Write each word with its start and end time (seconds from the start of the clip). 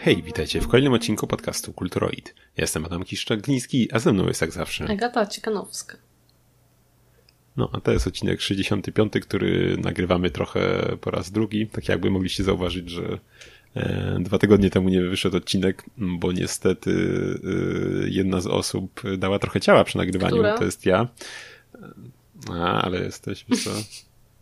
Hej, 0.00 0.22
witajcie 0.22 0.60
w 0.60 0.68
kolejnym 0.68 0.92
odcinku 0.92 1.26
podcastu 1.26 1.72
Kulturoid. 1.72 2.34
Ja 2.56 2.62
jestem 2.62 2.84
Adam 2.84 3.02
Kiszczak-Gliński, 3.02 3.86
a 3.92 3.98
ze 3.98 4.12
mną 4.12 4.26
jest 4.26 4.40
jak 4.40 4.52
zawsze 4.52 4.84
Agata 4.84 5.26
Ciekanowska. 5.26 5.96
No, 7.56 7.70
a 7.72 7.80
to 7.80 7.92
jest 7.92 8.06
odcinek 8.06 8.40
65, 8.40 9.12
który 9.12 9.76
nagrywamy 9.78 10.30
trochę 10.30 10.82
po 11.00 11.10
raz 11.10 11.30
drugi. 11.30 11.66
Tak 11.66 11.88
jakby 11.88 12.10
mogliście 12.10 12.44
zauważyć, 12.44 12.90
że 12.90 13.18
e, 13.74 14.18
dwa 14.20 14.38
tygodnie 14.38 14.70
temu 14.70 14.88
nie 14.88 15.02
wyszedł 15.02 15.36
odcinek, 15.36 15.84
bo 15.96 16.32
niestety 16.32 16.90
e, 18.04 18.08
jedna 18.08 18.40
z 18.40 18.46
osób 18.46 19.02
dała 19.18 19.38
trochę 19.38 19.60
ciała 19.60 19.84
przy 19.84 19.98
nagrywaniu. 19.98 20.34
Która? 20.34 20.58
To 20.58 20.64
jest 20.64 20.86
ja. 20.86 21.08
A, 22.50 22.82
ale 22.82 23.00
jesteśmy 23.00 23.56
co? 23.56 23.70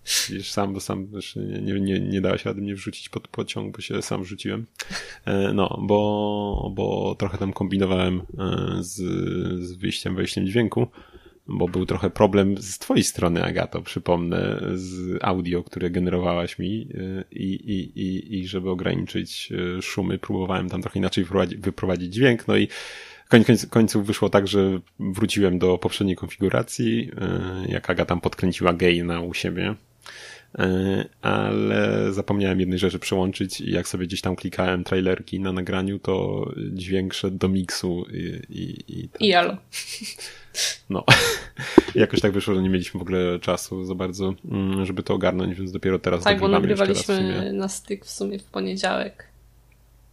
Widzisz, 0.05 0.51
sam, 0.51 0.81
sam 0.81 1.07
też 1.07 1.37
nie, 1.37 1.81
nie, 1.81 2.01
nie 2.01 2.21
dałeś 2.21 2.45
rady 2.45 2.61
mnie 2.61 2.75
wrzucić 2.75 3.09
pod 3.09 3.29
pociąg, 3.29 3.77
bo 3.77 3.83
się 3.83 4.03
sam 4.03 4.23
wrzuciłem. 4.23 4.67
E, 5.25 5.53
No, 5.53 5.79
bo, 5.83 6.73
bo 6.75 7.15
trochę 7.19 7.39
tam 7.39 7.53
kombinowałem 7.53 8.21
e, 8.21 8.83
z, 8.83 8.95
z 9.65 9.73
wyjściem, 9.73 10.17
wejściem 10.17 10.47
dźwięku, 10.47 10.87
bo 11.47 11.69
był 11.69 11.87
trochę 11.87 12.11
problem 12.11 12.59
z 12.59 12.79
twojej 12.79 13.05
strony, 13.05 13.45
Agato, 13.45 13.83
przypomnę, 13.83 14.61
z 14.75 15.19
audio, 15.23 15.63
które 15.63 15.91
generowałaś 15.91 16.59
mi 16.59 16.89
e, 16.95 17.25
i, 17.33 17.55
i, 17.55 18.01
i, 18.01 18.39
i 18.39 18.49
żeby 18.49 18.71
ograniczyć 18.71 19.53
szumy, 19.83 20.19
próbowałem 20.19 20.69
tam 20.69 20.83
trochę 20.83 20.99
inaczej 20.99 21.27
wyprowadzić, 21.59 22.15
dźwięk, 22.15 22.49
no 22.49 22.57
i 22.57 22.69
Koń, 23.29 23.45
końc, 23.45 23.67
końców 23.67 24.07
wyszło 24.07 24.29
tak, 24.29 24.49
że 24.49 24.81
wróciłem 25.01 25.59
do 25.59 25.79
poprzedniej 25.79 26.17
konfiguracji, 26.17 27.11
jak 27.69 27.91
Aga 27.91 28.05
tam 28.05 28.21
podkręciła 28.21 28.73
gaina 28.73 29.21
u 29.21 29.35
siebie, 29.35 29.75
ale 31.23 32.13
zapomniałem 32.13 32.61
jednej 32.61 32.79
rzeczy 32.79 32.99
przełączyć 32.99 33.61
i 33.61 33.71
jak 33.71 33.89
sobie 33.89 34.07
gdzieś 34.07 34.21
tam 34.21 34.37
klikałem 34.37 34.85
trailerki 34.85 35.41
na 35.41 35.53
nagraniu, 35.53 35.99
to 35.99 36.47
dźwięk 36.73 37.15
szedł 37.15 37.39
do 37.39 37.49
miksu 37.49 38.05
i, 38.13 38.41
i, 38.49 38.93
i, 39.01 39.09
I 39.21 39.29
jalo. 39.29 39.57
no. 40.91 41.05
Jakoś 41.95 42.21
tak 42.21 42.33
wyszło, 42.33 42.55
że 42.55 42.63
nie 42.63 42.71
mieliśmy 42.71 42.99
w 42.99 43.03
ogóle 43.03 43.39
czasu 43.39 43.85
za 43.85 43.95
bardzo, 43.95 44.35
mm, 44.51 44.87
żeby 44.87 45.03
to 45.03 45.15
ogarnąć, 45.15 45.59
więc 45.59 45.73
dopiero 45.73 45.99
teraz 45.99 46.25
Tak, 46.25 46.41
bo 46.41 46.49
nagrywaliśmy 46.49 47.53
na 47.53 47.69
styk 47.69 48.05
w 48.05 48.11
sumie 48.11 48.39
w 48.39 48.45
poniedziałek. 48.45 49.29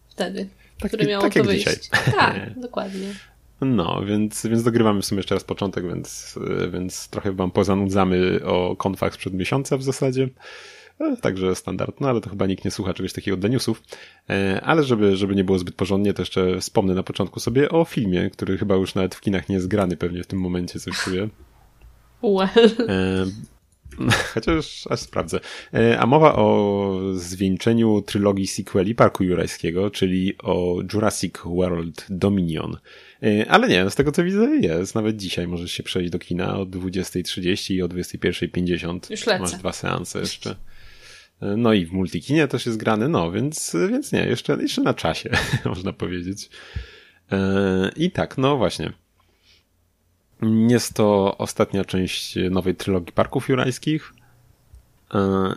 Wtedy. 0.09 0.47
Tak, 0.79 0.91
który 0.91 1.07
miało 1.07 1.23
tak 1.23 1.33
to 1.33 1.43
wyjść. 1.43 1.65
dzisiaj. 1.65 2.13
Tak, 2.15 2.53
dokładnie. 2.59 3.13
No, 3.61 4.01
więc, 4.05 4.45
więc 4.45 4.63
dogrywamy 4.63 5.01
w 5.01 5.05
sumie 5.05 5.19
jeszcze 5.19 5.35
raz 5.35 5.43
początek, 5.43 5.87
więc, 5.87 6.39
więc 6.71 7.09
trochę 7.09 7.31
wam 7.31 7.51
pozanudzamy 7.51 8.39
o 8.45 8.75
konfach 8.75 9.13
sprzed 9.13 9.33
miesiąca 9.33 9.77
w 9.77 9.83
zasadzie. 9.83 10.29
E, 11.01 11.17
Także 11.17 11.55
standard, 11.55 12.01
no 12.01 12.09
ale 12.09 12.21
to 12.21 12.29
chyba 12.29 12.47
nikt 12.47 12.65
nie 12.65 12.71
słucha 12.71 12.93
czegoś 12.93 13.13
takiego 13.13 13.37
dla 13.37 13.49
newsów. 13.49 13.83
E, 14.29 14.61
Ale 14.63 14.83
żeby, 14.83 15.15
żeby 15.15 15.35
nie 15.35 15.43
było 15.43 15.59
zbyt 15.59 15.75
porządnie, 15.75 16.13
to 16.13 16.21
jeszcze 16.21 16.59
wspomnę 16.59 16.93
na 16.93 17.03
początku 17.03 17.39
sobie 17.39 17.69
o 17.69 17.85
filmie, 17.85 18.29
który 18.29 18.57
chyba 18.57 18.75
już 18.75 18.95
nawet 18.95 19.15
w 19.15 19.21
kinach 19.21 19.49
nie 19.49 19.55
jest 19.55 19.67
grany 19.67 19.97
pewnie 19.97 20.23
w 20.23 20.27
tym 20.27 20.39
momencie, 20.39 20.79
coś 20.79 21.03
czuję. 21.03 21.29
Well. 22.23 22.89
E, 22.89 23.25
Chociaż 24.33 24.87
aż 24.89 24.99
sprawdzę. 24.99 25.39
A 25.99 26.05
mowa 26.05 26.35
o 26.35 26.99
zwieńczeniu 27.13 28.01
trylogii 28.01 28.47
sequeli 28.47 28.95
Parku 28.95 29.23
Jurajskiego, 29.23 29.89
czyli 29.89 30.37
o 30.43 30.77
Jurassic 30.93 31.35
World 31.45 32.05
Dominion. 32.09 32.77
E, 33.23 33.51
Ale 33.51 33.67
nie, 33.67 33.89
z 33.89 33.95
tego 33.95 34.11
co 34.11 34.23
widzę 34.23 34.55
jest. 34.61 34.95
Nawet 34.95 35.17
dzisiaj 35.17 35.47
możesz 35.47 35.71
się 35.71 35.83
przejść 35.83 36.11
do 36.11 36.19
kina 36.19 36.57
o 36.57 36.65
20.30 36.65 37.73
i 37.73 37.81
o 37.81 37.87
21.50. 37.87 39.11
Już 39.11 39.25
lecę. 39.25 39.39
Masz 39.39 39.51
dwa 39.51 39.71
seanse 39.71 40.19
jeszcze. 40.19 40.55
E, 41.41 41.57
No 41.57 41.73
i 41.73 41.85
w 41.85 41.91
multikinie 41.91 42.47
też 42.47 42.65
jest 42.65 42.77
grany, 42.77 43.09
no 43.09 43.31
więc, 43.31 43.75
więc 43.89 44.11
nie, 44.11 44.25
jeszcze, 44.25 44.53
jeszcze 44.61 44.81
na 44.81 44.93
czasie, 44.93 45.29
można 45.65 45.93
powiedzieć. 45.93 46.49
E, 47.31 47.91
I 47.95 48.11
tak, 48.11 48.37
no 48.37 48.57
właśnie. 48.57 48.93
Jest 50.69 50.93
to 50.93 51.37
ostatnia 51.37 51.85
część 51.85 52.35
nowej 52.51 52.75
trylogii 52.75 53.13
Parków 53.13 53.49
Jurajskich. 53.49 54.13
E, 55.13 55.53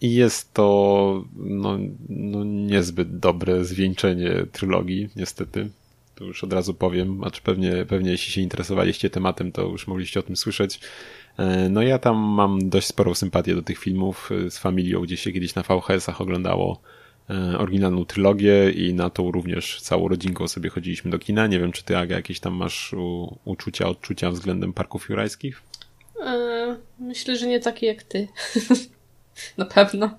I 0.00 0.14
jest 0.14 0.54
to 0.54 1.24
no, 1.36 1.78
no 2.08 2.44
niezbyt 2.44 3.18
dobre 3.18 3.64
zwieńczenie 3.64 4.46
trylogii, 4.52 5.08
niestety. 5.16 5.70
To 6.14 6.24
już 6.24 6.44
od 6.44 6.52
razu 6.52 6.74
powiem, 6.74 7.18
znaczy 7.18 7.42
pewnie, 7.42 7.86
pewnie 7.88 8.10
jeśli 8.10 8.32
się 8.32 8.40
interesowaliście 8.40 9.10
tematem, 9.10 9.52
to 9.52 9.62
już 9.62 9.86
mogliście 9.86 10.20
o 10.20 10.22
tym 10.22 10.36
słyszeć. 10.36 10.80
E, 11.38 11.68
No 11.68 11.82
ja 11.82 11.98
tam 11.98 12.16
mam 12.16 12.68
dość 12.68 12.86
sporą 12.86 13.14
sympatię 13.14 13.54
do 13.54 13.62
tych 13.62 13.78
filmów 13.78 14.30
e, 14.46 14.50
z 14.50 14.58
familią, 14.58 15.00
gdzie 15.00 15.16
się 15.16 15.32
kiedyś 15.32 15.54
na 15.54 15.62
VHS-ach 15.62 16.20
oglądało 16.20 16.80
e, 17.30 17.58
oryginalną 17.58 18.04
trylogię 18.04 18.70
i 18.70 18.94
na 18.94 19.10
tą 19.10 19.30
również 19.30 19.80
całą 19.80 20.08
rodzinką 20.08 20.48
sobie 20.48 20.70
chodziliśmy 20.70 21.10
do 21.10 21.18
kina. 21.18 21.46
Nie 21.46 21.58
wiem, 21.58 21.72
czy 21.72 21.84
ty, 21.84 21.96
Aga, 21.96 22.16
jakieś 22.16 22.40
tam 22.40 22.54
masz 22.54 22.94
uczucia, 23.44 23.88
odczucia 23.88 24.30
względem 24.30 24.72
parków 24.72 25.08
jurajskich? 25.08 25.62
Myślę, 26.98 27.36
że 27.36 27.46
nie 27.46 27.60
taki 27.60 27.86
jak 27.86 28.02
ty. 28.02 28.28
Na 29.58 29.64
pewno. 29.64 30.10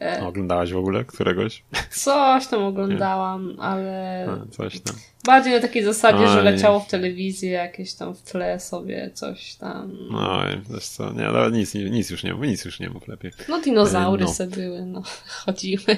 E, 0.00 0.26
Oglądałaś 0.26 0.72
w 0.72 0.76
ogóle 0.76 1.04
któregoś? 1.04 1.62
Coś 1.90 2.46
tam 2.46 2.62
oglądałam, 2.62 3.56
ale 3.58 4.26
A, 4.30 4.50
coś 4.50 4.80
tam. 4.80 4.96
bardziej 5.24 5.52
na 5.52 5.60
takiej 5.60 5.84
zasadzie, 5.84 6.28
że 6.28 6.38
Oj. 6.38 6.44
leciało 6.44 6.80
w 6.80 6.88
telewizji 6.88 7.50
jakieś 7.50 7.94
tam 7.94 8.14
w 8.14 8.22
tle 8.22 8.60
sobie 8.60 9.10
coś 9.14 9.54
tam. 9.54 9.92
No, 10.10 10.40
wiesz 10.70 10.86
co, 10.88 11.12
nie, 11.12 11.26
ale 11.26 11.50
nic, 11.50 11.74
nic 11.74 12.10
już 12.10 12.24
nie 12.24 12.34
mów, 12.34 12.42
nic 12.42 12.64
już 12.64 12.80
nie 12.80 12.90
mów 12.90 13.08
lepiej. 13.08 13.30
No 13.48 13.60
dinozaury 13.60 14.24
no. 14.24 14.34
se 14.34 14.46
były, 14.46 14.82
no. 14.82 15.02
Chodziły. 15.44 15.96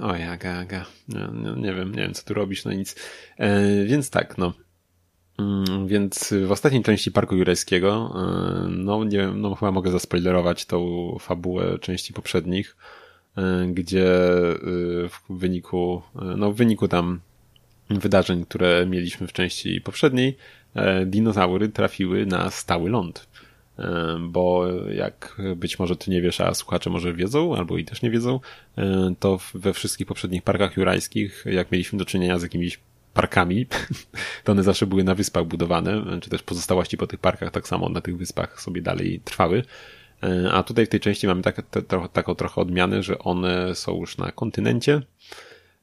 Oj, 0.00 0.22
Aga, 0.22 0.58
Aga. 0.58 0.86
Nie, 1.08 1.28
nie, 1.32 1.62
nie 1.62 1.74
wiem, 1.74 1.94
nie 1.94 2.02
wiem, 2.02 2.14
co 2.14 2.22
tu 2.24 2.34
robisz, 2.34 2.64
no 2.64 2.72
nic. 2.72 2.96
E, 3.38 3.84
więc 3.84 4.10
tak, 4.10 4.38
no. 4.38 4.52
Mm, 5.38 5.88
Więc 5.88 6.34
w 6.46 6.52
ostatniej 6.52 6.82
części 6.82 7.12
Parku 7.12 7.36
Jurajskiego, 7.36 8.14
e, 8.16 8.68
no 8.68 9.04
nie 9.04 9.18
wiem, 9.18 9.40
no 9.40 9.54
chyba 9.54 9.72
mogę 9.72 9.90
zaspoilerować 9.90 10.64
tą 10.64 11.16
fabułę 11.20 11.78
części 11.78 12.12
poprzednich, 12.12 12.76
e, 13.36 13.66
gdzie 13.66 14.06
e, 14.06 14.56
w 15.08 15.20
wyniku, 15.30 16.02
no 16.36 16.52
w 16.52 16.56
wyniku 16.56 16.88
tam 16.88 17.20
wydarzeń, 17.90 18.44
które 18.44 18.86
mieliśmy 18.86 19.26
w 19.26 19.32
części 19.32 19.80
poprzedniej, 19.80 20.36
dinozaury 21.06 21.68
trafiły 21.68 22.26
na 22.26 22.50
stały 22.50 22.90
ląd. 22.90 23.26
Bo 24.20 24.66
jak 24.92 25.36
być 25.56 25.78
może 25.78 25.96
ty 25.96 26.10
nie 26.10 26.22
wiesz, 26.22 26.40
a 26.40 26.54
słuchacze 26.54 26.90
może 26.90 27.14
wiedzą, 27.14 27.56
albo 27.56 27.78
i 27.78 27.84
też 27.84 28.02
nie 28.02 28.10
wiedzą, 28.10 28.40
to 29.20 29.38
we 29.54 29.72
wszystkich 29.72 30.06
poprzednich 30.06 30.42
parkach 30.42 30.76
jurajskich, 30.76 31.44
jak 31.46 31.72
mieliśmy 31.72 31.98
do 31.98 32.04
czynienia 32.04 32.38
z 32.38 32.42
jakimiś 32.42 32.78
parkami, 33.14 33.66
to 34.44 34.52
one 34.52 34.62
zawsze 34.62 34.86
były 34.86 35.04
na 35.04 35.14
wyspach 35.14 35.44
budowane, 35.44 36.20
czy 36.20 36.30
też 36.30 36.42
pozostałości 36.42 36.96
po 36.96 37.06
tych 37.06 37.20
parkach 37.20 37.50
tak 37.50 37.68
samo 37.68 37.88
na 37.88 38.00
tych 38.00 38.16
wyspach 38.16 38.60
sobie 38.60 38.82
dalej 38.82 39.20
trwały. 39.24 39.62
E, 40.22 40.52
A 40.52 40.62
tutaj 40.62 40.86
w 40.86 40.88
tej 40.88 41.00
części 41.00 41.26
mamy 41.26 41.42
tak, 41.42 41.62
te, 41.70 41.82
taką 42.12 42.34
trochę 42.34 42.60
odmianę, 42.60 43.02
że 43.02 43.18
one 43.18 43.74
są 43.74 44.00
już 44.00 44.18
na 44.18 44.32
kontynencie, 44.32 45.02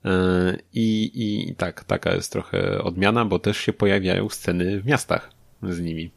E, 0.06 0.58
I, 0.74 1.12
I 1.14 1.56
tak, 1.56 1.84
taka 1.84 2.14
jest 2.14 2.32
trochę 2.32 2.84
odmiana, 2.84 3.26
bo 3.26 3.40
też 3.40 3.58
się 3.58 3.74
pojawiają 3.74 4.30
sceny 4.30 4.82
w 4.82 4.86
miastach 4.86 5.32
z 5.64 5.80
nimi. 5.80 6.12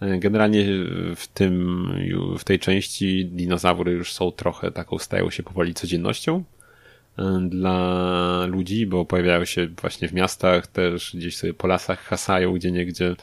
E, 0.00 0.18
Generalnie 0.18 0.64
w 1.16 1.24
tym, 1.34 1.86
w 2.38 2.44
tej 2.44 2.58
części 2.58 3.26
dinozaury 3.26 3.92
już 3.92 4.12
są 4.12 4.32
trochę 4.32 4.70
taką, 4.70 4.98
stają 4.98 5.30
się 5.30 5.42
powoli 5.42 5.74
codziennością 5.74 6.44
dla 7.48 8.46
ludzi, 8.46 8.86
bo 8.86 9.04
pojawiają 9.04 9.44
się 9.44 9.66
właśnie 9.66 10.08
w 10.08 10.12
miastach, 10.12 10.66
też 10.66 11.16
gdzieś 11.16 11.36
sobie 11.36 11.54
po 11.54 11.66
lasach 11.66 12.00
hasają 12.00 12.52
gdzie 12.52 12.72
niegdzie 12.72 13.16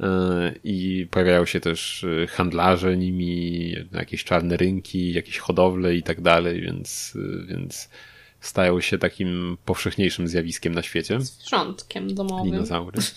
e, 0.00 0.54
i 0.64 1.06
pojawiają 1.10 1.44
się 1.44 1.60
też 1.60 2.04
e, 2.04 2.26
handlarze 2.26 2.96
nimi, 2.96 3.72
jakieś 3.92 4.24
czarne 4.24 4.56
rynki, 4.56 5.12
jakieś 5.12 5.38
hodowle 5.38 5.94
i 5.94 6.02
tak 6.02 6.20
dalej, 6.20 6.60
więc, 6.60 7.18
więc 7.48 7.88
stają 8.40 8.80
się 8.80 8.98
takim 8.98 9.56
powszechniejszym 9.64 10.28
zjawiskiem 10.28 10.74
na 10.74 10.82
świecie. 10.82 11.20
Zwierzątkiem 11.20 12.14
domowym. 12.14 12.50
Dinozaury. 12.50 12.98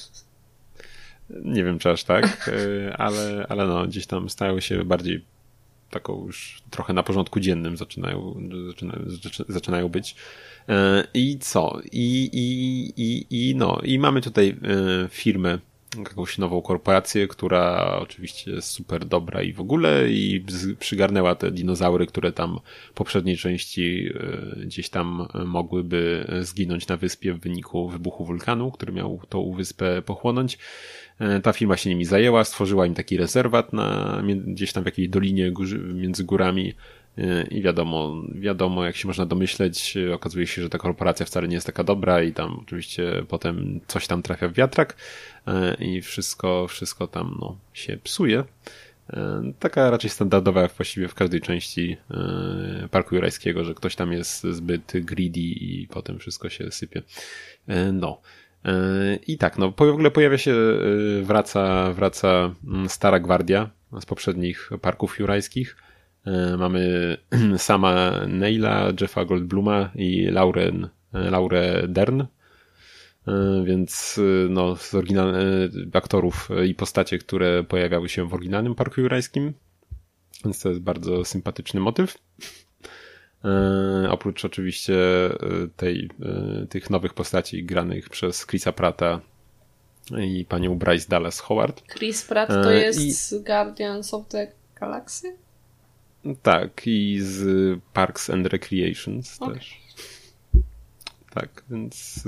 Nie 1.29 1.63
wiem, 1.63 1.79
czy 1.79 1.89
aż 1.89 2.03
tak, 2.03 2.51
ale, 2.97 3.45
ale 3.49 3.67
no, 3.67 3.87
gdzieś 3.87 4.07
tam 4.07 4.29
stają 4.29 4.59
się 4.59 4.85
bardziej 4.85 5.25
taką 5.91 6.25
już 6.25 6.61
trochę 6.69 6.93
na 6.93 7.03
porządku 7.03 7.39
dziennym 7.39 7.77
zaczynają, 7.77 8.35
zaczynają, 8.67 9.05
zaczynają 9.49 9.89
być. 9.89 10.15
E, 10.69 11.07
I 11.13 11.39
co? 11.39 11.79
I, 11.91 12.29
i, 12.33 12.93
i, 13.01 13.49
i 13.49 13.55
no, 13.55 13.79
i 13.83 13.99
mamy 13.99 14.21
tutaj 14.21 14.49
e, 14.49 15.07
firmę, 15.09 15.59
jakąś 15.97 16.37
nową 16.37 16.61
korporację, 16.61 17.27
która 17.27 17.95
oczywiście 18.01 18.51
jest 18.51 18.67
super 18.67 19.05
dobra 19.05 19.41
i 19.41 19.53
w 19.53 19.59
ogóle 19.59 20.09
i 20.09 20.45
przygarnęła 20.79 21.35
te 21.35 21.51
dinozaury, 21.51 22.05
które 22.07 22.31
tam 22.31 22.59
w 22.91 22.93
poprzedniej 22.93 23.37
części 23.37 24.09
e, 24.13 24.65
gdzieś 24.65 24.89
tam 24.89 25.27
mogłyby 25.45 26.27
zginąć 26.41 26.87
na 26.87 26.97
wyspie 26.97 27.33
w 27.33 27.39
wyniku 27.39 27.89
wybuchu 27.89 28.25
wulkanu, 28.25 28.71
który 28.71 28.93
miał 28.93 29.21
tą 29.29 29.53
wyspę 29.53 30.01
pochłonąć. 30.01 30.57
E, 31.21 31.39
Ta 31.39 31.53
firma 31.53 31.77
się 31.77 31.89
nimi 31.89 32.05
zajęła, 32.05 32.43
stworzyła 32.43 32.85
im 32.85 32.93
taki 32.93 33.17
rezerwat 33.17 33.73
na, 33.73 34.21
gdzieś 34.45 34.73
tam 34.73 34.83
w 34.83 34.85
jakiejś 34.85 35.09
dolinie 35.09 35.53
między 35.93 36.23
górami 36.23 36.73
i 37.51 37.61
wiadomo, 37.61 38.23
wiadomo, 38.35 38.85
jak 38.85 38.95
się 38.95 39.07
można 39.07 39.25
domyśleć, 39.25 39.97
okazuje 40.13 40.47
się, 40.47 40.61
że 40.61 40.69
ta 40.69 40.77
korporacja 40.77 41.25
wcale 41.25 41.47
nie 41.47 41.55
jest 41.55 41.67
taka 41.67 41.83
dobra 41.83 42.23
i 42.23 42.33
tam 42.33 42.59
oczywiście 42.61 43.23
potem 43.27 43.79
coś 43.87 44.07
tam 44.07 44.21
trafia 44.21 44.47
w 44.47 44.53
wiatrak 44.53 44.95
i 45.79 46.01
wszystko, 46.01 46.67
wszystko 46.67 47.07
tam 47.07 47.37
no, 47.41 47.57
się 47.73 47.97
psuje. 48.03 48.43
Taka 49.59 49.89
raczej 49.89 50.09
standardowa 50.09 50.67
właściwie 50.67 51.07
w 51.07 51.15
każdej 51.15 51.41
części 51.41 51.97
Parku 52.91 53.15
Jurajskiego, 53.15 53.63
że 53.63 53.73
ktoś 53.73 53.95
tam 53.95 54.13
jest 54.13 54.43
zbyt 54.43 54.91
greedy 54.93 55.39
i 55.39 55.87
potem 55.91 56.19
wszystko 56.19 56.49
się 56.49 56.71
sypie. 56.71 57.01
No. 57.93 58.21
I 59.27 59.37
tak, 59.37 59.57
no 59.57 59.71
w 59.71 59.81
ogóle 59.81 60.11
pojawia 60.11 60.37
się, 60.37 60.55
wraca, 61.21 61.93
wraca 61.93 62.55
mm, 62.67 62.89
Stara 62.89 63.19
Gwardia 63.19 63.69
z 64.01 64.05
poprzednich 64.05 64.69
parków 64.81 65.19
jurajskich. 65.19 65.75
Mamy 66.57 67.17
sama 67.57 68.11
Neila, 68.27 68.87
Jeffa 69.01 69.25
Goldbluma 69.25 69.91
i 69.95 70.25
Lauren, 70.25 70.89
Laurę 71.13 71.87
Dern, 71.87 72.23
więc 73.63 74.19
no, 74.49 74.75
z 74.75 74.95
oryginalnych 74.95 75.71
aktorów 75.93 76.49
i 76.65 76.75
postacie, 76.75 77.17
które 77.17 77.63
pojawiały 77.63 78.09
się 78.09 78.27
w 78.27 78.33
oryginalnym 78.33 78.75
Parku 78.75 79.01
Jurajskim. 79.01 79.53
Więc 80.45 80.59
to 80.59 80.69
jest 80.69 80.81
bardzo 80.81 81.25
sympatyczny 81.25 81.79
motyw. 81.79 82.17
E, 83.45 84.09
oprócz 84.09 84.45
oczywiście 84.45 84.95
e, 85.25 85.37
tej, 85.77 86.09
e, 86.61 86.67
tych 86.67 86.89
nowych 86.89 87.13
postaci 87.13 87.63
granych 87.63 88.09
przez 88.09 88.47
Chrisa 88.47 88.71
Prata 88.71 89.21
i 90.17 90.45
panią 90.45 90.77
Bryce 90.77 91.09
Dallas 91.09 91.39
Howard. 91.39 91.83
Chris 91.93 92.25
Pratt 92.25 92.49
to 92.49 92.71
jest 92.71 93.31
I... 93.31 93.43
Guardians 93.43 94.13
of 94.13 94.27
the 94.27 94.51
Galaxy? 94.79 95.35
Tak, 96.41 96.81
i 96.85 97.17
z 97.21 97.79
Parks 97.93 98.29
and 98.29 98.47
Recreations 98.47 99.41
okay. 99.41 99.55
też. 99.55 99.81
Tak, 101.33 101.63
więc, 101.69 102.23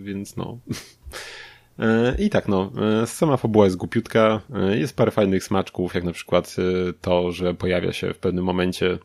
więc 0.00 0.36
no. 0.36 0.58
I 2.18 2.30
tak, 2.30 2.48
no, 2.48 2.72
sama 3.06 3.36
fabuła 3.36 3.64
jest 3.64 3.76
głupiutka. 3.76 4.40
Jest 4.70 4.96
parę 4.96 5.10
fajnych 5.10 5.44
smaczków, 5.44 5.94
jak 5.94 6.04
na 6.04 6.12
przykład 6.12 6.56
to, 7.00 7.32
że 7.32 7.54
pojawia 7.54 7.92
się 7.92 8.14
w 8.14 8.18
pewnym 8.18 8.44
momencie 8.44 8.98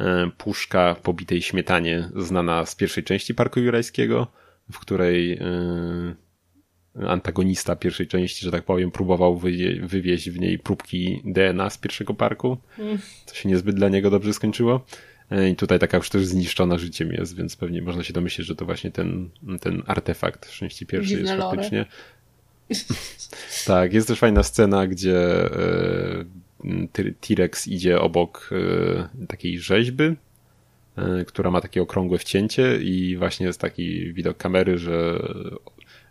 E, 0.00 0.30
puszka 0.38 0.96
pobitej 1.02 1.42
śmietanie 1.42 2.08
znana 2.16 2.66
z 2.66 2.74
pierwszej 2.74 3.04
części 3.04 3.34
Parku 3.34 3.60
Jurajskiego, 3.60 4.26
w 4.72 4.78
której 4.78 5.32
e, 5.32 7.08
antagonista 7.08 7.76
pierwszej 7.76 8.06
części, 8.06 8.44
że 8.44 8.50
tak 8.50 8.64
powiem, 8.64 8.90
próbował 8.90 9.38
wywieźć 9.82 10.30
w 10.30 10.40
niej 10.40 10.58
próbki 10.58 11.22
DNA 11.24 11.70
z 11.70 11.78
pierwszego 11.78 12.14
parku, 12.14 12.58
co 13.26 13.34
się 13.34 13.48
niezbyt 13.48 13.76
dla 13.76 13.88
niego 13.88 14.10
dobrze 14.10 14.34
skończyło. 14.34 14.84
E, 15.30 15.50
I 15.50 15.56
tutaj 15.56 15.78
taka 15.78 15.96
już 15.96 16.10
też 16.10 16.26
zniszczona 16.26 16.78
życiem 16.78 17.12
jest, 17.12 17.36
więc 17.36 17.56
pewnie 17.56 17.82
można 17.82 18.02
się 18.02 18.12
domyślić, 18.12 18.46
że 18.46 18.56
to 18.56 18.64
właśnie 18.64 18.90
ten, 18.90 19.30
ten 19.60 19.82
artefakt 19.86 20.50
części 20.50 20.86
pierwszej 20.86 21.16
Dziwne 21.16 21.34
jest 21.34 21.42
faktycznie. 21.42 21.86
tak, 23.66 23.92
jest 23.92 24.08
też 24.08 24.18
fajna 24.18 24.42
scena, 24.42 24.86
gdzie 24.86 25.16
T-Rex 27.20 27.68
idzie 27.68 28.00
obok 28.00 28.50
e, 28.52 29.26
takiej 29.26 29.58
rzeźby, 29.58 30.04
e, 30.96 31.24
która 31.26 31.50
ma 31.50 31.60
takie 31.60 31.82
okrągłe 31.82 32.18
wcięcie 32.18 32.76
i 32.82 33.16
właśnie 33.16 33.46
jest 33.46 33.60
taki 33.60 34.12
widok 34.12 34.36
kamery, 34.36 34.78
że 34.78 35.22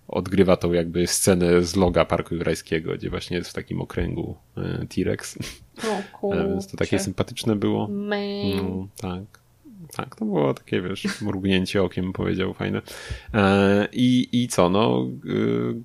odgrywa 0.08 0.58
tą 0.58 0.74
jakby 0.74 1.08
scenę 1.08 1.64
z 1.64 1.76
loga 1.76 2.06
Parku 2.06 2.36
Jurajskiego, 2.36 2.94
gdzie 2.94 3.10
właśnie 3.10 3.38
jest 3.38 3.50
w 3.50 3.54
takim 3.54 3.82
okręgu 3.82 4.36
e, 4.58 4.86
T-Rex. 4.86 5.38
Więc 6.50 6.68
to 6.68 6.78
takie 6.78 7.00
sympatyczne 7.00 7.56
było. 7.56 7.88
No, 8.56 8.88
tak. 9.02 9.39
Tak, 9.94 10.16
to 10.16 10.26
było 10.26 10.54
takie, 10.54 10.82
wiesz, 10.82 11.22
mrugnięcie 11.22 11.84
okiem, 11.84 12.14
powiedział, 12.14 12.54
fajne. 12.54 12.82
E, 13.34 13.88
I, 13.94 14.30
I 14.32 14.48
co, 14.48 14.70
no, 14.70 15.08
e, 15.26 15.30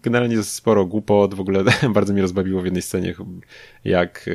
generalnie 0.02 0.42
sporo 0.42 0.86
głupot, 0.86 1.34
w 1.34 1.40
ogóle 1.40 1.64
bardzo 1.94 2.12
mnie 2.12 2.22
rozbawiło 2.22 2.62
w 2.62 2.64
jednej 2.64 2.82
scenie, 2.82 3.14
jak 3.84 4.28
e, 4.28 4.32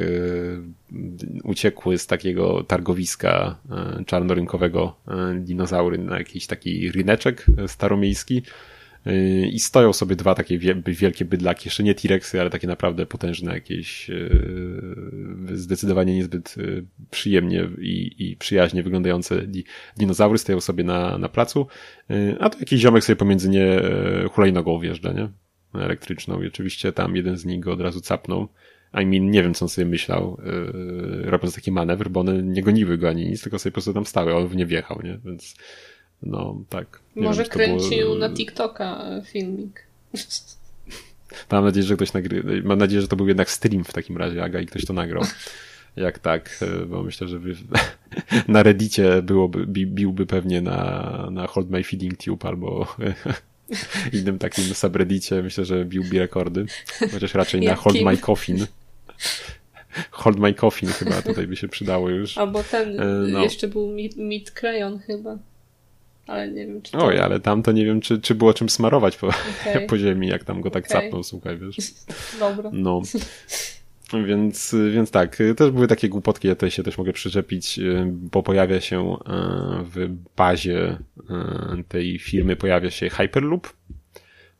uciekły 1.43 1.97
z 1.97 2.07
takiego 2.07 2.63
targowiska 2.63 3.59
czarnorynkowego 4.05 4.95
dinozaury 5.39 5.97
na 5.97 6.17
jakiś 6.17 6.47
taki 6.47 6.91
ryneczek 6.91 7.45
staromiejski, 7.67 8.43
i 9.51 9.59
stoją 9.59 9.93
sobie 9.93 10.15
dwa 10.15 10.35
takie 10.35 10.59
wielkie 10.85 11.25
bydlaki, 11.25 11.67
jeszcze 11.67 11.83
nie 11.83 11.95
T-Rexy, 11.95 12.41
ale 12.41 12.49
takie 12.49 12.67
naprawdę 12.67 13.05
potężne 13.05 13.53
jakieś 13.53 14.09
e, 14.09 14.29
zdecydowanie 15.53 16.15
niezbyt 16.15 16.55
e, 16.57 16.61
przyjemnie 17.11 17.69
i, 17.81 18.15
i 18.19 18.37
przyjaźnie 18.37 18.83
wyglądające 18.83 19.41
dinozaury 19.97 20.37
stoją 20.37 20.61
sobie 20.61 20.83
na, 20.83 21.17
na 21.17 21.29
placu, 21.29 21.67
a 22.39 22.49
to 22.49 22.59
jakiś 22.59 22.81
ziomek 22.81 23.03
sobie 23.03 23.15
pomiędzy 23.15 23.49
nie 23.49 23.81
hulajnogą 24.31 24.79
wjeżdża, 24.79 25.13
nie? 25.13 25.29
Elektryczną 25.81 26.41
i 26.41 26.47
oczywiście 26.47 26.91
tam 26.91 27.15
jeden 27.15 27.37
z 27.37 27.45
nich 27.45 27.59
go 27.59 27.73
od 27.73 27.81
razu 27.81 28.01
capnął. 28.01 28.47
I 28.93 29.05
mean, 29.05 29.31
nie 29.31 29.43
wiem, 29.43 29.53
co 29.53 29.65
on 29.65 29.69
sobie 29.69 29.87
myślał, 29.87 30.41
robiąc 31.23 31.55
taki 31.55 31.71
manewr, 31.71 32.09
bo 32.09 32.19
one 32.19 32.43
nie 32.43 32.63
goniły 32.63 32.97
go 32.97 33.09
ani 33.09 33.25
nic, 33.25 33.41
tylko 33.41 33.59
sobie 33.59 33.71
po 33.71 33.75
prostu 33.75 33.93
tam 33.93 34.05
stały, 34.05 34.35
on 34.35 34.47
w 34.47 34.55
nie 34.55 34.65
wjechał, 34.65 35.01
nie? 35.03 35.19
Więc 35.25 35.55
no, 36.23 36.61
tak. 36.69 36.99
Nie 37.15 37.23
Może 37.23 37.43
wiem, 37.43 37.51
kręcił 37.51 38.07
było... 38.07 38.15
na 38.15 38.29
TikToka 38.29 39.03
e, 39.03 39.21
filmik. 39.25 39.83
Mam 41.51 41.65
nadzieję, 41.65 41.85
że 41.85 41.95
ktoś 41.95 42.13
nagry... 42.13 42.63
Mam 42.63 42.79
nadzieję, 42.79 43.01
że 43.01 43.07
to 43.07 43.15
był 43.15 43.27
jednak 43.27 43.49
stream 43.49 43.83
w 43.83 43.93
takim 43.93 44.17
razie, 44.17 44.43
Aga, 44.43 44.59
i 44.59 44.65
ktoś 44.65 44.85
to 44.85 44.93
nagrał. 44.93 45.23
Jak 45.95 46.19
tak, 46.19 46.59
e, 46.61 46.85
bo 46.85 47.03
myślę, 47.03 47.27
że 47.27 47.39
by... 47.39 47.55
na 48.47 48.63
Reddicie 48.63 49.21
byłoby, 49.21 49.65
biłby 49.67 50.25
pewnie 50.25 50.61
na, 50.61 51.29
na 51.31 51.47
Hold 51.47 51.69
My 51.69 51.83
Feeding 51.83 52.17
Tube 52.17 52.47
albo 52.47 52.95
innym 54.13 54.39
takim 54.39 54.63
subreddicie. 54.63 55.43
Myślę, 55.43 55.65
że 55.65 55.85
biłby 55.85 56.19
rekordy. 56.19 56.65
Chociaż 57.11 57.33
raczej 57.33 57.61
na 57.61 57.75
Hold 57.75 58.01
My 58.01 58.17
Coffin. 58.17 58.65
Hold 60.11 60.39
My 60.39 60.53
Coffin 60.53 60.89
chyba 60.89 61.21
tutaj 61.21 61.47
by 61.47 61.55
się 61.55 61.67
przydało 61.67 62.09
już. 62.09 62.37
Albo 62.37 62.63
ten, 62.63 62.99
e, 62.99 63.05
no. 63.05 63.43
jeszcze 63.43 63.67
był 63.67 63.95
Meat 64.17 64.51
Crayon 64.51 64.99
chyba 64.99 65.37
ale 66.29 66.47
nie 66.47 66.67
wiem, 66.67 66.81
czy 66.81 66.91
to... 66.91 67.05
Oj, 67.05 67.19
ale 67.19 67.39
tam 67.39 67.63
to 67.63 67.71
nie 67.71 67.85
wiem, 67.85 68.01
czy, 68.01 68.21
czy 68.21 68.35
było 68.35 68.53
czym 68.53 68.69
smarować 68.69 69.17
po, 69.17 69.27
okay. 69.27 69.81
po 69.89 69.97
ziemi, 69.97 70.27
jak 70.27 70.43
tam 70.43 70.61
go 70.61 70.71
tak 70.71 70.85
okay. 70.85 71.01
capnął, 71.01 71.23
słuchaj, 71.23 71.57
wiesz. 71.57 71.77
Dobra. 72.39 72.69
No. 72.73 73.01
Więc, 74.25 74.75
więc 74.93 75.11
tak, 75.11 75.37
też 75.57 75.71
były 75.71 75.87
takie 75.87 76.09
głupotki, 76.09 76.47
ja 76.47 76.55
tutaj 76.55 76.71
się 76.71 76.83
też 76.83 76.97
mogę 76.97 77.13
przyczepić, 77.13 77.79
bo 78.05 78.43
pojawia 78.43 78.81
się 78.81 79.13
e, 79.13 79.17
w 79.83 80.15
bazie 80.35 80.97
e, 81.29 81.83
tej 81.87 82.19
firmy 82.19 82.55
pojawia 82.55 82.89
się 82.89 83.09
Hyperloop. 83.09 83.67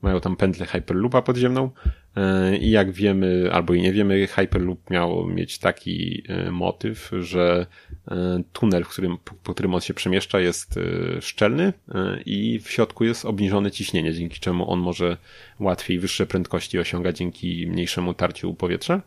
Mają 0.01 0.19
tam 0.19 0.35
pętlę 0.35 0.65
Hyperloopa 0.65 1.21
podziemną 1.21 1.69
e, 2.15 2.57
i 2.57 2.71
jak 2.71 2.91
wiemy, 2.91 3.49
albo 3.53 3.73
i 3.73 3.81
nie 3.81 3.93
wiemy, 3.93 4.27
Hyperloop 4.27 4.89
miał 4.89 5.27
mieć 5.27 5.59
taki 5.59 6.23
motyw, 6.51 7.11
że 7.19 7.65
E, 8.11 8.43
tunel, 8.53 8.83
w 8.83 8.89
którym, 8.89 9.17
po 9.43 9.53
którym 9.53 9.75
on 9.75 9.81
się 9.81 9.93
przemieszcza 9.93 10.39
jest 10.39 10.77
e, 10.77 11.21
szczelny 11.21 11.73
e, 11.95 12.21
i 12.25 12.59
w 12.59 12.71
środku 12.71 13.03
jest 13.03 13.25
obniżone 13.25 13.71
ciśnienie, 13.71 14.13
dzięki 14.13 14.39
czemu 14.39 14.71
on 14.71 14.79
może 14.79 15.17
łatwiej 15.59 15.99
wyższe 15.99 16.25
prędkości 16.25 16.79
osiągać 16.79 17.17
dzięki 17.17 17.67
mniejszemu 17.67 18.13
tarciu 18.13 18.53
powietrza. 18.53 19.01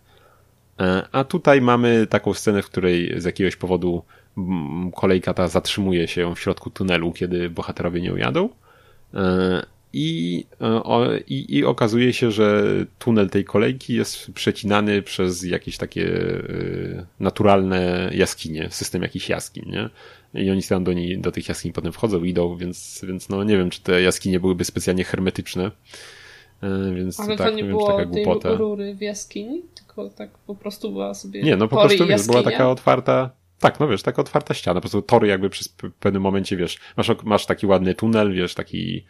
A 1.12 1.24
tutaj 1.24 1.60
mamy 1.60 2.06
taką 2.06 2.34
scenę, 2.34 2.62
w 2.62 2.66
której 2.66 3.20
z 3.20 3.24
jakiegoś 3.24 3.56
powodu 3.56 4.02
kolejka 4.94 5.34
ta 5.34 5.48
zatrzymuje 5.48 6.08
się 6.08 6.34
w 6.34 6.40
środku 6.40 6.70
tunelu, 6.70 7.12
kiedy 7.12 7.50
bohaterowie 7.50 8.00
nią 8.00 8.16
jadą. 8.16 8.48
I, 9.92 10.44
o, 10.60 11.06
i, 11.28 11.56
I 11.56 11.64
okazuje 11.64 12.12
się, 12.12 12.30
że 12.30 12.64
tunel 12.98 13.30
tej 13.30 13.44
kolejki 13.44 13.94
jest 13.94 14.32
przecinany 14.32 15.02
przez 15.02 15.42
jakieś 15.42 15.76
takie 15.76 16.02
y, 16.06 17.06
naturalne 17.20 18.10
jaskinie, 18.14 18.68
system 18.70 19.02
jakichś 19.02 19.28
jaskiń, 19.28 19.64
nie? 19.66 19.88
I 20.42 20.50
oni 20.50 20.62
tam 20.62 20.84
do, 20.84 20.92
niej, 20.92 21.18
do 21.18 21.32
tych 21.32 21.48
jaskiń 21.48 21.72
potem 21.72 21.92
wchodzą, 21.92 22.24
idą, 22.24 22.56
więc, 22.56 23.04
więc 23.08 23.28
no 23.28 23.44
nie 23.44 23.56
wiem, 23.56 23.70
czy 23.70 23.82
te 23.82 24.02
jaskinie 24.02 24.40
byłyby 24.40 24.64
specjalnie 24.64 25.04
hermetyczne. 25.04 25.70
Y, 26.62 26.94
więc 26.94 27.20
Ale 27.20 27.36
tak, 27.36 27.50
to 27.50 27.56
nie 27.56 27.62
wiem, 27.62 27.72
było 27.72 27.86
taka 27.92 28.12
tej 28.12 28.24
głupota. 28.24 28.54
rury 28.54 28.94
w 28.94 29.00
jaskini, 29.00 29.62
tylko 29.74 30.10
tak 30.10 30.30
po 30.38 30.54
prostu 30.54 30.92
była 30.92 31.14
sobie 31.14 31.42
Nie, 31.42 31.56
no 31.56 31.68
po 31.68 31.76
prostu 31.76 32.06
wiesz, 32.06 32.26
była 32.26 32.42
taka 32.42 32.70
otwarta, 32.70 33.30
tak, 33.58 33.80
no 33.80 33.88
wiesz, 33.88 34.02
taka 34.02 34.22
otwarta 34.22 34.54
ściana, 34.54 34.74
po 34.74 34.80
prostu 34.80 35.02
tory 35.02 35.28
jakby 35.28 35.50
przez 35.50 35.68
pewnym 36.00 36.22
momencie, 36.22 36.56
wiesz, 36.56 36.78
masz, 36.96 37.10
masz 37.24 37.46
taki 37.46 37.66
ładny 37.66 37.94
tunel, 37.94 38.32
wiesz, 38.32 38.54
taki 38.54 39.04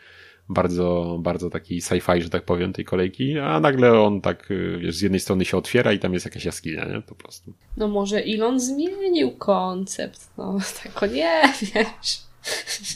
bardzo, 0.53 1.19
bardzo 1.21 1.51
taki 1.51 1.81
sci-fi, 1.81 2.23
że 2.23 2.31
tak 2.31 2.45
powiem, 2.45 2.73
tej 2.73 2.85
kolejki, 2.85 3.39
a 3.39 3.61
nagle 3.61 4.01
on 4.01 4.21
tak, 4.21 4.51
y, 4.51 4.79
wiesz, 4.79 4.97
z 4.97 5.01
jednej 5.01 5.21
strony 5.21 5.45
się 5.45 5.57
otwiera 5.57 5.93
i 5.93 5.99
tam 5.99 6.13
jest 6.13 6.25
jakaś 6.25 6.45
jaskinia, 6.45 6.85
nie? 6.85 7.01
Po 7.01 7.15
prostu. 7.15 7.53
No 7.77 7.89
może 7.89 8.25
Elon 8.25 8.61
zmienił 8.61 9.31
koncept, 9.31 10.31
no 10.39 10.59
tak 10.85 11.13
nie 11.13 11.43
wiesz. 11.63 12.23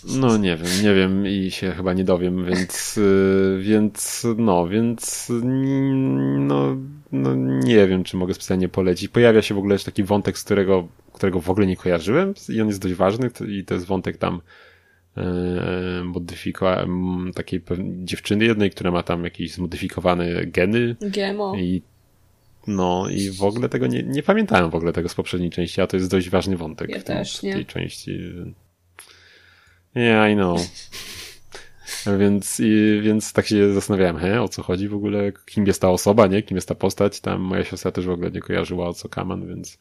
No 0.05 0.37
nie 0.37 0.57
wiem, 0.57 0.83
nie 0.83 0.95
wiem 0.95 1.27
i 1.27 1.51
się 1.51 1.71
chyba 1.71 1.93
nie 1.93 2.05
dowiem, 2.05 2.47
więc, 2.47 2.99
y, 2.99 3.59
więc 3.63 4.27
no, 4.37 4.69
więc 4.69 5.33
no 6.39 6.77
no 7.13 7.35
nie 7.65 7.89
wiem, 7.89 8.05
czy 8.05 8.17
mogę 8.17 8.35
specjalnie 8.35 8.69
polecić. 8.69 9.09
Pojawia 9.09 9.43
się 9.43 9.55
w 9.55 9.59
ogóle 9.59 9.79
taki 9.79 10.05
wątek, 10.05 10.39
z 10.39 10.45
którego, 10.45 10.89
którego 11.13 11.41
w 11.41 11.51
ogóle 11.51 11.67
nie 11.67 11.77
kojarzyłem 11.77 12.35
i 12.49 12.61
on 12.61 12.69
jest 12.69 12.83
dość 12.83 12.95
ważny 12.95 13.31
i 13.49 13.65
to 13.65 13.75
jest 13.75 13.87
wątek 13.87 14.17
tam 14.17 14.41
e, 15.17 16.05
modyfikowa 16.05 16.87
takiej 17.35 17.63
dziewczyny 18.05 18.45
jednej, 18.45 18.71
która 18.71 18.91
ma 18.91 19.03
tam 19.03 19.25
jakieś 19.25 19.53
zmodyfikowane 19.53 20.47
geny. 20.47 20.97
GMO. 21.01 21.57
I 21.57 21.83
no 22.67 23.09
i 23.11 23.31
w 23.31 23.43
ogóle 23.43 23.69
tego 23.69 23.87
nie, 23.87 24.03
nie 24.03 24.23
pamiętałem 24.23 24.71
w 24.71 24.75
ogóle 24.75 24.93
tego 24.93 25.09
z 25.09 25.15
poprzedniej 25.15 25.51
części, 25.51 25.81
a 25.81 25.87
to 25.87 25.97
jest 25.97 26.11
dość 26.11 26.31
ważny 26.31 26.57
wątek 26.57 26.91
ja 26.91 27.01
w, 27.01 27.05
tym, 27.05 27.17
też, 27.17 27.39
w 27.39 27.41
tej 27.41 27.67
części. 27.67 28.19
Yeah, 29.95 30.33
I 30.33 30.35
know. 30.35 30.61
Więc, 32.19 32.61
i, 32.61 33.01
więc 33.03 33.33
tak 33.33 33.47
się 33.47 33.73
zastanawiałem, 33.73 34.17
he, 34.17 34.43
o 34.43 34.49
co 34.49 34.63
chodzi 34.63 34.89
w 34.89 34.95
ogóle, 34.95 35.33
kim 35.47 35.67
jest 35.67 35.81
ta 35.81 35.91
osoba, 35.91 36.27
nie? 36.27 36.43
Kim 36.43 36.57
jest 36.57 36.69
ta 36.69 36.75
postać. 36.75 37.21
Tam 37.21 37.41
moja 37.41 37.65
siostra 37.65 37.93
też 37.93 38.07
w 38.07 38.11
ogóle 38.11 38.31
nie 38.31 38.41
kojarzyła 38.41 38.89
o 38.89 38.95
co 38.95 39.09
Kaman, 39.09 39.49
więc 39.49 39.79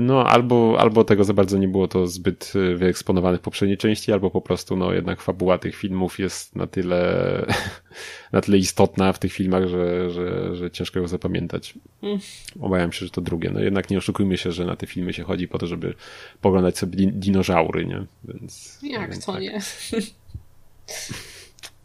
no, 0.00 0.26
albo, 0.26 0.76
albo 0.78 1.04
tego 1.04 1.24
za 1.24 1.34
bardzo 1.34 1.58
nie 1.58 1.68
było 1.68 1.88
to 1.88 2.06
zbyt 2.06 2.54
yy, 2.54 2.76
wyeksponowane 2.76 3.38
w 3.38 3.40
poprzedniej 3.40 3.78
części, 3.78 4.12
albo 4.12 4.30
po 4.30 4.40
prostu, 4.40 4.76
no, 4.76 4.92
jednak 4.92 5.20
fabuła 5.20 5.58
tych 5.58 5.76
filmów 5.76 6.18
jest 6.18 6.56
na 6.56 6.66
tyle, 6.66 7.46
na 8.32 8.40
tyle 8.40 8.58
istotna 8.58 9.12
w 9.12 9.18
tych 9.18 9.32
filmach, 9.32 9.68
że, 9.68 10.10
że, 10.10 10.56
że 10.56 10.70
ciężko 10.70 10.98
ją 10.98 11.08
zapamiętać. 11.08 11.74
Mm. 12.02 12.18
Obawiam 12.60 12.92
się, 12.92 13.06
że 13.06 13.10
to 13.10 13.20
drugie. 13.20 13.50
No, 13.50 13.60
jednak 13.60 13.90
nie 13.90 13.98
oszukujmy 13.98 14.38
się, 14.38 14.52
że 14.52 14.64
na 14.64 14.76
te 14.76 14.86
filmy 14.86 15.12
się 15.12 15.22
chodzi 15.22 15.48
po 15.48 15.58
to, 15.58 15.66
żeby 15.66 15.94
poglądać 16.40 16.78
sobie 16.78 17.06
dinozaury, 17.06 17.86
nie? 17.86 18.06
Więc. 18.24 18.78
Jak 18.82 19.18
to 19.18 19.32
tak. 19.32 19.42
nie? 19.42 19.60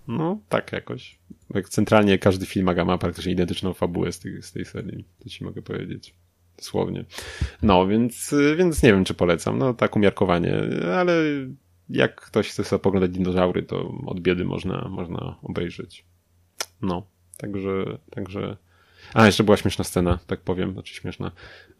No, 0.08 0.40
tak 0.50 0.72
jakoś. 0.72 1.18
Jak 1.54 1.70
centralnie 1.70 2.18
każdy 2.18 2.46
film 2.46 2.70
ma 2.86 2.98
praktycznie 2.98 3.32
identyczną 3.32 3.74
fabułę 3.74 4.12
z 4.12 4.20
tej, 4.20 4.44
z 4.44 4.52
tej 4.52 4.66
serii, 4.66 5.06
to 5.24 5.30
ci 5.30 5.44
mogę 5.44 5.62
powiedzieć. 5.62 6.14
Dosłownie. 6.58 7.06
No, 7.62 7.88
więc, 7.88 8.36
więc 8.58 8.84
nie 8.84 8.94
wiem, 8.94 9.06
czy 9.06 9.14
polecam. 9.14 9.58
No, 9.58 9.74
tak 9.74 9.96
umiarkowanie, 9.96 10.56
ale 10.96 11.14
jak 11.90 12.22
ktoś 12.22 12.50
chce 12.50 12.64
sobie 12.64 12.80
poglądać 12.80 13.12
dinozaury, 13.12 13.64
to 13.64 13.94
od 14.06 14.20
biedy 14.20 14.46
można, 14.46 14.88
można 14.90 15.36
obejrzeć. 15.44 16.06
No, 16.82 17.08
także, 17.38 17.98
także. 18.10 18.58
A, 19.14 19.26
jeszcze 19.26 19.44
była 19.44 19.58
śmieszna 19.58 19.84
scena, 19.84 20.20
tak 20.28 20.40
powiem, 20.42 20.74
znaczy 20.74 20.94
śmieszna, 20.96 21.32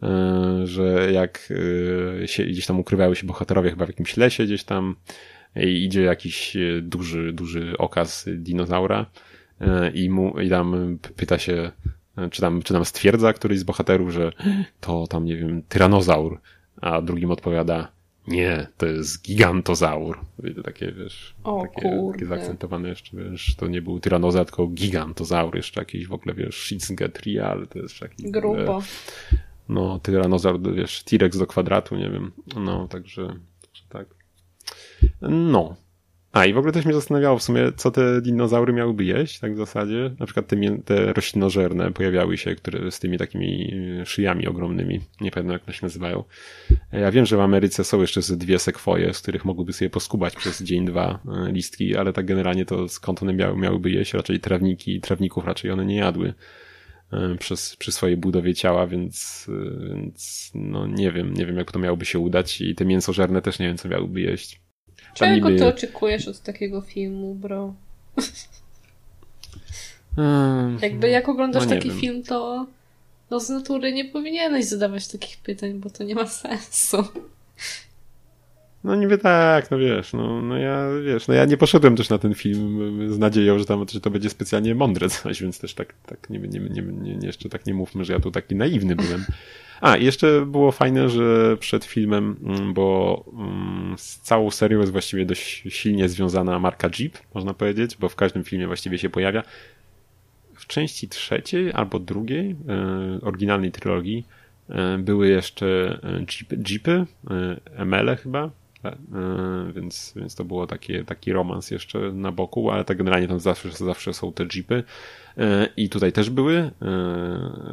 yy, 0.02 0.66
że 0.66 1.12
jak 1.12 1.50
yy, 2.20 2.28
się, 2.28 2.44
gdzieś 2.44 2.66
tam 2.66 2.80
ukrywały 2.80 3.16
się 3.16 3.26
bohaterowie 3.26 3.70
chyba 3.70 3.86
w 3.86 3.88
jakimś 3.88 4.16
lesie 4.16 4.44
gdzieś 4.44 4.64
tam, 4.64 4.96
i 5.56 5.84
idzie 5.84 6.02
jakiś 6.02 6.56
e, 6.56 6.82
duży, 6.82 7.32
duży 7.32 7.78
okaz 7.78 8.28
dinozaura 8.36 9.06
e, 9.60 9.90
i 9.90 10.10
mu 10.10 10.40
i 10.40 10.48
tam 10.50 10.98
pyta 11.16 11.38
się, 11.38 11.52
e, 11.52 11.72
czy 12.30 12.40
tam, 12.40 12.62
czy 12.62 12.74
tam 12.74 12.84
stwierdza 12.84 13.32
któryś 13.32 13.58
z 13.58 13.64
bohaterów, 13.64 14.10
że 14.10 14.32
to 14.80 15.06
tam, 15.06 15.24
nie 15.24 15.36
wiem, 15.36 15.62
tyranozaur, 15.68 16.40
a 16.80 17.02
drugim 17.02 17.30
odpowiada, 17.30 17.88
nie, 18.26 18.66
to 18.76 18.86
jest 18.86 19.22
gigantozaur. 19.22 20.18
Takie, 20.64 20.92
wiesz, 20.92 21.34
o, 21.44 21.62
takie, 21.62 22.08
takie 22.12 22.26
zaakcentowane 22.26 22.88
jeszcze, 22.88 23.16
wiesz, 23.16 23.56
to 23.56 23.68
nie 23.68 23.82
był 23.82 24.00
tyranozaur, 24.00 24.46
tylko 24.46 24.66
gigantozaur, 24.66 25.56
jeszcze 25.56 25.80
jakiś 25.80 26.06
w 26.06 26.12
ogóle, 26.12 26.34
wiesz, 26.34 26.56
Shitsugetri, 26.56 27.38
ale 27.38 27.66
to 27.66 27.78
jest 27.78 28.00
taki... 28.00 28.30
Grubo. 28.30 28.82
No, 29.68 29.98
tyranozaur, 29.98 30.74
wiesz, 30.74 31.02
T-Rex 31.02 31.38
do 31.38 31.46
kwadratu, 31.46 31.96
nie 31.96 32.10
wiem. 32.10 32.32
No, 32.56 32.88
także, 32.88 33.36
tak. 33.88 34.06
No. 35.20 35.76
A 36.38 36.46
i 36.46 36.52
w 36.52 36.58
ogóle 36.58 36.72
też 36.72 36.84
mnie 36.84 36.94
zastanawiało 36.94 37.38
w 37.38 37.42
sumie, 37.42 37.72
co 37.76 37.90
te 37.90 38.22
dinozaury 38.22 38.72
miałyby 38.72 39.04
jeść, 39.04 39.38
tak 39.38 39.54
w 39.54 39.56
zasadzie. 39.56 40.10
Na 40.18 40.26
przykład 40.26 40.46
te, 40.46 40.56
te 40.84 41.12
roślinożerne 41.12 41.92
pojawiały 41.92 42.38
się, 42.38 42.54
które 42.54 42.90
z 42.90 42.98
tymi 42.98 43.18
takimi 43.18 43.74
szyjami 44.04 44.46
ogromnymi. 44.46 45.00
Nie 45.20 45.30
pamiętam, 45.30 45.52
jak 45.52 45.62
one 45.62 45.72
się 45.72 45.86
nazywają. 45.86 46.24
Ja 46.92 47.10
wiem, 47.10 47.26
że 47.26 47.36
w 47.36 47.40
Ameryce 47.40 47.84
są 47.84 48.00
jeszcze 48.00 48.22
ze 48.22 48.36
dwie 48.36 48.58
sekwoje, 48.58 49.14
z 49.14 49.20
których 49.20 49.44
mogłyby 49.44 49.72
sobie 49.72 49.90
poskubać 49.90 50.36
przez 50.36 50.62
dzień, 50.62 50.86
dwa 50.86 51.18
e, 51.48 51.52
listki, 51.52 51.96
ale 51.96 52.12
tak 52.12 52.26
generalnie 52.26 52.64
to 52.64 52.88
skąd 52.88 53.22
one 53.22 53.32
miały, 53.32 53.56
miałyby 53.56 53.90
jeść? 53.90 54.14
Raczej 54.14 54.40
trawniki, 54.40 55.00
trawników 55.00 55.44
raczej 55.44 55.70
one 55.70 55.84
nie 55.84 55.96
jadły 55.96 56.34
e, 57.12 57.36
przez, 57.38 57.76
przy 57.76 57.92
swojej 57.92 58.16
budowie 58.16 58.54
ciała, 58.54 58.86
więc, 58.86 59.46
e, 59.48 59.94
więc 59.94 60.50
no 60.54 60.86
nie 60.86 61.12
wiem, 61.12 61.34
nie 61.34 61.46
wiem 61.46 61.56
jak 61.56 61.72
to 61.72 61.78
miałoby 61.78 62.04
się 62.04 62.18
udać 62.18 62.60
i 62.60 62.74
te 62.74 62.84
mięsożerne 62.84 63.42
też 63.42 63.58
nie 63.58 63.66
wiem, 63.66 63.76
co 63.76 63.88
miałyby 63.88 64.20
jeść. 64.20 64.67
Czego 65.18 65.48
ty 65.48 65.66
oczekujesz 65.66 66.28
od 66.28 66.40
takiego 66.40 66.80
filmu, 66.80 67.34
bro? 67.34 67.74
Hmm, 70.16 70.78
Jakby 70.82 71.08
jak 71.08 71.28
oglądasz 71.28 71.64
no 71.64 71.70
taki 71.70 71.88
wiem. 71.88 72.00
film, 72.00 72.22
to 72.22 72.66
no 73.30 73.40
z 73.40 73.48
natury 73.48 73.92
nie 73.92 74.04
powinieneś 74.04 74.64
zadawać 74.64 75.08
takich 75.08 75.36
pytań, 75.36 75.74
bo 75.74 75.90
to 75.90 76.04
nie 76.04 76.14
ma 76.14 76.26
sensu. 76.26 77.04
No 78.84 78.94
niby 78.94 79.18
tak, 79.18 79.70
no 79.70 79.78
wiesz, 79.78 80.12
no, 80.12 80.42
no 80.42 80.56
ja, 80.58 80.88
wiesz, 81.04 81.28
no 81.28 81.34
ja 81.34 81.44
nie 81.44 81.56
poszedłem 81.56 81.96
też 81.96 82.08
na 82.08 82.18
ten 82.18 82.34
film 82.34 82.80
z 83.12 83.18
nadzieją, 83.18 83.58
że 83.58 83.64
tam 83.64 83.86
że 83.88 84.00
to 84.00 84.10
będzie 84.10 84.30
specjalnie 84.30 84.74
mądre 84.74 85.08
coś, 85.22 85.42
więc 85.42 85.58
też 85.58 85.74
tak, 85.74 85.94
tak 86.06 86.30
nie, 86.30 86.38
nie, 86.38 86.60
nie, 86.60 86.82
nie, 86.82 87.26
jeszcze 87.26 87.48
tak 87.48 87.66
nie 87.66 87.74
mówmy, 87.74 88.04
że 88.04 88.12
ja 88.12 88.20
tu 88.20 88.30
taki 88.30 88.54
naiwny 88.56 88.96
byłem. 88.96 89.24
A, 89.80 89.96
jeszcze 89.96 90.46
było 90.46 90.72
fajne, 90.72 91.08
że 91.08 91.56
przed 91.56 91.84
filmem, 91.84 92.36
mm, 92.42 92.74
bo 92.74 93.24
mm, 93.32 93.98
z 93.98 94.18
całą 94.18 94.50
serią 94.50 94.80
jest 94.80 94.92
właściwie 94.92 95.26
dość 95.26 95.64
silnie 95.68 96.08
związana 96.08 96.58
marka 96.58 96.90
Jeep, 96.98 97.18
można 97.34 97.54
powiedzieć, 97.54 97.96
bo 97.96 98.08
w 98.08 98.16
każdym 98.16 98.44
filmie 98.44 98.66
właściwie 98.66 98.98
się 98.98 99.10
pojawia. 99.10 99.42
W 100.54 100.66
części 100.66 101.08
trzeciej 101.08 101.72
albo 101.72 101.98
drugiej, 101.98 102.56
e, 102.68 103.20
oryginalnej 103.22 103.72
trylogii, 103.72 104.26
e, 104.68 104.98
były 104.98 105.28
jeszcze 105.28 105.98
e, 106.02 106.18
Jeep, 106.18 106.68
Jeepy, 106.70 107.06
ML 107.76 108.16
chyba, 108.16 108.50
więc, 109.74 110.12
więc 110.16 110.34
to 110.34 110.44
było 110.44 110.66
takie, 110.66 111.04
taki 111.04 111.32
romans 111.32 111.70
jeszcze 111.70 111.98
na 111.98 112.32
boku, 112.32 112.70
ale 112.70 112.84
tak 112.84 112.96
generalnie 112.96 113.28
tam 113.28 113.40
zawsze, 113.40 113.70
zawsze 113.70 114.14
są 114.14 114.32
te 114.32 114.46
jeepy. 114.54 114.84
E, 115.38 115.68
I 115.76 115.88
tutaj 115.88 116.12
też 116.12 116.30
były 116.30 116.56
e, 116.56 116.70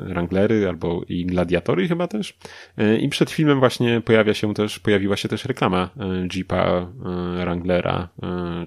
Wranglery 0.07 0.67
albo 0.67 1.01
i 1.09 1.25
Gladiatory 1.25 1.87
chyba 1.87 2.07
też. 2.07 2.37
E, 2.77 2.97
I 2.97 3.09
przed 3.09 3.31
filmem 3.31 3.59
właśnie 3.59 4.01
pojawia 4.01 4.33
się 4.33 4.53
też, 4.53 4.79
pojawiła 4.79 5.17
się 5.17 5.29
też 5.29 5.45
reklama 5.45 5.89
Jeepa 6.35 6.91
Wranglera 7.35 8.09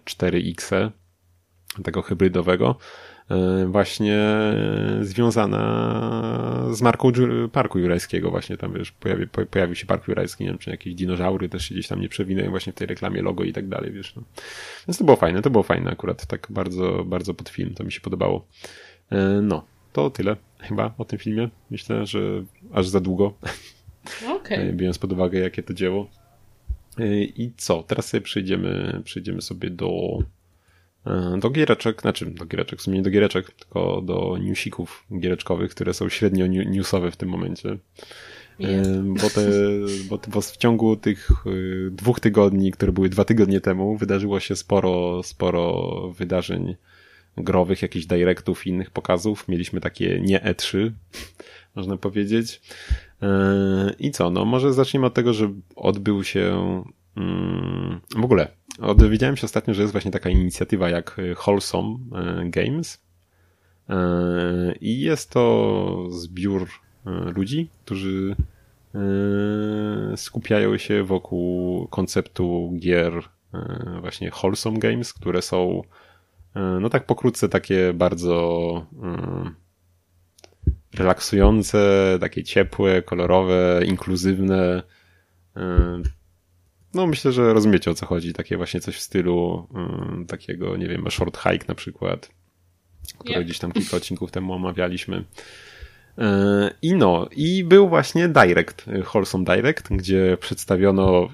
4X, 0.04 0.90
tego 1.84 2.02
hybrydowego 2.02 2.78
właśnie 3.66 4.18
związana 5.00 6.64
z 6.72 6.82
marką 6.82 7.12
Parku 7.52 7.78
Jurajskiego. 7.78 8.30
Właśnie 8.30 8.56
tam, 8.56 8.72
wiesz, 8.72 8.92
pojawi, 8.92 9.26
pojawił 9.26 9.74
się 9.74 9.86
Park 9.86 10.08
Jurajski, 10.08 10.44
nie 10.44 10.50
wiem, 10.50 10.58
czy 10.58 10.70
jakieś 10.70 10.94
dinozaury 10.94 11.48
też 11.48 11.68
się 11.68 11.74
gdzieś 11.74 11.88
tam 11.88 12.00
nie 12.00 12.08
przewinęły 12.08 12.50
właśnie 12.50 12.72
w 12.72 12.76
tej 12.76 12.86
reklamie, 12.86 13.22
logo 13.22 13.44
i 13.44 13.52
tak 13.52 13.68
dalej, 13.68 13.92
wiesz. 13.92 14.16
No. 14.16 14.22
Więc 14.88 14.98
to 14.98 15.04
było 15.04 15.16
fajne, 15.16 15.42
to 15.42 15.50
było 15.50 15.62
fajne 15.62 15.90
akurat, 15.90 16.26
tak 16.26 16.46
bardzo, 16.50 17.04
bardzo 17.04 17.34
pod 17.34 17.48
film, 17.48 17.74
to 17.74 17.84
mi 17.84 17.92
się 17.92 18.00
podobało. 18.00 18.46
E, 19.10 19.40
no, 19.42 19.64
to 19.92 20.10
tyle 20.10 20.36
chyba 20.58 20.94
o 20.98 21.04
tym 21.04 21.18
filmie. 21.18 21.48
Myślę, 21.70 22.06
że 22.06 22.20
aż 22.72 22.88
za 22.88 23.00
długo. 23.00 23.34
Okay. 24.36 24.72
Biorąc 24.72 24.98
pod 24.98 25.12
uwagę, 25.12 25.38
jakie 25.38 25.62
to 25.62 25.74
dzieło. 25.74 26.10
E, 26.98 27.22
I 27.22 27.52
co? 27.56 27.82
Teraz 27.82 28.08
sobie 28.08 28.20
przejdziemy, 28.20 29.00
przejdziemy 29.04 29.42
sobie 29.42 29.70
do, 29.70 30.18
e, 31.06 31.38
do 31.40 31.50
giereczek, 31.50 32.00
znaczy 32.00 32.26
do 32.26 32.46
giereczek, 32.46 32.78
w 32.78 32.82
sumie 32.82 32.96
nie 32.96 33.02
do 33.02 33.10
giereczek, 33.10 33.50
tylko 33.50 34.02
do 34.02 34.38
newsików 34.40 35.04
giereczkowych, 35.20 35.70
które 35.70 35.94
są 35.94 36.08
średnio 36.08 36.46
newsowe 36.46 37.10
w 37.10 37.16
tym 37.16 37.28
momencie. 37.28 37.78
Bo, 39.04 39.30
te, 39.30 39.50
bo, 40.08 40.20
bo 40.28 40.40
w 40.40 40.56
ciągu 40.56 40.96
tych 40.96 41.30
dwóch 41.90 42.20
tygodni, 42.20 42.72
które 42.72 42.92
były 42.92 43.08
dwa 43.08 43.24
tygodnie 43.24 43.60
temu, 43.60 43.96
wydarzyło 43.96 44.40
się 44.40 44.56
sporo, 44.56 45.22
sporo 45.22 45.92
wydarzeń 46.16 46.76
growych, 47.40 47.82
jakichś 47.82 48.06
directów 48.06 48.66
i 48.66 48.70
innych 48.70 48.90
pokazów. 48.90 49.48
Mieliśmy 49.48 49.80
takie 49.80 50.20
nie 50.20 50.40
E3, 50.40 50.90
można 51.74 51.96
powiedzieć. 51.96 52.60
E, 53.22 53.94
I 53.98 54.10
co? 54.10 54.30
No 54.30 54.44
może 54.44 54.72
zacznijmy 54.72 55.06
od 55.06 55.14
tego, 55.14 55.32
że 55.32 55.52
odbył 55.76 56.24
się 56.24 56.82
mm, 57.16 58.00
w 58.16 58.24
ogóle 58.24 58.48
dowiedziałem 58.96 59.36
się 59.36 59.44
ostatnio, 59.44 59.74
że 59.74 59.82
jest 59.82 59.92
właśnie 59.92 60.10
taka 60.10 60.30
inicjatywa 60.30 60.90
jak 60.90 61.20
Wholesome 61.36 61.98
e, 62.14 62.50
Games 62.50 63.00
e, 63.88 64.74
i 64.80 65.00
jest 65.00 65.30
to 65.30 66.06
zbiór 66.10 66.68
ludzi, 67.36 67.68
którzy 67.84 68.36
skupiają 70.16 70.78
się 70.78 71.04
wokół 71.04 71.86
konceptu 71.86 72.72
gier 72.78 73.12
właśnie 74.00 74.30
Wholesome 74.30 74.78
Games, 74.78 75.12
które 75.12 75.42
są 75.42 75.82
no 76.54 76.88
tak 76.88 77.06
pokrótce 77.06 77.48
takie 77.48 77.92
bardzo 77.92 78.86
mm, 79.02 79.54
relaksujące, 80.94 82.16
takie 82.20 82.44
ciepłe, 82.44 83.02
kolorowe, 83.02 83.82
inkluzywne. 83.86 84.82
E, 85.56 86.02
no 86.94 87.06
myślę, 87.06 87.32
że 87.32 87.52
rozumiecie 87.52 87.90
o 87.90 87.94
co 87.94 88.06
chodzi. 88.06 88.32
Takie 88.32 88.56
właśnie 88.56 88.80
coś 88.80 88.96
w 88.96 89.00
stylu 89.00 89.68
takiego, 90.28 90.76
nie 90.76 90.88
wiem, 90.88 91.10
short 91.10 91.38
hike 91.38 91.64
na 91.68 91.74
przykład, 91.74 92.30
które 93.18 93.38
yep. 93.38 93.44
gdzieś 93.44 93.58
tam 93.58 93.72
kilka 93.72 93.96
odcinków 93.96 94.30
temu 94.30 94.52
omawialiśmy. 94.52 95.24
I 96.82 96.94
no, 96.94 97.28
i 97.36 97.64
był 97.64 97.88
właśnie 97.88 98.28
Direct, 98.28 98.84
Wholesome 99.04 99.44
Direct, 99.44 99.88
gdzie 99.90 100.36
przedstawiono 100.40 101.28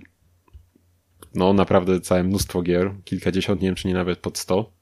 no 1.35 1.53
naprawdę 1.53 2.01
całe 2.01 2.25
mnóstwo 2.25 2.63
gier, 2.63 2.91
kilkadziesiąt, 3.05 3.61
nie 3.61 3.69
wiem 3.69 3.75
czy 3.75 3.89
nie 3.89 3.95
nawet 3.95 4.19
pod 4.19 4.39
sto. 4.39 4.73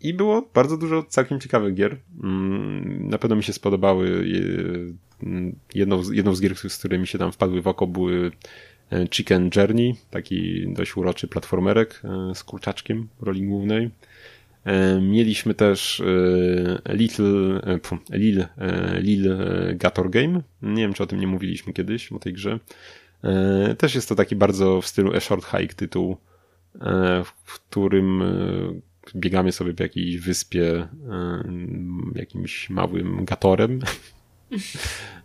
I 0.00 0.14
było 0.14 0.48
bardzo 0.54 0.76
dużo 0.76 1.02
całkiem 1.02 1.40
ciekawych 1.40 1.74
gier. 1.74 1.96
Mm, 2.22 3.08
na 3.08 3.18
pewno 3.18 3.36
mi 3.36 3.42
się 3.42 3.52
spodobały. 3.52 4.28
Jedną, 5.74 6.02
jedną 6.12 6.34
z 6.34 6.40
gier, 6.40 6.56
z 6.56 6.78
którymi 6.78 7.06
się 7.06 7.18
tam 7.18 7.32
wpadły 7.32 7.62
w 7.62 7.66
oko, 7.68 7.86
były 7.86 8.30
e, 8.92 9.06
Chicken 9.10 9.50
Journey, 9.56 9.94
taki 10.10 10.66
dość 10.72 10.96
uroczy 10.96 11.28
platformerek 11.28 12.02
e, 12.04 12.34
z 12.34 12.44
kurczaczkiem 12.44 13.08
w 13.20 13.22
roli 13.22 13.46
głównej. 13.46 13.90
E, 14.64 15.00
mieliśmy 15.00 15.54
też 15.54 16.02
Little, 16.88 17.60
Lil, 18.10 18.46
Lil 18.98 19.36
Gator 19.74 20.10
Game. 20.10 20.42
Nie 20.62 20.82
wiem, 20.82 20.92
czy 20.92 21.02
o 21.02 21.06
tym 21.06 21.20
nie 21.20 21.26
mówiliśmy 21.26 21.72
kiedyś, 21.72 22.12
o 22.12 22.18
tej 22.18 22.32
grze. 22.32 22.58
Też 23.78 23.94
jest 23.94 24.08
to 24.08 24.14
taki 24.14 24.36
bardzo 24.36 24.80
w 24.80 24.86
stylu 24.86 25.16
A 25.16 25.20
Short 25.20 25.44
Hike 25.44 25.74
tytuł, 25.74 26.16
w 27.24 27.44
którym 27.44 28.22
biegamy 29.16 29.52
sobie 29.52 29.74
po 29.74 29.82
jakiejś 29.82 30.18
wyspie 30.18 30.88
jakimś 32.14 32.70
małym 32.70 33.24
gatorem 33.24 33.80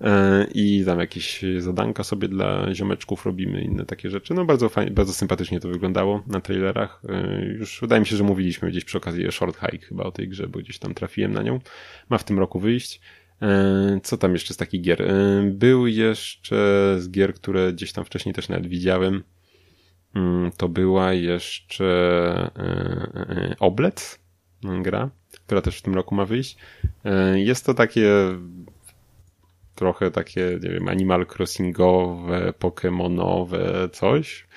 e, 0.02 0.48
i 0.54 0.84
tam 0.86 1.00
jakieś 1.00 1.46
zadanka 1.60 2.04
sobie 2.04 2.28
dla 2.28 2.74
ziomeczków 2.74 3.26
robimy, 3.26 3.62
inne 3.62 3.86
takie 3.86 4.10
rzeczy. 4.10 4.34
No 4.34 4.46
bardzo 4.46 4.70
fajnie, 4.70 4.92
bardzo 4.92 5.14
sympatycznie 5.14 5.60
to 5.60 5.70
wyglądało 5.70 6.24
na 6.28 6.42
trailerach. 6.42 7.02
E, 7.10 7.46
już 7.46 7.82
wydaje 7.82 8.00
mi 8.00 8.06
się, 8.06 8.16
że 8.16 8.24
mówiliśmy 8.24 8.70
gdzieś 8.70 8.86
przy 8.86 8.98
okazji 8.98 9.32
Short 9.32 9.60
Hike 9.60 9.86
chyba 9.86 10.04
o 10.04 10.12
tej 10.12 10.30
grze, 10.30 10.48
bo 10.48 10.60
gdzieś 10.60 10.80
tam 10.80 10.94
trafiłem 10.94 11.34
na 11.34 11.42
nią. 11.42 11.60
Ma 12.10 12.18
w 12.18 12.24
tym 12.24 12.40
roku 12.40 12.60
wyjść. 12.60 13.02
E, 13.42 14.00
co 14.04 14.18
tam 14.18 14.34
jeszcze 14.34 14.54
z 14.54 14.58
takich 14.58 14.82
gier? 14.82 15.14
Był 15.52 15.88
jeszcze 15.88 16.96
z 17.00 17.10
gier, 17.10 17.34
które 17.34 17.74
gdzieś 17.74 17.94
tam 17.94 18.06
wcześniej 18.06 18.36
też 18.36 18.50
nawet 18.50 18.68
widziałem. 18.68 19.24
Mm, 20.16 20.52
to 20.58 20.70
była 20.70 21.14
jeszcze 21.14 21.86
e, 22.56 22.70
e, 23.16 23.56
Oblet, 23.60 24.20
gra, 24.82 25.10
która 25.46 25.62
też 25.62 25.78
w 25.78 25.82
tym 25.82 25.96
roku 25.96 26.16
ma 26.16 26.26
wyjść. 26.26 26.58
E, 27.06 27.40
jest 27.40 27.66
to 27.66 27.74
takie 27.74 28.12
trochę 29.76 30.12
takie, 30.12 30.60
nie 30.64 30.70
wiem, 30.70 30.88
Animal 30.88 31.26
Crossingowe, 31.26 32.54
Pokemonowe 32.60 33.90
coś 33.92 34.48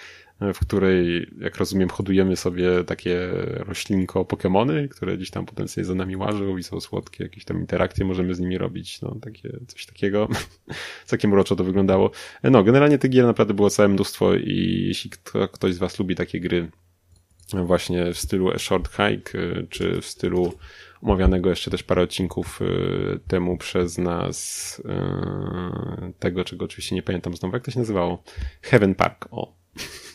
w 0.40 0.58
której, 0.58 1.30
jak 1.40 1.56
rozumiem, 1.56 1.88
hodujemy 1.88 2.36
sobie 2.36 2.84
takie 2.84 3.28
roślinko 3.56 4.22
Pokémony, 4.22 4.88
które 4.88 5.16
gdzieś 5.16 5.30
tam 5.30 5.46
potem 5.46 5.68
sobie 5.68 5.84
za 5.84 5.94
nami 5.94 6.16
łażą 6.16 6.56
i 6.56 6.62
są 6.62 6.80
słodkie, 6.80 7.24
jakieś 7.24 7.44
tam 7.44 7.60
interakcje 7.60 8.04
możemy 8.04 8.34
z 8.34 8.40
nimi 8.40 8.58
robić, 8.58 9.02
no 9.02 9.16
takie, 9.20 9.58
coś 9.66 9.86
takiego. 9.86 10.28
Całkiem 11.06 11.32
uroczo 11.32 11.56
to 11.56 11.64
wyglądało. 11.64 12.10
No, 12.42 12.64
generalnie 12.64 12.98
tych 12.98 13.10
gier 13.10 13.26
naprawdę 13.26 13.54
było 13.54 13.70
całe 13.70 13.88
mnóstwo 13.88 14.34
i 14.34 14.84
jeśli 14.88 15.10
kto, 15.10 15.48
ktoś 15.48 15.74
z 15.74 15.78
was 15.78 15.98
lubi 15.98 16.14
takie 16.14 16.40
gry 16.40 16.70
właśnie 17.54 18.12
w 18.12 18.18
stylu 18.18 18.58
Short 18.58 18.88
Hike, 18.88 19.32
czy 19.70 20.00
w 20.00 20.06
stylu 20.06 20.52
omawianego 21.02 21.50
jeszcze 21.50 21.70
też 21.70 21.82
parę 21.82 22.02
odcinków 22.02 22.60
temu 23.28 23.58
przez 23.58 23.98
nas 23.98 24.82
tego, 26.18 26.44
czego 26.44 26.64
oczywiście 26.64 26.94
nie 26.94 27.02
pamiętam 27.02 27.36
znowu, 27.36 27.56
jak 27.56 27.64
to 27.64 27.70
się 27.70 27.78
nazywało? 27.78 28.22
Heaven 28.62 28.94
Park, 28.94 29.28
o. 29.30 29.52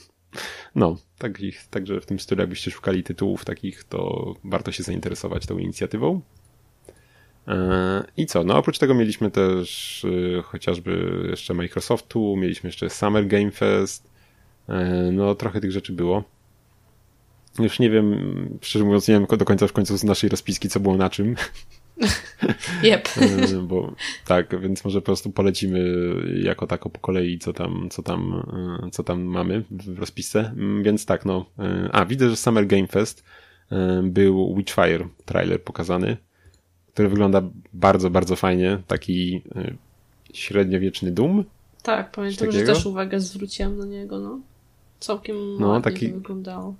No, 0.75 0.97
takich, 1.17 1.67
także 1.67 2.01
w 2.01 2.05
tym 2.05 2.19
stylu, 2.19 2.41
jakbyście 2.41 2.71
szukali 2.71 3.03
tytułów 3.03 3.45
takich, 3.45 3.83
to 3.83 4.33
warto 4.43 4.71
się 4.71 4.83
zainteresować 4.83 5.45
tą 5.45 5.57
inicjatywą. 5.57 6.21
E, 7.47 8.03
I 8.17 8.25
co? 8.25 8.43
No 8.43 8.57
oprócz 8.57 8.77
tego 8.77 8.93
mieliśmy 8.93 9.31
też 9.31 10.05
e, 10.37 10.41
chociażby 10.41 11.23
jeszcze 11.29 11.53
Microsoftu, 11.53 12.35
mieliśmy 12.37 12.67
jeszcze 12.67 12.89
Summer 12.89 13.27
Game 13.27 13.51
Fest. 13.51 14.11
E, 14.69 15.09
no 15.11 15.35
trochę 15.35 15.61
tych 15.61 15.71
rzeczy 15.71 15.93
było. 15.93 16.23
Już 17.59 17.79
nie 17.79 17.89
wiem, 17.89 18.59
szczerze 18.61 18.85
mówiąc, 18.85 19.07
nie 19.07 19.13
wiem 19.13 19.25
do 19.37 19.45
końca 19.45 19.67
w 19.67 19.73
końcu 19.73 19.97
z 19.97 20.03
naszej 20.03 20.29
rozpiski, 20.29 20.69
co 20.69 20.79
było 20.79 20.97
na 20.97 21.09
czym. 21.09 21.35
Yep. 22.83 23.09
E, 23.17 23.57
bo, 23.69 23.93
tak, 24.25 24.61
więc 24.61 24.85
może 24.85 25.01
po 25.01 25.05
prostu 25.05 25.31
polecimy 25.31 25.79
jako 26.43 26.67
tako 26.67 26.89
po 26.89 26.99
kolei, 26.99 27.39
co 27.39 27.53
tam, 27.53 27.87
co 27.91 28.03
tam, 28.03 28.43
e, 28.85 28.91
co 28.91 29.03
tam 29.03 29.21
mamy 29.21 29.63
w 29.71 29.99
rozpisce. 29.99 30.39
Mm, 30.39 30.83
więc 30.83 31.05
tak, 31.05 31.25
no. 31.25 31.45
E, 31.59 31.89
a, 31.91 32.05
widzę, 32.05 32.29
że 32.29 32.35
Summer 32.35 32.67
Game 32.67 32.87
Fest 32.87 33.23
był 34.03 34.55
Witchfire 34.55 35.07
trailer 35.25 35.63
pokazany, 35.63 36.17
który 36.93 37.09
wygląda 37.09 37.41
bardzo, 37.73 38.09
bardzo 38.09 38.35
fajnie. 38.35 38.79
Taki 38.87 39.41
średniowieczny 40.33 41.11
Doom. 41.11 41.43
Tak, 41.83 42.11
pamiętam, 42.11 42.51
że 42.51 42.61
też 42.63 42.85
uwagę 42.85 43.19
zwróciłam 43.19 43.77
na 43.77 43.85
niego, 43.85 44.19
no. 44.19 44.39
Całkiem 44.99 45.35
no, 45.59 45.67
ładnie 45.67 45.91
taki... 45.91 46.13
wyglądało. 46.13 46.75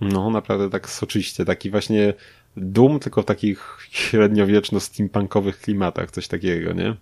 No, 0.00 0.30
naprawdę 0.30 0.70
tak 0.70 0.90
soczyście, 0.90 1.44
taki 1.44 1.70
właśnie 1.70 2.14
Doom, 2.56 3.00
tylko 3.00 3.22
w 3.22 3.24
takich 3.24 3.78
średniowieczno-steampunkowych 3.90 5.58
klimatach, 5.58 6.10
coś 6.10 6.28
takiego, 6.28 6.72
nie? 6.72 6.96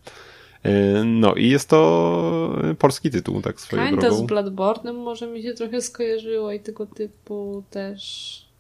E, 0.63 1.05
no 1.05 1.35
i 1.35 1.49
jest 1.49 1.69
to 1.69 2.59
polski 2.79 3.11
tytuł, 3.11 3.43
tak 3.43 3.61
swoją 3.61 3.87
Kinda 3.87 4.01
drogą. 4.01 4.17
z 4.17 4.31
Bloodborne'em 4.31 4.95
może 4.95 5.27
mi 5.27 5.43
się 5.43 5.55
trochę 5.55 5.81
skojarzyło 5.81 6.53
i 6.53 6.61
tego 6.61 6.87
typu 6.87 7.65
też... 7.71 8.53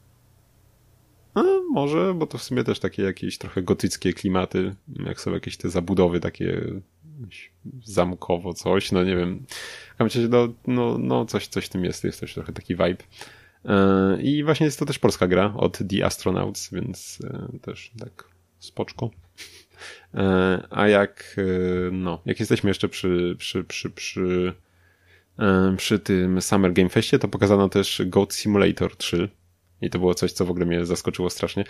No, 1.34 1.62
może, 1.70 2.14
bo 2.14 2.26
to 2.26 2.38
w 2.38 2.42
sumie 2.42 2.64
też 2.64 2.80
takie 2.80 3.02
jakieś 3.02 3.38
trochę 3.38 3.62
gotyckie 3.62 4.12
klimaty, 4.12 4.74
jak 5.06 5.20
są 5.20 5.32
jakieś 5.32 5.56
te 5.56 5.70
zabudowy 5.70 6.20
takie 6.20 6.60
zamkowo 7.84 8.54
coś, 8.54 8.92
no 8.92 9.04
nie 9.04 9.16
wiem. 9.16 9.46
W 9.98 10.28
no, 10.28 10.48
no, 10.66 10.98
no 10.98 11.24
coś, 11.24 11.46
coś 11.46 11.66
w 11.66 11.68
tym 11.68 11.84
jest, 11.84 12.04
jest 12.04 12.20
też 12.20 12.34
trochę 12.34 12.52
taki 12.52 12.74
vibe. 12.74 13.04
E, 13.64 14.22
I 14.22 14.44
właśnie 14.44 14.66
jest 14.66 14.78
to 14.78 14.86
też 14.86 14.98
polska 14.98 15.26
gra 15.26 15.54
od 15.56 15.78
The 15.88 16.06
Astronauts, 16.06 16.70
więc 16.72 17.18
e, 17.24 17.58
też 17.58 17.92
tak 18.00 18.24
spoczko. 18.58 19.10
E, 20.14 20.66
a 20.70 20.88
jak, 20.88 21.36
no, 21.92 22.22
jak 22.26 22.40
jesteśmy 22.40 22.70
jeszcze 22.70 22.88
przy, 22.88 23.36
przy, 23.38 23.64
przy, 23.64 23.90
przy, 23.90 24.52
przy 25.76 25.98
tym 25.98 26.42
Summer 26.42 26.72
Game 26.72 26.88
Festie, 26.88 27.18
to 27.18 27.28
pokazano 27.28 27.68
też 27.68 28.02
Goat 28.06 28.34
Simulator 28.34 28.96
3. 28.96 29.28
I 29.80 29.90
to 29.90 29.98
było 29.98 30.14
coś, 30.14 30.32
co 30.32 30.46
w 30.46 30.50
ogóle 30.50 30.66
mnie 30.66 30.84
zaskoczyło 30.84 31.30
strasznie. 31.30 31.64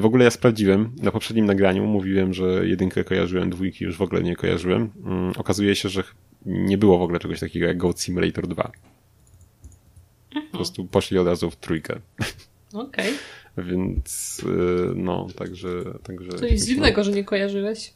W 0.00 0.04
ogóle 0.04 0.24
ja 0.24 0.30
sprawdziłem, 0.30 0.96
na 1.02 1.10
poprzednim 1.10 1.46
nagraniu 1.46 1.86
mówiłem, 1.86 2.34
że 2.34 2.68
jedynkę 2.68 3.04
kojarzyłem, 3.04 3.50
dwójki 3.50 3.84
już 3.84 3.96
w 3.96 4.02
ogóle 4.02 4.22
nie 4.22 4.36
kojarzyłem. 4.36 4.90
Mm, 5.04 5.32
okazuje 5.36 5.76
się, 5.76 5.88
że 5.88 6.04
nie 6.46 6.78
było 6.78 6.98
w 6.98 7.02
ogóle 7.02 7.18
czegoś 7.18 7.40
takiego 7.40 7.66
jak 7.66 7.76
Goat 7.76 8.00
Simulator 8.00 8.46
2. 8.46 8.72
Po 10.50 10.56
prostu 10.56 10.84
poszli 10.84 11.18
od 11.18 11.26
razu 11.26 11.50
w 11.50 11.56
trójkę. 11.56 12.00
Okej. 12.72 13.10
Okay. 13.10 13.12
Więc 13.68 14.38
y, 14.44 14.94
no, 14.94 15.26
także... 15.36 15.68
także 16.02 16.32
to 16.32 16.46
jest 16.46 16.66
dziwnego, 16.66 16.96
no. 16.96 17.04
że 17.04 17.12
nie 17.12 17.24
kojarzyłeś. 17.24 17.94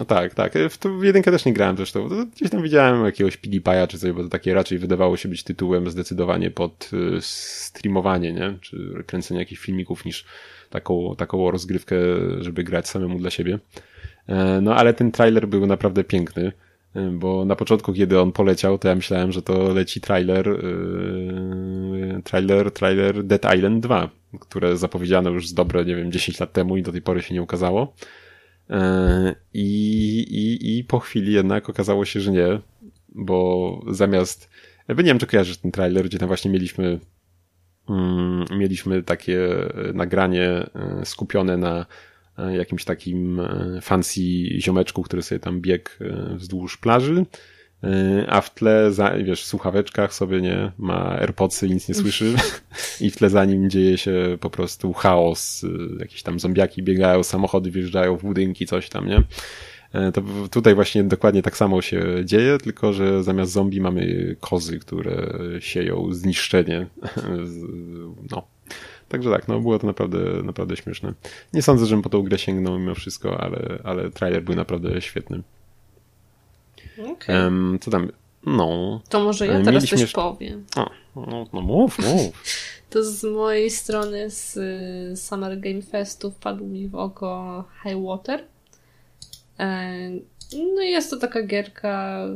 No 0.00 0.06
tak, 0.06 0.34
tak. 0.34 0.52
W, 0.70 0.78
w 1.00 1.04
jedynkę 1.04 1.30
też 1.30 1.44
nie 1.44 1.52
grałem 1.52 1.76
zresztą. 1.76 2.08
Gdzieś 2.36 2.50
tam 2.50 2.62
widziałem 2.62 3.04
jakiegoś 3.04 3.38
PewDiePie'a 3.38 3.88
czy 3.88 3.98
coś, 3.98 4.12
bo 4.12 4.22
to 4.22 4.28
takie 4.28 4.54
raczej 4.54 4.78
wydawało 4.78 5.16
się 5.16 5.28
być 5.28 5.42
tytułem 5.42 5.90
zdecydowanie 5.90 6.50
pod 6.50 6.90
y, 6.92 7.18
streamowanie, 7.20 8.32
nie? 8.32 8.58
Czy 8.60 9.04
kręcenie 9.06 9.40
jakichś 9.40 9.60
filmików 9.60 10.04
niż 10.04 10.24
taką, 10.70 11.16
taką 11.16 11.50
rozgrywkę, 11.50 11.96
żeby 12.40 12.64
grać 12.64 12.88
samemu 12.88 13.18
dla 13.18 13.30
siebie. 13.30 13.58
E, 14.26 14.60
no 14.60 14.76
ale 14.76 14.94
ten 14.94 15.12
trailer 15.12 15.48
był 15.48 15.66
naprawdę 15.66 16.04
piękny 16.04 16.52
bo 17.12 17.44
na 17.44 17.56
początku, 17.56 17.92
kiedy 17.92 18.20
on 18.20 18.32
poleciał, 18.32 18.78
to 18.78 18.88
ja 18.88 18.94
myślałem, 18.94 19.32
że 19.32 19.42
to 19.42 19.72
leci 19.72 20.00
trailer, 20.00 20.46
yy, 20.46 22.22
trailer, 22.24 22.70
trailer 22.70 23.24
Dead 23.24 23.54
Island 23.56 23.82
2, 23.82 24.10
które 24.40 24.76
zapowiedziano 24.76 25.30
już 25.30 25.48
z 25.48 25.54
dobre, 25.54 25.84
nie 25.84 25.96
wiem, 25.96 26.12
10 26.12 26.40
lat 26.40 26.52
temu 26.52 26.76
i 26.76 26.82
do 26.82 26.92
tej 26.92 27.02
pory 27.02 27.22
się 27.22 27.34
nie 27.34 27.42
ukazało. 27.42 27.94
Yy, 28.70 28.76
I, 29.54 30.78
i, 30.78 30.84
po 30.84 30.98
chwili 30.98 31.32
jednak 31.32 31.70
okazało 31.70 32.04
się, 32.04 32.20
że 32.20 32.30
nie, 32.30 32.60
bo 33.08 33.80
zamiast, 33.90 34.50
jakby 34.88 35.02
nie 35.02 35.10
wiem, 35.10 35.18
czy 35.18 35.26
kojarzysz 35.26 35.56
ten 35.56 35.72
trailer, 35.72 36.04
gdzie 36.04 36.18
tam 36.18 36.28
właśnie 36.28 36.50
mieliśmy, 36.50 37.00
yy, 37.88 38.58
mieliśmy 38.58 39.02
takie 39.02 39.48
nagranie 39.94 40.70
yy, 40.98 41.04
skupione 41.04 41.56
na 41.56 41.86
jakimś 42.38 42.84
takim 42.84 43.40
e, 43.40 43.80
fancy 43.80 44.20
ziomeczku, 44.58 45.02
który 45.02 45.22
sobie 45.22 45.38
tam 45.38 45.60
biegł 45.60 45.90
e, 46.00 46.34
wzdłuż 46.36 46.76
plaży, 46.76 47.26
a 48.28 48.40
w 48.40 48.54
tle, 48.54 48.92
za, 48.92 49.10
wiesz, 49.10 49.42
w 49.42 49.46
słuchaweczkach 49.46 50.14
sobie 50.14 50.40
nie, 50.40 50.72
ma 50.78 51.18
AirPodsy, 51.18 51.68
nic 51.68 51.88
nie 51.88 51.94
słyszy 51.94 52.34
i 53.00 53.10
w 53.10 53.16
tle 53.16 53.30
za 53.30 53.44
nim 53.44 53.70
dzieje 53.70 53.98
się 53.98 54.38
po 54.40 54.50
prostu 54.50 54.92
chaos, 54.92 55.66
jakieś 55.98 56.22
tam 56.22 56.40
zombiaki 56.40 56.82
biegają, 56.82 57.22
samochody 57.22 57.70
wjeżdżają 57.70 58.16
w 58.16 58.22
budynki, 58.22 58.66
coś 58.66 58.88
tam, 58.88 59.08
nie? 59.08 59.22
To 60.12 60.22
tutaj 60.50 60.74
właśnie 60.74 61.04
dokładnie 61.04 61.42
tak 61.42 61.56
samo 61.56 61.82
się 61.82 62.04
dzieje, 62.24 62.58
tylko 62.58 62.92
że 62.92 63.22
zamiast 63.22 63.52
zombie 63.52 63.80
mamy 63.80 64.36
kozy, 64.40 64.78
które 64.78 65.32
sieją 65.60 66.12
zniszczenie. 66.12 66.86
No, 68.30 68.46
Także 69.14 69.30
tak, 69.30 69.48
no 69.48 69.60
było 69.60 69.78
to 69.78 69.86
naprawdę, 69.86 70.18
naprawdę 70.44 70.76
śmieszne. 70.76 71.14
Nie 71.52 71.62
sądzę, 71.62 71.86
żebym 71.86 72.02
po 72.02 72.08
tą 72.08 72.22
grę 72.22 72.38
sięgnął 72.38 72.78
mimo 72.78 72.94
wszystko, 72.94 73.40
ale, 73.40 73.78
ale 73.84 74.10
trailer 74.10 74.42
był 74.42 74.54
naprawdę 74.54 75.00
świetny. 75.00 75.42
Okay. 77.12 77.44
Um, 77.44 77.78
co 77.80 77.90
tam? 77.90 78.12
No. 78.46 79.00
To 79.08 79.20
może 79.20 79.46
ja 79.46 79.62
teraz 79.62 79.84
coś 79.84 80.12
powiem. 80.12 80.64
O, 80.76 80.90
no, 81.16 81.46
no 81.52 81.60
mów, 81.60 81.98
mów. 81.98 82.42
to 82.90 83.04
z 83.04 83.24
mojej 83.24 83.70
strony 83.70 84.30
z 84.30 84.58
Summer 85.20 85.60
Game 85.60 85.82
Festu 85.82 86.30
wpadł 86.30 86.64
mi 86.64 86.88
w 86.88 86.94
oko 86.94 87.64
High 87.82 88.02
Water. 88.06 88.44
E, 89.58 90.10
no 90.52 90.82
i 90.82 90.90
jest 90.90 91.10
to 91.10 91.16
taka 91.16 91.42
gierka 91.42 92.26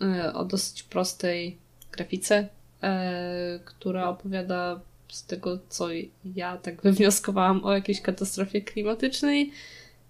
e, 0.00 0.32
o 0.34 0.44
dosyć 0.44 0.82
prostej 0.82 1.56
grafice, 1.92 2.48
e, 2.82 3.60
która 3.64 4.08
opowiada 4.08 4.80
z 5.08 5.26
tego, 5.26 5.58
co 5.68 5.88
ja 6.34 6.56
tak 6.56 6.82
wywnioskowałam 6.82 7.64
o 7.64 7.72
jakiejś 7.72 8.00
katastrofie 8.00 8.60
klimatycznej, 8.60 9.52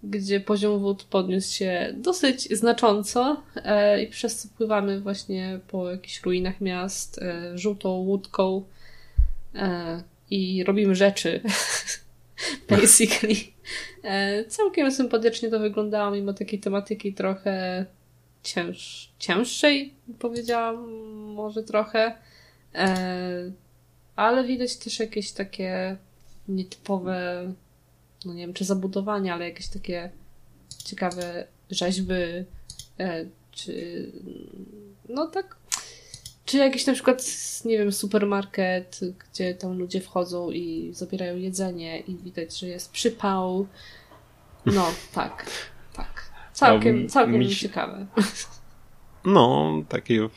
gdzie 0.02 0.40
poziom 0.40 0.78
wód 0.78 1.04
podniósł 1.04 1.54
się 1.54 1.94
dosyć 1.96 2.56
znacząco 2.56 3.42
e, 3.56 4.02
i 4.02 4.06
przez 4.06 4.36
co 4.36 4.48
pływamy 4.56 5.00
właśnie 5.00 5.60
po 5.68 5.90
jakichś 5.90 6.22
ruinach 6.22 6.60
miast 6.60 7.22
e, 7.22 7.58
żółtą 7.58 7.88
łódką 7.90 8.64
e, 9.54 10.02
i 10.30 10.64
robimy 10.64 10.94
rzeczy. 10.94 11.40
Basically. 12.70 13.36
Całkiem 14.48 14.92
sympatycznie 14.92 15.50
to 15.50 15.58
wyglądało, 15.58 16.10
mimo 16.10 16.32
takiej 16.32 16.60
tematyki 16.60 17.14
trochę 17.14 17.86
cięż, 18.42 19.08
cięższej, 19.18 19.94
powiedziałam, 20.18 20.90
może 21.34 21.62
trochę. 21.62 22.12
Ale 24.16 24.44
widać 24.44 24.76
też 24.76 24.98
jakieś 24.98 25.32
takie 25.32 25.96
nietypowe, 26.48 27.52
no 28.24 28.34
nie 28.34 28.46
wiem, 28.46 28.54
czy 28.54 28.64
zabudowania, 28.64 29.34
ale 29.34 29.44
jakieś 29.44 29.68
takie 29.68 30.10
ciekawe 30.84 31.46
rzeźby, 31.70 32.14
e, 33.00 33.26
czy 33.50 34.12
no 35.08 35.26
tak, 35.26 35.56
czy 36.44 36.56
jakiś 36.56 36.86
na 36.86 36.92
przykład, 36.92 37.24
nie 37.64 37.78
wiem, 37.78 37.92
supermarket, 37.92 39.00
gdzie 39.18 39.54
tam 39.54 39.78
ludzie 39.78 40.00
wchodzą 40.00 40.50
i 40.50 40.90
zabierają 40.94 41.36
jedzenie 41.36 42.00
i 42.00 42.16
widać, 42.16 42.58
że 42.58 42.66
jest 42.66 42.92
przypał. 42.92 43.66
No, 44.66 44.86
tak, 45.14 45.46
tak. 45.92 46.30
Całkiem, 46.52 47.08
całkiem 47.08 47.38
mi... 47.38 47.56
ciekawe. 47.56 48.06
No, 49.24 49.72
takie 49.88 50.28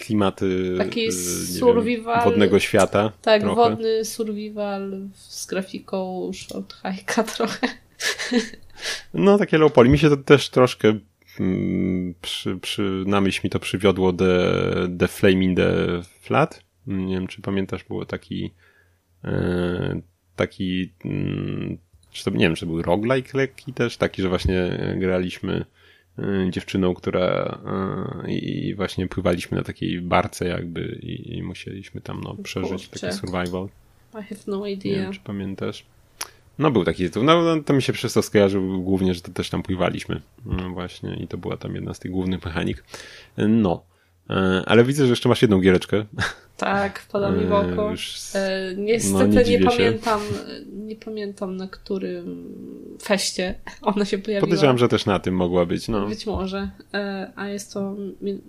klimaty 0.00 0.74
Taki 0.78 1.06
e, 1.06 1.12
survival, 1.12 2.24
wodnego 2.24 2.58
świata. 2.58 3.12
Tak, 3.22 3.42
trochę. 3.42 3.56
wodny 3.56 4.04
survival 4.04 5.08
z 5.14 5.46
grafiką 5.46 6.30
short 6.34 6.74
hike'a 6.82 7.24
trochę. 7.36 7.68
No, 9.14 9.38
takie 9.38 9.58
low 9.58 9.72
poly. 9.72 9.88
Mi 9.88 9.98
się 9.98 10.10
to 10.10 10.16
też 10.16 10.48
troszkę 10.48 10.98
mm, 11.40 12.14
przy, 12.22 12.56
przy, 12.56 13.04
na 13.06 13.20
myśl 13.20 13.40
mi 13.44 13.50
to 13.50 13.58
przywiodło 13.58 14.12
The, 14.12 14.52
the 14.98 15.08
Flame 15.08 15.44
in 15.44 15.56
the 15.56 15.72
Flat. 16.20 16.62
Nie 16.86 17.14
wiem, 17.14 17.26
czy 17.26 17.42
pamiętasz, 17.42 17.84
było 17.84 18.06
taki 18.06 18.50
e, 19.24 20.00
taki 20.36 20.92
mm, 21.04 21.78
czy 22.10 22.24
to, 22.24 22.30
nie 22.30 22.38
wiem, 22.38 22.54
czy 22.54 22.60
to 22.60 22.66
był 22.66 22.82
roguelike 22.82 23.38
lekki 23.38 23.72
też, 23.72 23.96
taki, 23.96 24.22
że 24.22 24.28
właśnie 24.28 24.78
graliśmy 24.98 25.56
Y, 25.60 25.64
dziewczyną, 26.50 26.94
która 26.94 27.58
y, 28.26 28.32
i 28.32 28.74
właśnie 28.74 29.06
pływaliśmy 29.06 29.58
na 29.58 29.64
takiej 29.64 30.00
barce 30.00 30.48
jakby 30.48 30.98
i, 31.02 31.36
i 31.36 31.42
musieliśmy 31.42 32.00
tam 32.00 32.20
no, 32.20 32.36
przeżyć 32.42 32.88
Kurczę. 32.88 33.00
taki 33.00 33.18
survival. 33.18 33.68
I 34.12 34.22
have 34.22 34.40
no 34.46 34.66
idea. 34.66 34.92
Nie 34.92 35.02
wiem, 35.02 35.12
czy 35.12 35.20
pamiętasz. 35.20 35.84
No 36.58 36.70
był 36.70 36.84
taki 36.84 37.04
tytuł. 37.04 37.22
No, 37.22 37.42
no 37.42 37.62
to 37.62 37.72
mi 37.72 37.82
się 37.82 37.92
przez 37.92 38.12
to 38.12 38.22
skojarzył 38.22 38.82
głównie, 38.82 39.14
że 39.14 39.20
to 39.20 39.32
też 39.32 39.50
tam 39.50 39.62
pływaliśmy. 39.62 40.20
No 40.46 40.70
właśnie 40.70 41.16
i 41.16 41.28
to 41.28 41.38
była 41.38 41.56
tam 41.56 41.74
jedna 41.74 41.94
z 41.94 41.98
tych 41.98 42.10
głównych 42.10 42.44
mechanik. 42.44 42.84
No. 43.36 43.89
E, 44.30 44.62
ale 44.66 44.84
widzę, 44.84 45.04
że 45.04 45.10
jeszcze 45.10 45.28
masz 45.28 45.42
jedną 45.42 45.60
giereczkę. 45.60 46.04
Tak, 46.56 46.98
wpada 46.98 47.30
mi 47.30 47.46
w 47.46 47.52
oko. 47.52 47.92
E, 48.34 48.74
niestety 48.76 49.28
no, 49.28 49.42
nie, 49.42 49.58
nie 49.58 49.64
pamiętam, 49.64 50.20
nie 50.72 50.96
pamiętam 50.96 51.56
na 51.56 51.68
którym 51.68 52.54
feście 53.02 53.54
ona 53.82 54.04
się 54.04 54.18
pojawiła. 54.18 54.46
Podejrzewam, 54.46 54.78
że 54.78 54.88
też 54.88 55.06
na 55.06 55.18
tym 55.18 55.34
mogła 55.34 55.66
być. 55.66 55.88
No. 55.88 56.06
Być 56.06 56.26
może. 56.26 56.70
E, 56.94 57.32
a 57.36 57.48
jest 57.48 57.72
to 57.72 57.96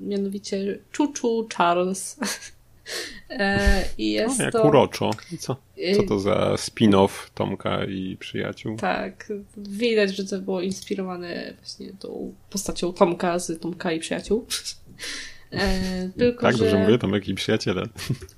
mianowicie 0.02 0.80
Chuchu 0.98 1.48
Charles. 1.58 2.20
I 3.98 4.12
jest 4.12 4.40
no, 4.40 4.46
jak 4.46 4.54
to... 4.54 4.64
uroczo. 4.64 5.12
Co? 5.40 5.56
Co 5.96 6.04
to 6.04 6.20
za 6.20 6.54
spin-off 6.56 7.10
Tomka 7.34 7.86
i 7.86 8.18
przyjaciół? 8.20 8.78
Tak, 8.78 9.34
widać, 9.58 10.16
że 10.16 10.26
to 10.26 10.40
było 10.40 10.62
inspirowane 10.62 11.54
właśnie 11.58 11.94
tą 12.00 12.34
postacią 12.50 12.94
Tomka 12.94 13.40
z 13.40 13.60
Tomka 13.60 13.92
i 13.92 14.00
przyjaciół. 14.00 14.46
E, 15.52 16.10
tylko, 16.18 16.42
tak, 16.42 16.58
że... 16.58 16.64
dobrze 16.64 16.78
mówię, 16.78 16.98
Tomek 16.98 17.28
i 17.28 17.36
przyjaciele. 17.36 17.84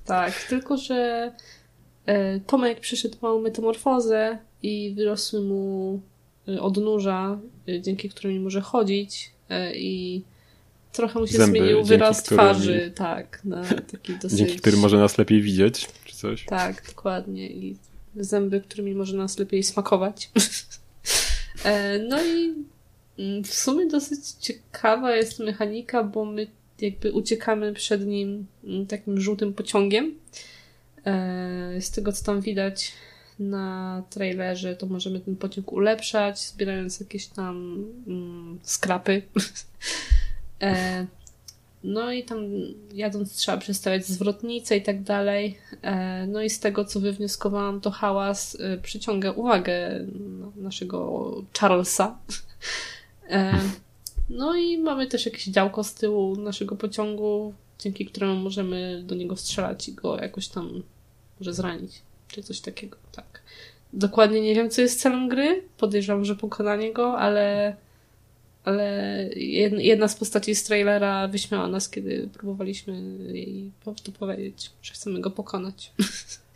Tak, 0.04 0.42
tylko 0.42 0.76
że 0.76 1.32
e, 2.06 2.40
Tomek 2.40 2.80
przyszedł 2.80 3.16
małą 3.22 3.40
metamorfozę 3.40 4.38
i 4.62 4.94
wyrosły 4.96 5.40
mu 5.40 6.00
e, 6.48 6.62
odnóża, 6.62 7.38
dzięki 7.80 8.08
którym 8.08 8.42
może 8.42 8.60
chodzić 8.60 9.30
i 9.74 10.22
trochę 10.92 11.20
mu 11.20 11.26
się 11.26 11.36
Zęby, 11.36 11.58
zmienił 11.58 11.84
wyraz 11.84 12.22
twarzy, 12.22 12.92
tak, 12.94 13.44
na 13.44 13.64
taki 13.64 14.16
dosyć... 14.22 14.38
Dzięki 14.38 14.56
którym 14.56 14.80
może 14.80 14.98
nas 14.98 15.18
lepiej 15.18 15.42
widzieć, 15.42 15.88
czy 16.04 16.16
coś? 16.16 16.44
Tak, 16.44 16.82
dokładnie 16.86 17.50
i 17.50 17.76
zęby, 18.16 18.60
którymi 18.60 18.94
może 18.94 19.16
nas 19.16 19.38
lepiej 19.38 19.62
smakować. 19.62 20.30
No 22.08 22.24
i 22.24 22.54
mm, 23.18 23.44
w 23.44 23.54
sumie 23.54 23.86
dosyć 23.86 24.30
ciekawa 24.40 25.16
jest 25.16 25.38
mechanika, 25.38 26.04
bo 26.04 26.24
my 26.24 26.46
jakby 26.80 27.12
uciekamy 27.12 27.72
przed 27.72 28.06
nim 28.06 28.46
mm, 28.64 28.86
takim 28.86 29.20
żółtym 29.20 29.54
pociągiem. 29.54 30.14
E, 31.06 31.80
z 31.80 31.90
tego, 31.90 32.12
co 32.12 32.24
tam 32.24 32.40
widać 32.40 32.92
na 33.38 34.02
trailerze, 34.10 34.76
to 34.76 34.86
możemy 34.86 35.20
ten 35.20 35.36
pociąg 35.36 35.72
ulepszać, 35.72 36.40
zbierając 36.40 37.00
jakieś 37.00 37.26
tam 37.26 37.84
mm, 38.06 38.58
skrapy. 38.62 39.22
E, 40.60 41.06
no 41.84 42.12
i 42.12 42.24
tam 42.24 42.38
jadąc 42.92 43.32
trzeba 43.32 43.58
przestawiać 43.58 44.06
zwrotnice 44.06 44.76
i 44.76 44.82
tak 44.82 45.02
dalej. 45.02 45.58
E, 45.82 46.26
no 46.26 46.42
i 46.42 46.50
z 46.50 46.60
tego, 46.60 46.84
co 46.84 47.00
wywnioskowałam, 47.00 47.80
to 47.80 47.90
hałas 47.90 48.58
przyciąga 48.82 49.30
uwagę 49.30 50.06
naszego 50.56 51.32
Charlesa. 51.58 52.18
No 54.30 54.56
i 54.56 54.78
mamy 54.78 55.06
też 55.06 55.26
jakieś 55.26 55.44
działko 55.44 55.84
z 55.84 55.94
tyłu 55.94 56.36
naszego 56.36 56.76
pociągu, 56.76 57.54
dzięki 57.78 58.06
któremu 58.06 58.36
możemy 58.36 59.02
do 59.06 59.14
niego 59.14 59.36
strzelać 59.36 59.88
i 59.88 59.92
go 59.92 60.16
jakoś 60.16 60.48
tam 60.48 60.82
może 61.40 61.54
zranić, 61.54 62.02
czy 62.28 62.42
coś 62.42 62.60
takiego, 62.60 62.96
tak. 63.12 63.42
Dokładnie 63.92 64.40
nie 64.40 64.54
wiem, 64.54 64.70
co 64.70 64.80
jest 64.80 65.00
celem 65.00 65.28
gry. 65.28 65.62
Podejrzewam, 65.78 66.24
że 66.24 66.36
pokonanie 66.36 66.92
go, 66.92 67.18
ale 67.18 67.76
ale 68.64 69.28
jedna 69.78 70.08
z 70.08 70.14
postaci 70.14 70.54
z 70.54 70.64
trailera 70.64 71.28
wyśmiała 71.28 71.68
nas, 71.68 71.88
kiedy 71.88 72.28
próbowaliśmy 72.32 73.02
jej 73.32 73.70
to 74.04 74.12
powiedzieć, 74.12 74.70
że 74.82 74.92
chcemy 74.94 75.20
go 75.20 75.30
pokonać. 75.30 75.92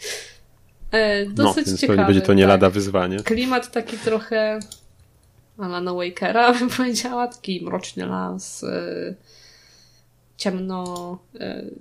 e, 0.91 1.27
dosyć 1.27 1.57
no, 1.57 1.65
więc 1.67 1.81
ciekawe. 1.81 2.05
będzie 2.05 2.21
to 2.21 2.35
nie 2.35 2.43
tak. 2.43 2.49
lada 2.49 2.71
wyzwanie. 2.71 3.19
Klimat 3.19 3.73
taki 3.73 3.99
trochę 3.99 4.61
Alana 5.59 5.95
Wakera, 5.95 6.53
bym 6.59 6.69
powiedziała, 6.71 7.29
taki 7.29 7.65
mroczny 7.65 8.07
las, 8.07 8.63
y, 8.63 9.17
ciemno, 10.37 11.19
y, 11.35 11.75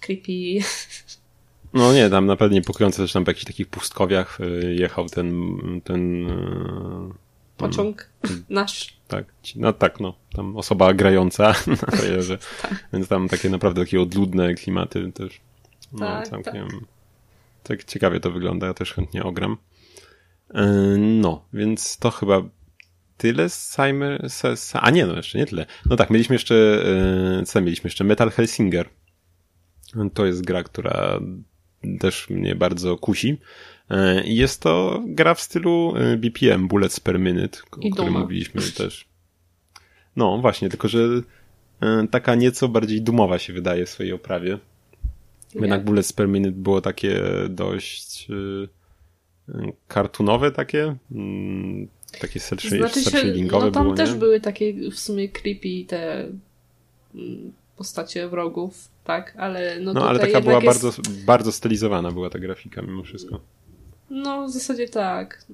creepy. 0.00 0.32
No 1.74 1.92
nie, 1.92 2.10
tam 2.10 2.26
naprawdę 2.26 2.54
niepokojące 2.54 3.02
też 3.02 3.12
tam 3.12 3.24
po 3.24 3.30
jakichś 3.30 3.44
takich 3.44 3.68
pustkowiach 3.68 4.40
y, 4.40 4.74
jechał 4.74 5.08
ten 5.08 5.58
ten 5.84 6.26
pociąg 7.56 8.08
ten, 8.20 8.44
nasz. 8.50 8.96
Tak, 9.08 9.24
no 9.56 9.72
tak, 9.72 10.00
no. 10.00 10.14
Tam 10.32 10.56
osoba 10.56 10.94
grająca 10.94 11.54
na 11.66 11.76
trailerze. 11.76 12.38
tak. 12.62 12.88
Więc 12.92 13.08
tam 13.08 13.28
takie 13.28 13.50
naprawdę 13.50 13.80
takie 13.80 14.00
odludne 14.00 14.54
klimaty 14.54 15.12
też. 15.12 15.40
No, 15.92 15.98
tak, 15.98 16.28
całkiem. 16.28 16.68
Tak. 16.68 16.80
tak 17.62 17.84
ciekawie 17.84 18.20
to 18.20 18.30
wygląda, 18.30 18.66
ja 18.66 18.74
też 18.74 18.92
chętnie 18.92 19.24
ogram. 19.24 19.56
No, 20.98 21.44
więc 21.52 21.98
to 21.98 22.10
chyba 22.10 22.42
tyle 23.22 23.48
z 23.48 23.74
Simon, 23.74 24.18
a 24.72 24.90
nie, 24.90 25.06
no 25.06 25.16
jeszcze 25.16 25.38
nie 25.38 25.46
tyle. 25.46 25.66
No 25.86 25.96
tak, 25.96 26.10
mieliśmy 26.10 26.34
jeszcze, 26.34 26.84
e, 27.40 27.44
co 27.44 27.60
mieliśmy 27.60 27.88
jeszcze? 27.88 28.04
Metal 28.04 28.30
Hellsinger. 28.30 28.88
To 30.14 30.26
jest 30.26 30.44
gra, 30.44 30.62
która 30.62 31.20
też 32.00 32.30
mnie 32.30 32.54
bardzo 32.54 32.96
kusi. 32.96 33.38
E, 33.90 34.24
I 34.24 34.36
jest 34.36 34.60
to 34.62 35.02
gra 35.06 35.34
w 35.34 35.40
stylu 35.40 35.94
e, 35.96 36.16
BPM, 36.16 36.68
Bullets 36.68 37.00
per 37.00 37.20
Minute, 37.20 37.58
o 37.72 37.80
I 37.80 37.90
którym 37.90 38.12
mówiliśmy 38.12 38.62
też. 38.62 39.08
No 40.16 40.38
właśnie, 40.38 40.68
tylko 40.68 40.88
że 40.88 41.08
taka 42.10 42.34
nieco 42.34 42.68
bardziej 42.68 43.02
dumowa 43.02 43.38
się 43.38 43.52
wydaje 43.52 43.86
w 43.86 43.90
swojej 43.90 44.12
oprawie. 44.12 44.58
Jednak 45.54 45.84
Bullets 45.84 46.12
per 46.12 46.28
Minute 46.28 46.52
było 46.52 46.80
takie 46.80 47.22
dość 47.48 48.28
kartunowe 49.88 50.50
takie, 50.50 50.96
takie 52.20 52.40
znaczy 52.40 52.90
shadingowe 53.02 53.66
no 53.66 53.72
tam 53.72 53.82
było, 53.82 53.94
też 53.94 54.10
nie? 54.10 54.16
były 54.16 54.40
takie 54.40 54.90
w 54.90 54.98
sumie 54.98 55.28
creepy 55.28 55.84
te 55.86 56.28
mm, 57.14 57.52
postacie 57.76 58.28
wrogów, 58.28 58.88
tak, 59.04 59.34
ale 59.38 59.80
no, 59.80 59.92
No 59.92 60.08
ale 60.08 60.18
taka 60.18 60.40
była 60.40 60.54
jest... 60.54 60.66
bardzo, 60.66 61.02
bardzo 61.26 61.52
stylizowana 61.52 62.10
była 62.12 62.30
ta 62.30 62.38
grafika 62.38 62.82
mimo 62.82 63.02
wszystko. 63.02 63.40
No, 64.10 64.46
w 64.46 64.50
zasadzie 64.50 64.88
tak. 64.88 65.46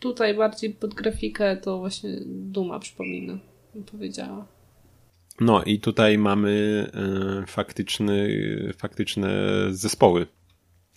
Tutaj 0.00 0.34
bardziej 0.34 0.70
pod 0.70 0.94
grafikę 0.94 1.56
to 1.56 1.78
właśnie 1.78 2.10
Duma 2.26 2.78
przypomina, 2.78 3.38
powiedziała. 3.92 4.46
No 5.40 5.62
i 5.64 5.80
tutaj 5.80 6.18
mamy 6.18 6.86
e, 7.42 7.46
faktyczny, 7.46 8.28
faktyczne 8.78 9.30
zespoły, 9.70 10.26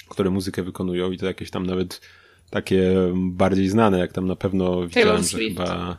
które 0.10 0.30
muzykę 0.30 0.64
wykonują 0.64 1.12
i 1.12 1.18
to 1.18 1.26
jakieś 1.26 1.52
tam 1.52 1.66
nawet 1.66 2.02
takie 2.50 2.94
bardziej 3.16 3.70
znane, 3.70 4.00
jak 4.00 4.14
tam 4.14 4.28
na 4.28 4.36
pewno 4.36 4.88
widziałem, 4.88 5.24
że 5.24 5.38
chyba 5.38 5.98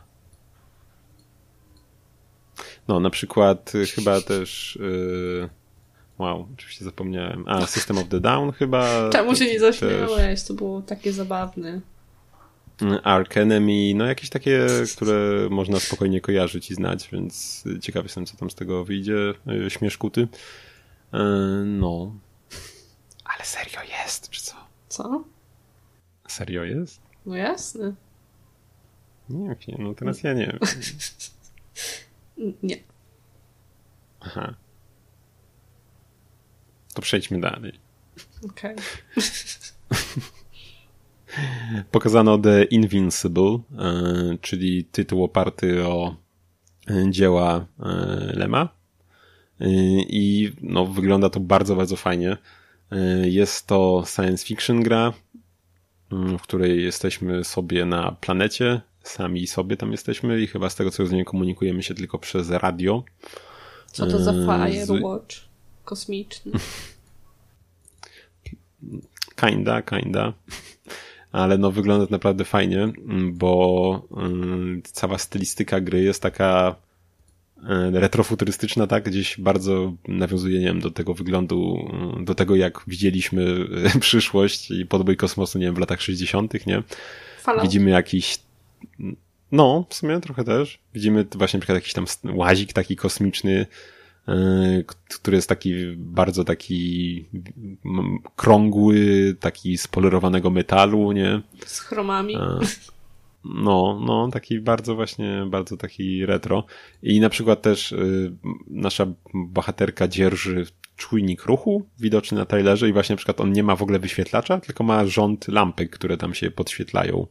no 2.87 2.99
na 2.99 3.09
przykład 3.09 3.75
y, 3.75 3.85
chyba 3.85 4.21
też 4.31 4.75
y, 4.75 5.49
wow, 6.17 6.47
oczywiście 6.53 6.85
zapomniałem. 6.85 7.43
A, 7.47 7.65
System 7.65 7.97
of 7.97 8.07
the 8.07 8.19
Down 8.19 8.51
chyba. 8.51 9.09
Czemu 9.09 9.35
się 9.35 9.45
nie 9.45 9.59
zaśmiałeś? 9.59 10.43
To 10.43 10.53
było 10.53 10.81
takie 10.81 11.13
zabawne. 11.13 11.81
Ark 13.03 13.37
Enemy, 13.37 13.93
no 13.95 14.05
jakieś 14.05 14.29
takie, 14.29 14.67
które 14.95 15.47
można 15.49 15.79
spokojnie 15.79 16.21
kojarzyć 16.21 16.71
i 16.71 16.75
znać, 16.75 17.09
więc 17.11 17.63
ciekawy 17.81 18.05
jestem, 18.05 18.25
co 18.25 18.37
tam 18.37 18.49
z 18.49 18.55
tego 18.55 18.85
wyjdzie, 18.85 19.33
y, 19.65 19.69
śmieszkuty. 19.69 20.27
No. 21.65 22.15
Ale 23.25 23.45
serio 23.45 23.79
jest, 23.89 24.29
czy 24.29 24.41
co? 24.41 24.55
Co? 24.89 25.23
Serio 26.27 26.63
jest? 26.63 27.01
No 27.25 27.35
jasne. 27.35 27.93
Nie 29.29 29.55
wiem, 29.67 29.77
no 29.79 29.93
teraz 29.93 30.23
ja 30.23 30.33
nie 30.33 30.47
wiem. 30.47 30.59
Nie. 32.63 32.77
Aha. 34.19 34.53
To 36.93 37.01
przejdźmy 37.01 37.39
dalej. 37.39 37.79
Okej. 38.45 38.75
Pokazano 41.91 42.37
The 42.37 42.63
Invincible, 42.63 43.59
e, 43.79 44.37
czyli 44.41 44.85
tytuł 44.85 45.23
oparty 45.23 45.87
o 45.87 46.15
e, 46.89 47.11
dzieła 47.11 47.65
e, 47.79 47.85
Lema. 48.35 48.77
I 50.09 50.51
no, 50.61 50.85
wygląda 50.85 51.29
to 51.29 51.39
bardzo, 51.39 51.75
bardzo 51.75 51.95
fajnie. 51.95 52.37
Jest 53.23 53.67
to 53.67 54.03
science 54.05 54.45
fiction 54.45 54.83
gra, 54.83 55.13
w 56.11 56.41
której 56.41 56.83
jesteśmy 56.83 57.43
sobie 57.43 57.85
na 57.85 58.11
planecie, 58.11 58.81
sami 59.03 59.47
sobie 59.47 59.77
tam 59.77 59.91
jesteśmy 59.91 60.41
i 60.41 60.47
chyba 60.47 60.69
z 60.69 60.75
tego 60.75 60.91
co 60.91 61.03
rozumiem 61.03 61.25
komunikujemy 61.25 61.83
się 61.83 61.93
tylko 61.95 62.19
przez 62.19 62.49
radio. 62.49 63.03
Co 63.91 64.07
to 64.07 64.19
za 64.23 64.33
z- 64.33 64.35
Firewatch 64.85 65.35
kosmiczny? 65.85 66.51
Kinda, 69.35 69.81
kinda. 69.81 70.33
Ale 71.31 71.57
no 71.57 71.71
wygląda 71.71 72.05
to 72.05 72.11
naprawdę 72.11 72.45
fajnie, 72.45 72.83
mm, 72.83 73.33
bo 73.37 74.01
mm, 74.17 74.81
cała 74.85 75.17
stylistyka 75.17 75.79
gry 75.81 76.01
jest 76.03 76.21
taka 76.21 76.75
retrofuturystyczna, 77.93 78.87
tak? 78.87 79.03
Gdzieś 79.03 79.39
bardzo 79.39 79.93
nawiązuje, 80.07 80.59
nie 80.59 80.65
wiem, 80.65 80.79
do 80.79 80.91
tego 80.91 81.13
wyglądu, 81.13 81.89
mm, 81.93 82.25
do 82.25 82.35
tego 82.35 82.55
jak 82.55 82.81
widzieliśmy 82.87 83.67
e, 83.95 83.99
przyszłość 84.07 84.71
i 84.71 84.85
podbój 84.85 85.17
kosmosu, 85.17 85.59
nie 85.59 85.65
wiem, 85.65 85.75
w 85.75 85.79
latach 85.79 86.01
60., 86.01 86.67
nie? 86.67 86.83
Fallout. 87.41 87.63
Widzimy 87.63 87.91
jakiś. 87.91 88.39
No, 89.51 89.85
w 89.89 89.95
sumie 89.95 90.19
trochę 90.19 90.43
też. 90.43 90.79
Widzimy 90.93 91.25
właśnie 91.35 91.57
na 91.57 91.61
przykład 91.61 91.75
jakiś 91.75 91.93
tam 91.93 92.05
łazik 92.23 92.73
taki 92.73 92.95
kosmiczny, 92.95 93.65
który 95.21 95.37
jest 95.37 95.49
taki 95.49 95.73
bardzo 95.97 96.43
taki 96.43 97.25
krągły, 98.35 99.35
taki 99.39 99.77
z 99.77 99.87
polerowanego 99.87 100.49
metalu, 100.49 101.11
nie? 101.11 101.41
Z 101.65 101.79
chromami. 101.79 102.35
E, 102.35 102.59
No, 103.55 103.99
no, 104.05 104.29
taki 104.31 104.59
bardzo 104.59 104.95
właśnie, 104.95 105.47
bardzo 105.49 105.77
taki 105.77 106.25
retro. 106.25 106.63
I 107.03 107.19
na 107.19 107.29
przykład 107.29 107.61
też 107.61 107.91
y, 107.91 108.33
nasza 108.67 109.07
bohaterka 109.33 110.07
dzierży 110.07 110.65
czujnik 110.95 111.45
ruchu 111.45 111.85
widoczny 111.99 112.37
na 112.37 112.45
trailerze 112.45 112.89
i 112.89 112.93
właśnie 112.93 113.13
na 113.13 113.17
przykład 113.17 113.41
on 113.41 113.51
nie 113.51 113.63
ma 113.63 113.75
w 113.75 113.81
ogóle 113.81 113.99
wyświetlacza, 113.99 114.59
tylko 114.59 114.83
ma 114.83 115.05
rząd 115.05 115.47
lampek, 115.47 115.89
które 115.89 116.17
tam 116.17 116.33
się 116.33 116.51
podświetlają, 116.51 117.27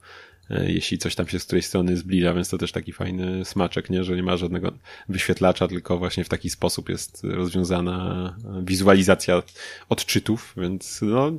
y, 0.51 0.73
jeśli 0.73 0.99
coś 0.99 1.15
tam 1.15 1.29
się 1.29 1.39
z 1.39 1.45
której 1.45 1.63
strony 1.63 1.97
zbliża, 1.97 2.35
więc 2.35 2.49
to 2.49 2.59
też 2.59 2.73
taki 2.73 2.93
fajny 2.93 3.45
smaczek, 3.45 3.91
nie, 3.91 4.05
że 4.05 4.17
nie 4.17 4.23
ma 4.23 4.37
żadnego 4.37 4.73
wyświetlacza, 5.09 5.69
tylko 5.69 5.99
właśnie 5.99 6.25
w 6.25 6.29
taki 6.29 6.51
sposób 6.51 6.89
jest 6.89 7.25
rozwiązana 7.25 8.37
wizualizacja 8.63 9.43
odczytów, 9.89 10.55
więc 10.57 11.01
no, 11.03 11.33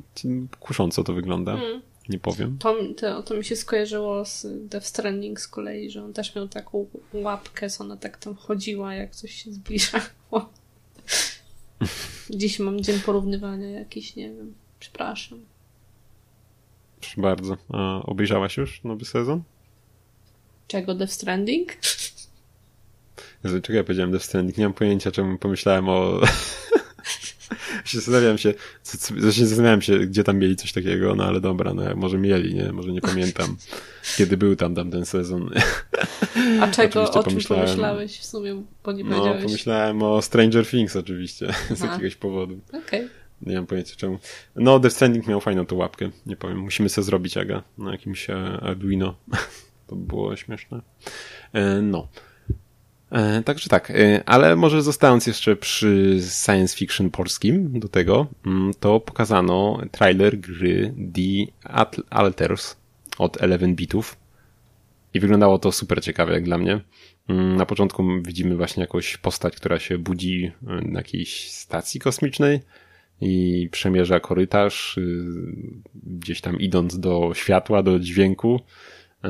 kusząco 0.60 1.04
to 1.04 1.12
wygląda. 1.12 1.52
Mm. 1.52 1.87
Nie 2.08 2.18
powiem. 2.18 2.58
To, 2.58 2.76
to, 2.96 3.22
to 3.22 3.34
mi 3.34 3.44
się 3.44 3.56
skojarzyło 3.56 4.24
z 4.24 4.46
Death 4.68 4.86
Stranding 4.86 5.40
z 5.40 5.48
kolei, 5.48 5.90
że 5.90 6.04
on 6.04 6.12
też 6.12 6.34
miał 6.34 6.48
taką 6.48 6.86
łapkę, 7.12 7.70
co 7.70 7.84
ona 7.84 7.96
tak 7.96 8.16
tam 8.16 8.34
chodziła, 8.34 8.94
jak 8.94 9.14
coś 9.14 9.32
się 9.32 9.52
zbliżało. 9.52 10.52
Dziś 12.30 12.58
mam 12.58 12.80
dzień 12.80 13.00
porównywania 13.00 13.70
jakiś, 13.70 14.16
nie 14.16 14.34
wiem. 14.34 14.54
Przepraszam. 14.80 15.40
Proszę 17.00 17.20
bardzo. 17.20 17.56
A 17.68 18.02
obejrzałaś 18.02 18.56
już 18.56 18.84
nowy 18.84 19.04
sezon? 19.04 19.42
Czego 20.68 20.94
Death 20.94 21.12
Stranding? 21.12 21.72
Jezu, 23.44 23.60
czego 23.62 23.76
ja 23.76 23.84
powiedziałem 23.84 24.10
Death 24.10 24.24
Stranding? 24.24 24.58
Nie 24.58 24.64
mam 24.64 24.74
pojęcia, 24.74 25.10
czemu 25.10 25.38
pomyślałem 25.38 25.88
o... 25.88 26.20
się 27.84 27.98
zastanawiałem 27.98 28.38
się, 28.38 28.54
co, 28.82 28.98
co, 28.98 29.14
właśnie 29.14 29.46
zastanawiałem 29.46 29.82
się, 29.82 29.98
gdzie 29.98 30.24
tam 30.24 30.38
mieli 30.38 30.56
coś 30.56 30.72
takiego, 30.72 31.14
no 31.14 31.24
ale 31.24 31.40
dobra, 31.40 31.74
no 31.74 31.82
może 31.96 32.18
mieli, 32.18 32.54
nie? 32.54 32.72
Może 32.72 32.92
nie 32.92 33.00
pamiętam, 33.00 33.56
kiedy 34.16 34.36
był 34.36 34.56
tam, 34.56 34.74
tam 34.74 34.90
ten 34.90 35.06
sezon. 35.06 35.50
A 36.60 36.68
czego, 36.68 37.02
Oczywiście 37.02 37.20
o 37.20 37.22
czym 37.22 37.56
pomyślałeś 37.56 38.18
w 38.18 38.24
sumie, 38.26 38.62
bo 38.84 38.92
nie 38.92 39.04
No, 39.04 39.10
powiedziałeś? 39.10 39.44
pomyślałem 39.44 40.02
o 40.02 40.22
Stranger 40.22 40.66
Things 40.66 40.96
oczywiście, 40.96 41.46
z 41.76 41.82
Aha. 41.82 41.92
jakiegoś 41.92 42.16
powodu. 42.16 42.60
Okej. 42.86 43.08
Nie 43.42 43.54
mam 43.54 43.66
pojęcia 43.66 43.96
czemu. 43.96 44.18
No, 44.56 44.78
Death 44.78 44.96
Stranding 44.96 45.26
miał 45.26 45.40
fajną 45.40 45.66
tą 45.66 45.76
łapkę, 45.76 46.10
nie 46.26 46.36
powiem. 46.36 46.58
Musimy 46.58 46.88
sobie 46.88 47.04
zrobić, 47.04 47.36
Aga, 47.36 47.62
na 47.78 47.92
jakimś 47.92 48.30
e, 48.30 48.36
Arduino. 48.62 49.14
to 49.86 49.96
by 49.96 50.06
było 50.06 50.36
śmieszne. 50.36 50.80
E, 51.52 51.82
no. 51.82 52.08
E, 53.12 53.42
także 53.42 53.68
tak, 53.68 53.90
e, 53.90 54.22
ale 54.26 54.56
może 54.56 54.82
zostając 54.82 55.26
jeszcze 55.26 55.56
przy 55.56 56.18
science 56.44 56.76
fiction 56.76 57.10
polskim 57.10 57.80
do 57.80 57.88
tego, 57.88 58.26
mm, 58.46 58.74
to 58.80 59.00
pokazano 59.00 59.80
trailer 59.90 60.38
gry 60.38 60.94
The 61.14 61.52
Alters 62.10 62.76
od 63.18 63.42
11 63.42 63.74
bitów 63.76 64.16
i 65.14 65.20
wyglądało 65.20 65.58
to 65.58 65.72
super 65.72 66.02
ciekawe 66.02 66.32
jak 66.32 66.44
dla 66.44 66.58
mnie. 66.58 66.80
Mm, 67.28 67.56
Na 67.56 67.66
początku 67.66 68.04
widzimy 68.22 68.56
właśnie 68.56 68.80
jakąś 68.80 69.16
postać, 69.16 69.56
która 69.56 69.78
się 69.78 69.98
budzi 69.98 70.52
e, 70.66 70.80
na 70.82 71.00
jakiejś 71.00 71.50
stacji 71.50 72.00
kosmicznej 72.00 72.60
i 73.20 73.68
przemierza 73.72 74.20
korytarz, 74.20 74.98
y, 74.98 75.24
gdzieś 75.94 76.40
tam 76.40 76.60
idąc 76.60 77.00
do 77.00 77.30
światła, 77.34 77.82
do 77.82 77.98
dźwięku. 77.98 78.60
Y, 79.24 79.28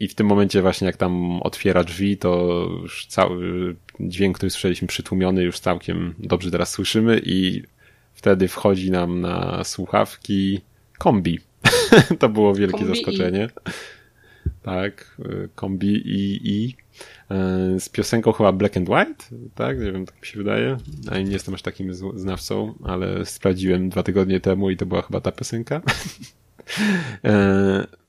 I 0.00 0.08
w 0.08 0.14
tym 0.14 0.26
momencie 0.26 0.62
właśnie 0.62 0.86
jak 0.86 0.96
tam 0.96 1.42
otwiera 1.42 1.84
drzwi, 1.84 2.16
to 2.16 2.66
już 2.82 3.06
cały 3.06 3.76
dźwięk, 4.00 4.36
który 4.36 4.50
słyszeliśmy 4.50 4.88
przytłumiony, 4.88 5.42
już 5.42 5.58
całkiem 5.58 6.14
dobrze 6.18 6.50
teraz 6.50 6.70
słyszymy 6.70 7.20
i 7.24 7.62
wtedy 8.14 8.48
wchodzi 8.48 8.90
nam 8.90 9.20
na 9.20 9.64
słuchawki 9.64 10.60
kombi. 10.98 11.40
to 12.18 12.28
było 12.28 12.54
wielkie 12.54 12.78
Kombi 12.78 12.92
i. 12.92 12.96
zaskoczenie. 12.96 13.48
Tak, 14.62 15.16
y, 15.18 15.48
kombi 15.54 15.88
i, 15.88 16.50
i 16.50 16.76
y, 17.76 17.80
z 17.80 17.88
piosenką 17.88 18.32
chyba 18.32 18.52
Black 18.52 18.76
and 18.76 18.88
White, 18.88 19.24
tak? 19.54 19.80
Nie 19.80 19.92
wiem, 19.92 20.06
tak 20.06 20.20
mi 20.20 20.26
się 20.26 20.38
wydaje. 20.38 20.76
A 21.10 21.18
nie 21.18 21.32
jestem 21.32 21.54
aż 21.54 21.62
takim 21.62 21.94
znawcą, 21.94 22.74
ale 22.84 23.26
sprawdziłem 23.26 23.88
dwa 23.88 24.02
tygodnie 24.02 24.40
temu 24.40 24.70
i 24.70 24.76
to 24.76 24.86
była 24.86 25.02
chyba 25.02 25.20
ta 25.20 25.32
piosenka. 25.32 25.82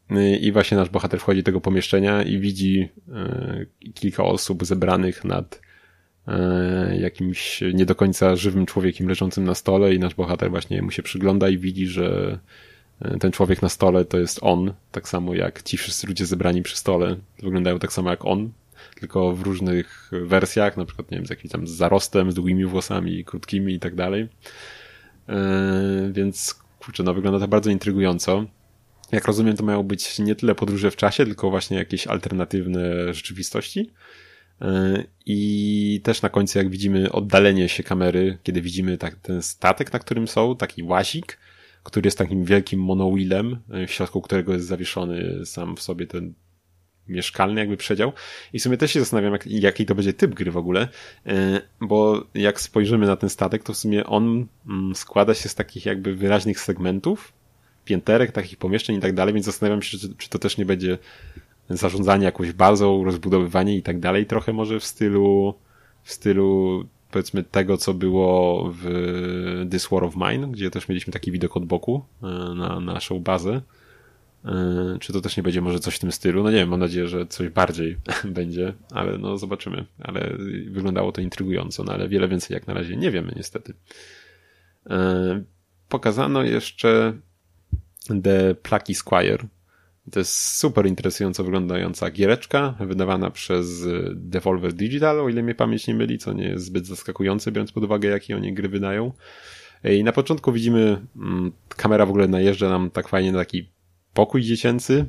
E, 0.10 0.36
I 0.36 0.52
właśnie 0.52 0.78
nasz 0.78 0.89
bohater 0.89 1.20
wchodzi 1.20 1.39
do 1.39 1.46
tego 1.46 1.62
pomieszczenia 1.62 2.24
i 2.24 2.39
widzi 2.39 2.89
e, 3.13 3.65
kilka 3.93 4.24
osób 4.24 4.65
zebranych 4.65 5.24
nad 5.24 5.62
e, 6.28 6.98
jakimś 7.00 7.63
nie 7.74 7.86
do 7.86 7.96
końca 7.96 8.36
żywym 8.36 8.65
człowiekiem 8.65 9.08
leżącym 9.08 9.43
na 9.43 9.56
stole 9.56 9.93
i 9.93 10.00
nasz 10.00 10.15
bohater 10.15 10.50
właśnie 10.50 10.82
mu 10.82 10.91
się 10.91 11.04
przygląda 11.04 11.50
i 11.50 11.58
widzi, 11.58 11.88
że 11.88 12.39
ten 13.20 13.32
człowiek 13.32 13.62
na 13.62 13.70
stole 13.70 14.06
to 14.06 14.20
jest 14.20 14.39
on, 14.41 14.74
tak 14.91 15.10
samo 15.10 15.36
jak 15.36 15.63
ci 15.63 15.78
wszyscy 15.78 16.08
ludzie 16.08 16.26
zebrani 16.26 16.63
przy 16.63 16.78
stole 16.78 17.15
wyglądają 17.43 17.80
tak 17.80 17.93
samo 17.93 18.10
jak 18.10 18.26
on, 18.26 18.52
tylko 19.00 19.36
w 19.36 19.41
różnych 19.41 20.12
wersjach, 20.12 20.78
na 20.78 20.86
przykład 20.86 21.12
nie 21.12 21.17
wiem, 21.17 21.28
z 21.28 21.30
jakimś 21.30 21.52
tam 21.52 21.67
zarostem, 21.67 22.32
z 22.32 22.36
długimi 22.36 22.65
włosami, 22.65 23.26
krótkimi 23.26 23.74
i 23.74 23.80
tak 23.80 23.96
dalej. 23.96 24.28
Więc 26.12 26.60
kurczę, 26.80 27.04
no 27.04 27.13
wygląda 27.13 27.39
to 27.39 27.48
bardzo 27.48 27.70
intrygująco. 27.70 28.46
Jak 29.12 29.26
rozumiem, 29.26 29.58
to 29.58 29.63
mają 29.63 29.84
być 29.84 30.20
nie 30.20 30.36
tyle 30.36 30.56
podróże 30.56 30.91
w 30.91 30.96
czasie, 30.96 31.26
tylko 31.26 31.50
właśnie 31.50 31.78
jakieś 31.78 32.08
alternatywne 32.08 33.13
rzeczywistości. 33.13 33.91
E, 34.62 35.04
I 35.26 36.02
też 36.04 36.22
na 36.22 36.30
końcu, 36.30 36.58
jak 36.58 36.70
widzimy 36.70 37.12
oddalenie 37.12 37.70
się 37.70 37.84
kamery, 37.84 38.38
kiedy 38.43 38.62
widzimy 38.62 38.98
tak, 38.98 39.15
ten 39.15 39.41
statek, 39.41 39.93
na 39.93 40.00
którym 40.00 40.28
są, 40.28 40.56
taki 40.56 40.84
łazik, 40.84 41.38
który 41.84 42.08
jest 42.08 42.17
takim 42.17 42.43
wielkim 42.46 42.80
monowheelem, 42.80 43.60
w 43.88 43.91
środku 43.91 44.22
którego 44.22 44.54
jest 44.54 44.65
zawieszony 44.65 45.46
sam 45.46 45.76
w 45.76 45.82
sobie 45.82 46.08
ten 46.08 46.34
mieszkalny 47.08 47.60
jakby 47.60 47.78
przedział. 47.78 48.13
I 48.54 48.60
w 48.60 48.63
sumie 48.63 48.78
też 48.78 48.91
się 48.91 49.00
zastanawiam, 49.00 49.34
jak, 49.34 49.48
jaki 49.48 49.86
to 49.86 49.96
będzie 49.96 50.13
typ 50.13 50.34
gry 50.34 50.52
w 50.52 50.58
ogóle, 50.58 50.88
e, 51.26 51.62
bo 51.82 52.26
jak 52.34 52.62
spojrzymy 52.62 53.06
na 53.06 53.15
ten 53.15 53.30
statek, 53.30 53.63
to 53.63 53.74
w 53.74 53.78
sumie 53.78 54.06
on 54.06 54.48
mm, 54.67 54.96
składa 54.96 55.34
się 55.34 55.50
z 55.50 55.56
takich 55.56 55.86
jakby 55.86 56.15
wyraźnych 56.15 56.60
segmentów, 56.60 57.34
pięterek, 57.88 58.32
takich 58.32 58.58
pomieszczeń 58.58 58.95
i 58.95 59.00
tak 59.00 59.13
dalej, 59.13 59.34
więc 59.34 59.45
zastanawiam 59.45 59.82
się, 59.82 59.97
czy, 59.97 60.15
czy 60.17 60.30
to 60.30 60.39
też 60.39 60.58
nie 60.58 60.65
będzie 60.65 60.97
zarządzanie 61.69 62.26
jakąś 62.26 62.52
bazą, 62.52 63.04
rozbudowywanie 63.04 63.78
i 63.78 63.84
tak 63.84 64.00
dalej, 64.00 64.26
trochę 64.26 64.54
może 64.54 64.80
w 64.80 64.86
stylu 64.86 65.54
w 66.04 66.12
stylu 66.12 66.84
powiedzmy 67.12 67.43
tego, 67.43 67.78
co 67.78 67.93
było 67.93 68.63
w 68.82 69.65
This 69.71 69.88
War 69.91 70.04
of 70.04 70.15
Mine, 70.15 70.47
gdzie 70.52 70.71
też 70.71 70.89
mieliśmy 70.89 71.13
taki 71.13 71.32
widok 71.32 71.58
od 71.58 71.65
boku 71.65 72.06
e, 72.23 72.28
na 72.56 72.80
naszą 72.80 73.19
bazę. 73.19 73.62
E, 74.45 74.97
czy 75.00 75.13
to 75.13 75.21
też 75.21 75.38
nie 75.38 75.43
będzie 75.43 75.62
może 75.62 75.80
coś 75.80 75.95
w 75.95 76.00
tym 76.00 76.12
stylu? 76.12 76.43
No 76.43 76.52
nie 76.52 76.58
wiem, 76.58 76.69
mam 76.69 76.80
nadzieję, 76.80 77.08
że 77.08 77.26
coś 77.26 77.50
bardziej 77.50 77.97
będzie, 78.38 78.73
ale 78.91 79.17
no 79.17 79.38
zobaczymy. 79.38 79.86
Ale 80.00 80.38
wyglądało 80.69 81.12
to 81.12 81.21
intrygująco, 81.21 81.84
no 81.84 81.93
ale 81.93 82.10
wiele 82.10 82.28
więcej 82.28 82.56
jak 82.56 82.67
na 82.67 82.73
razie 82.73 82.97
nie 82.97 83.12
wiemy 83.12 83.34
niestety. 83.36 83.73
E, 84.89 85.43
pokazano 85.89 86.43
jeszcze 86.43 87.13
The 88.24 88.56
Plucky 88.56 88.96
Squire. 88.96 89.48
To 90.12 90.20
jest 90.20 90.58
super 90.58 90.86
interesująco 90.86 91.43
wyglądająca 91.43 92.12
giereczka, 92.12 92.76
wydawana 92.80 93.32
przez 93.32 93.86
Devolver 94.15 94.74
Digital, 94.74 95.20
o 95.20 95.30
ile 95.30 95.43
mnie 95.43 95.56
pamięć 95.56 95.88
nie 95.88 95.93
myli, 95.93 96.17
co 96.17 96.34
nie 96.34 96.48
jest 96.48 96.65
zbyt 96.65 96.86
zaskakujące, 96.86 97.52
biorąc 97.52 97.72
pod 97.72 97.84
uwagę, 97.84 98.10
jakie 98.10 98.36
oni 98.36 98.54
gry 98.54 98.70
wydają. 98.70 99.12
I 99.84 100.04
na 100.04 100.12
początku 100.12 100.52
widzimy, 100.52 101.02
mm, 101.15 101.52
kamera 101.70 102.06
w 102.06 102.10
ogóle 102.10 102.28
najeżdża 102.28 102.70
nam 102.70 102.89
tak 102.91 103.08
fajnie 103.08 103.32
na 103.32 103.39
taki 103.39 103.70
pokój 104.13 104.41
dziecięcy. 104.41 105.06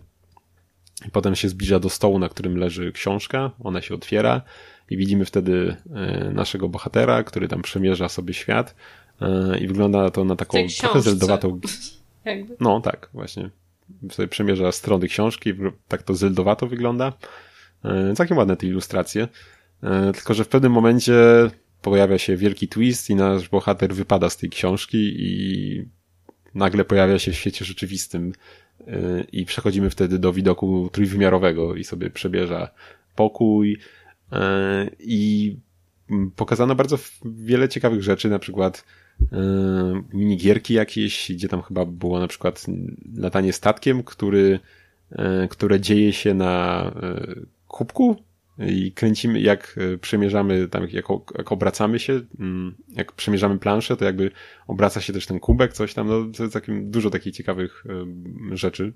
Potem 1.12 1.34
się 1.36 1.48
zbliża 1.48 1.78
do 1.78 1.88
stołu, 1.88 2.18
na 2.18 2.28
którym 2.28 2.56
leży 2.56 2.92
książka. 2.92 3.50
Ona 3.60 3.82
się 3.82 3.94
otwiera 3.94 4.42
i 4.90 4.96
widzimy 4.96 5.24
wtedy 5.24 5.76
e, 5.94 6.30
naszego 6.34 6.68
bohatera, 6.68 7.22
który 7.22 7.48
tam 7.48 7.62
przemierza 7.62 8.08
sobie 8.08 8.34
świat. 8.34 8.74
E, 9.20 9.58
I 9.58 9.66
wygląda 9.66 10.10
to 10.10 10.24
na 10.24 10.36
taką 10.36 10.58
trochę 10.80 11.02
zeldowatą. 11.02 11.60
Jakby. 12.28 12.56
No 12.60 12.80
tak, 12.80 13.10
właśnie. 13.12 13.50
Sobie 14.10 14.28
przemierza 14.28 14.72
strony 14.72 15.08
książki, 15.08 15.54
tak 15.88 16.02
to 16.02 16.14
zeldowato 16.14 16.66
wygląda. 16.66 17.12
E, 17.84 18.14
całkiem 18.14 18.36
ładne 18.36 18.56
te 18.56 18.66
ilustracje. 18.66 19.28
Tylko, 20.14 20.34
że 20.34 20.44
w 20.44 20.48
pewnym 20.48 20.72
momencie 20.72 21.14
pojawia 21.82 22.18
się 22.18 22.36
wielki 22.36 22.68
twist 22.68 23.10
i 23.10 23.14
nasz 23.14 23.48
bohater 23.48 23.94
wypada 23.94 24.30
z 24.30 24.36
tej 24.36 24.50
książki 24.50 25.14
i 25.18 25.84
nagle 26.54 26.84
pojawia 26.84 27.18
się 27.18 27.32
w 27.32 27.36
świecie 27.36 27.64
rzeczywistym 27.64 28.32
i 29.32 29.44
przechodzimy 29.44 29.90
wtedy 29.90 30.18
do 30.18 30.32
widoku 30.32 30.90
trójwymiarowego 30.92 31.74
i 31.74 31.84
sobie 31.84 32.10
przebierza 32.10 32.70
pokój 33.14 33.78
e, 34.32 34.90
i 34.98 35.56
pokazano 36.36 36.74
bardzo 36.74 36.98
wiele 37.24 37.68
ciekawych 37.68 38.02
rzeczy, 38.02 38.28
na 38.28 38.38
przykład 38.38 38.84
e, 38.84 38.84
minigierki 40.12 40.74
jakieś, 40.74 41.32
gdzie 41.32 41.48
tam 41.48 41.62
chyba 41.62 41.84
było 41.84 42.20
na 42.20 42.28
przykład 42.28 42.66
latanie 43.16 43.52
statkiem, 43.52 44.02
który, 44.02 44.60
e, 45.12 45.48
które 45.48 45.80
dzieje 45.80 46.12
się 46.12 46.34
na 46.34 46.92
kubku 47.68 48.16
i 48.66 48.92
kręcimy, 48.92 49.40
jak 49.40 49.78
e, 49.94 49.98
przemierzamy, 49.98 50.68
tam, 50.68 50.82
jak, 50.82 50.92
jak 51.38 51.52
obracamy 51.52 51.98
się, 51.98 52.20
mm, 52.40 52.74
jak 52.88 53.12
przemierzamy 53.12 53.58
planszę, 53.58 53.96
to 53.96 54.04
jakby 54.04 54.30
obraca 54.66 55.00
się 55.00 55.12
też 55.12 55.26
ten 55.26 55.40
kubek, 55.40 55.72
coś 55.72 55.94
tam, 55.94 56.08
no, 56.08 56.24
to 56.36 56.42
jest 56.42 56.54
takim, 56.54 56.90
dużo 56.90 57.10
takich 57.10 57.34
ciekawych 57.34 57.84
e, 58.52 58.56
rzeczy 58.56 58.92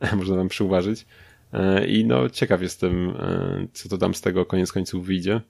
można 0.16 0.36
tam 0.36 0.48
przyuważyć. 0.48 1.06
I 1.88 2.04
no, 2.04 2.30
ciekaw 2.30 2.62
jestem, 2.62 3.14
co 3.72 3.88
to 3.88 3.98
tam 3.98 4.14
z 4.14 4.20
tego 4.20 4.46
koniec 4.46 4.72
końców 4.72 5.06
wyjdzie. 5.06 5.40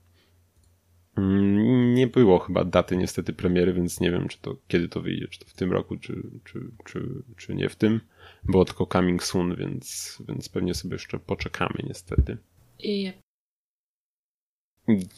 Mm, 1.16 1.94
nie 1.94 2.06
było 2.06 2.38
chyba 2.38 2.64
daty 2.64 2.96
niestety 2.96 3.32
premiery, 3.32 3.72
więc 3.72 4.00
nie 4.00 4.10
wiem, 4.10 4.28
czy 4.28 4.38
to 4.38 4.56
kiedy 4.68 4.88
to 4.88 5.00
wyjdzie, 5.00 5.28
czy 5.28 5.38
to 5.38 5.44
w 5.46 5.54
tym 5.54 5.72
roku, 5.72 5.96
czy, 5.96 6.22
czy, 6.44 6.60
czy, 6.84 7.22
czy 7.36 7.54
nie 7.54 7.68
w 7.68 7.76
tym. 7.76 8.00
Było 8.44 8.64
tylko 8.64 8.86
coming 8.86 9.22
soon, 9.24 9.56
więc, 9.56 10.18
więc 10.28 10.48
pewnie 10.48 10.74
sobie 10.74 10.94
jeszcze 10.94 11.18
poczekamy 11.18 11.74
niestety. 11.84 12.36
I 12.78 13.12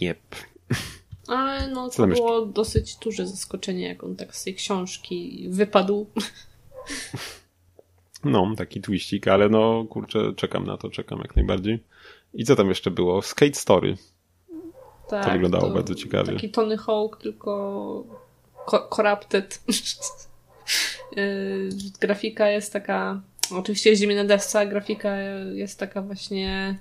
Jep. 0.00 0.20
Ale 1.28 1.68
no, 1.68 1.90
to 1.90 2.06
było 2.06 2.46
dosyć 2.46 2.96
duże 2.96 3.26
zaskoczenie, 3.26 3.88
jak 3.88 4.04
on 4.04 4.16
tak 4.16 4.36
z 4.36 4.44
tej 4.44 4.54
książki 4.54 5.46
wypadł. 5.50 6.06
No, 8.24 8.54
taki 8.56 8.80
twiścik, 8.80 9.28
ale 9.28 9.48
no, 9.48 9.84
kurczę, 9.90 10.32
czekam 10.36 10.66
na 10.66 10.76
to, 10.76 10.90
czekam 10.90 11.18
jak 11.18 11.36
najbardziej. 11.36 11.84
I 12.34 12.44
co 12.44 12.56
tam 12.56 12.68
jeszcze 12.68 12.90
było? 12.90 13.22
Skate 13.22 13.54
Story. 13.54 13.96
Tak, 15.10 15.24
to 15.24 15.32
wyglądało 15.32 15.68
to 15.68 15.74
bardzo 15.74 15.94
ciekawie. 15.94 16.32
Taki 16.32 16.50
Tony 16.50 16.76
Hawk, 16.78 17.22
tylko 17.22 18.04
corrupted. 18.90 19.60
Y, 21.18 21.68
grafika 22.00 22.48
jest 22.48 22.72
taka, 22.72 23.20
oczywiście 23.50 23.90
jeździmy 23.90 24.14
na 24.14 24.24
desce, 24.24 24.66
grafika 24.66 25.16
jest 25.54 25.78
taka 25.78 26.02
właśnie 26.02 26.78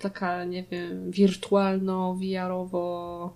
taka, 0.00 0.44
nie 0.44 0.64
wiem, 0.70 1.10
wirtualno, 1.10 2.14
VR-owo, 2.14 3.30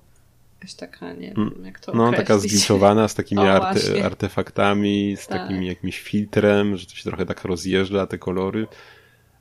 jakaś 0.55 0.75
taka, 0.75 1.13
nie 1.13 1.29
wiem, 1.29 1.53
mm. 1.55 1.65
jak 1.65 1.81
to 1.81 1.93
No, 1.95 2.13
taka 2.13 2.39
zgliczowana 2.39 3.09
z 3.09 3.15
takimi 3.15 3.43
o, 3.49 3.53
arte, 3.53 4.05
artefaktami, 4.05 5.17
z 5.19 5.27
tak. 5.27 5.39
takim 5.43 5.63
jakimś 5.63 6.01
filtrem, 6.01 6.77
że 6.77 6.87
to 6.87 6.95
się 6.95 7.05
trochę 7.05 7.27
tak 7.27 7.45
rozjeżdża, 7.45 8.07
te 8.07 8.19
kolory. 8.19 8.67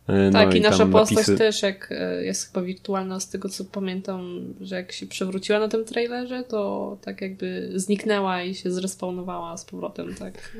E, 0.07 0.13
no 0.13 0.31
tak, 0.31 0.55
i, 0.55 0.57
i 0.57 0.61
nasza 0.61 0.85
postać 0.85 1.17
napisy... 1.17 1.37
też, 1.37 1.61
jak 1.61 1.91
e, 1.91 2.23
jest 2.23 2.47
chyba 2.47 2.65
wirtualna, 2.65 3.19
z 3.19 3.29
tego 3.29 3.49
co 3.49 3.65
pamiętam, 3.65 4.53
że 4.61 4.75
jak 4.75 4.91
się 4.91 5.05
przewróciła 5.05 5.59
na 5.59 5.67
tym 5.67 5.85
trailerze, 5.85 6.43
to 6.43 6.97
tak 7.01 7.21
jakby 7.21 7.71
zniknęła 7.75 8.43
i 8.43 8.55
się 8.55 8.71
zrespawnowała 8.71 9.57
z 9.57 9.65
powrotem, 9.65 10.15
tak 10.15 10.57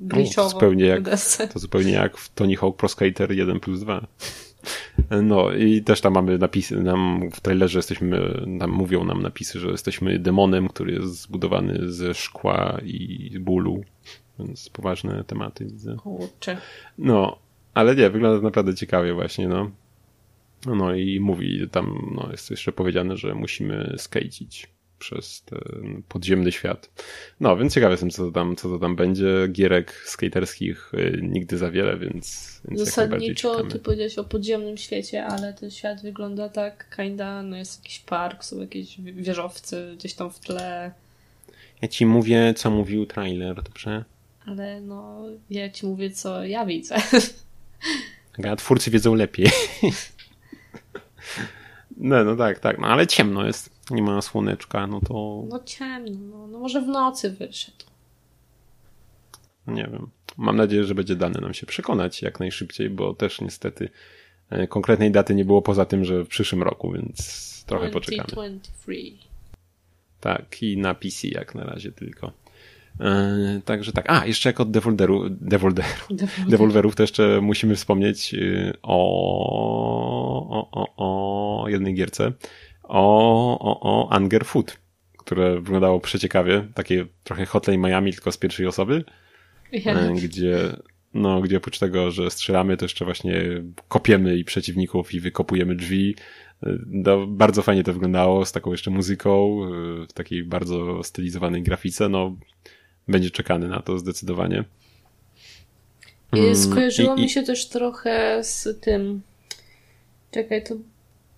glitchowo. 0.00 0.48
No, 0.48 0.50
zupełnie 0.50 0.84
jak, 0.84 1.02
to 1.52 1.58
zupełnie 1.58 1.92
jak 1.92 2.16
w 2.16 2.34
Tony 2.34 2.56
Hawk 2.56 2.76
Pro 2.76 2.88
Skater 2.88 3.32
1 3.32 3.60
plus 3.60 3.80
2. 3.80 4.06
No 5.22 5.52
i 5.52 5.82
też 5.82 6.00
tam 6.00 6.14
mamy 6.14 6.38
napisy, 6.38 6.82
nam 6.82 7.30
w 7.32 7.40
trailerze 7.40 7.78
jesteśmy, 7.78 8.42
nam 8.46 8.70
mówią 8.70 9.04
nam 9.04 9.22
napisy, 9.22 9.58
że 9.58 9.68
jesteśmy 9.68 10.18
demonem, 10.18 10.68
który 10.68 10.92
jest 10.92 11.20
zbudowany 11.20 11.92
ze 11.92 12.14
szkła 12.14 12.78
i 12.84 13.30
bólu, 13.40 13.84
więc 14.38 14.68
poważne 14.68 15.24
tematy 15.24 15.64
widzę. 15.64 15.96
Kurczę. 15.96 16.56
No, 16.98 17.38
ale 17.76 17.96
nie, 17.96 18.10
wygląda 18.10 18.38
to 18.38 18.44
naprawdę 18.44 18.74
ciekawie 18.74 19.14
właśnie, 19.14 19.48
no. 19.48 19.70
No 20.66 20.94
i 20.94 21.20
mówi 21.20 21.68
tam, 21.70 22.12
no 22.14 22.28
jest 22.30 22.50
jeszcze 22.50 22.72
powiedziane, 22.72 23.16
że 23.16 23.34
musimy 23.34 23.94
skejcić 23.98 24.68
przez 24.98 25.42
ten 25.42 26.02
podziemny 26.08 26.52
świat. 26.52 26.90
No, 27.40 27.56
więc 27.56 27.74
ciekawy 27.74 27.92
jestem, 27.92 28.10
co 28.10 28.26
to 28.26 28.32
tam, 28.32 28.56
co 28.56 28.68
to 28.68 28.78
tam 28.78 28.96
będzie. 28.96 29.48
Gierek 29.48 29.92
skaterskich 29.92 30.94
y, 30.94 31.20
nigdy 31.22 31.58
za 31.58 31.70
wiele, 31.70 31.98
więc, 31.98 32.60
więc 32.68 32.80
Zasadniczo 32.80 33.64
ty 33.64 33.78
powiedziałeś 33.78 34.18
o 34.18 34.24
podziemnym 34.24 34.76
świecie, 34.76 35.24
ale 35.24 35.54
ten 35.54 35.70
świat 35.70 36.02
wygląda 36.02 36.48
tak 36.48 36.96
kinda, 36.96 37.42
no 37.42 37.56
jest 37.56 37.84
jakiś 37.84 37.98
park, 37.98 38.44
są 38.44 38.60
jakieś 38.60 39.00
wieżowce 39.00 39.92
gdzieś 39.96 40.14
tam 40.14 40.30
w 40.30 40.40
tle. 40.40 40.92
Ja 41.82 41.88
ci 41.88 42.06
mówię, 42.06 42.54
co 42.56 42.70
mówił 42.70 43.06
trailer, 43.06 43.62
dobrze? 43.62 44.04
Ale 44.46 44.80
no, 44.80 45.22
ja 45.50 45.70
ci 45.70 45.86
mówię, 45.86 46.10
co 46.10 46.44
ja 46.44 46.66
widzę. 46.66 46.96
A 48.50 48.56
twórcy 48.56 48.90
wiedzą 48.90 49.14
lepiej. 49.14 49.50
No, 51.96 52.24
no 52.24 52.36
tak, 52.36 52.58
tak, 52.58 52.78
no 52.78 52.86
ale 52.86 53.06
ciemno 53.06 53.46
jest 53.46 53.76
nie 53.90 54.02
ma 54.02 54.22
słoneczka, 54.22 54.86
no 54.86 55.00
to... 55.00 55.44
No 55.48 55.60
ciemno, 55.64 56.38
no, 56.38 56.46
no 56.46 56.58
może 56.58 56.82
w 56.82 56.86
nocy 56.86 57.30
wyszedł. 57.30 57.84
Nie 59.66 59.88
wiem. 59.92 60.08
Mam 60.36 60.56
nadzieję, 60.56 60.84
że 60.84 60.94
będzie 60.94 61.16
dane 61.16 61.40
nam 61.40 61.54
się 61.54 61.66
przekonać 61.66 62.22
jak 62.22 62.40
najszybciej, 62.40 62.90
bo 62.90 63.14
też 63.14 63.40
niestety 63.40 63.88
e, 64.50 64.66
konkretnej 64.66 65.10
daty 65.10 65.34
nie 65.34 65.44
było 65.44 65.62
poza 65.62 65.84
tym, 65.84 66.04
że 66.04 66.24
w 66.24 66.28
przyszłym 66.28 66.62
roku, 66.62 66.92
więc 66.92 67.16
trochę 67.66 67.90
2023. 67.90 68.60
poczekamy. 68.84 69.18
Tak, 70.20 70.62
i 70.62 70.76
na 70.76 70.94
PC 70.94 71.28
jak 71.28 71.54
na 71.54 71.64
razie 71.64 71.92
tylko. 71.92 72.32
Yy, 73.00 73.62
także 73.64 73.92
tak. 73.92 74.04
A, 74.08 74.26
jeszcze 74.26 74.48
jak 74.48 74.60
od 74.60 74.70
Devolveru, 74.70 75.30
Devolveru, 75.30 75.88
Devolverów 76.48 76.96
to 76.96 77.02
jeszcze 77.02 77.40
musimy 77.40 77.76
wspomnieć 77.76 78.34
o, 78.82 78.98
o, 80.50 80.70
o, 80.72 80.94
o 81.62 81.68
jednej 81.68 81.94
gierce, 81.94 82.32
o, 82.82 83.58
o, 83.58 83.80
o 83.80 84.12
Anger 84.12 84.44
Food, 84.44 84.78
które 85.18 85.60
wyglądało 85.60 86.00
przeciekawie, 86.00 86.68
takie 86.74 87.06
trochę 87.24 87.46
Hotline 87.46 87.80
Miami, 87.80 88.12
tylko 88.12 88.32
z 88.32 88.38
pierwszej 88.38 88.66
osoby, 88.66 89.04
yeah. 89.72 90.12
gdzie 90.22 90.76
no, 91.14 91.40
gdzie 91.40 91.56
oprócz 91.56 91.78
tego, 91.78 92.10
że 92.10 92.30
strzelamy, 92.30 92.76
to 92.76 92.84
jeszcze 92.84 93.04
właśnie 93.04 93.42
kopiemy 93.88 94.36
i 94.36 94.44
przeciwników 94.44 95.14
i 95.14 95.20
wykopujemy 95.20 95.74
drzwi. 95.74 96.14
No, 96.86 97.26
bardzo 97.26 97.62
fajnie 97.62 97.84
to 97.84 97.92
wyglądało, 97.92 98.44
z 98.44 98.52
taką 98.52 98.70
jeszcze 98.70 98.90
muzyką, 98.90 99.60
w 100.08 100.12
takiej 100.12 100.44
bardzo 100.44 101.02
stylizowanej 101.02 101.62
grafice, 101.62 102.08
no, 102.08 102.36
będzie 103.08 103.30
czekany 103.30 103.68
na 103.68 103.82
to 103.82 103.98
zdecydowanie. 103.98 104.64
I 106.32 106.56
skojarzyło 106.56 107.16
I, 107.16 107.22
mi 107.22 107.28
się 107.28 107.42
też 107.42 107.68
trochę 107.68 108.44
z 108.44 108.80
tym. 108.80 109.22
Czekaj, 110.30 110.64
to 110.64 110.74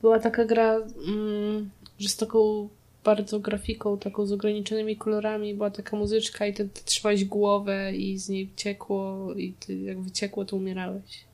była 0.00 0.18
taka 0.18 0.44
gra, 0.44 0.76
mm, 1.08 1.70
że 1.98 2.08
z 2.08 2.16
taką 2.16 2.68
bardzo 3.04 3.40
grafiką, 3.40 3.98
taką 3.98 4.26
z 4.26 4.32
ograniczonymi 4.32 4.96
kolorami, 4.96 5.54
była 5.54 5.70
taka 5.70 5.96
muzyczka 5.96 6.46
i 6.46 6.54
ty, 6.54 6.68
ty 6.68 6.84
trzymałeś 6.84 7.24
głowę 7.24 7.92
i 7.92 8.18
z 8.18 8.28
niej 8.28 8.50
ciekło 8.56 9.34
i 9.36 9.52
ty 9.52 9.78
jak 9.78 10.00
wyciekło, 10.00 10.44
to 10.44 10.56
umierałeś. 10.56 11.24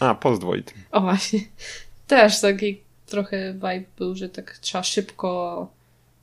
A, 0.00 0.14
Postvoid. 0.14 0.74
O 0.90 1.00
właśnie. 1.00 1.40
Też 2.06 2.40
taki 2.40 2.80
trochę 3.06 3.52
vibe 3.52 3.84
był, 3.98 4.14
że 4.14 4.28
tak 4.28 4.58
trzeba 4.58 4.84
szybko 4.84 5.68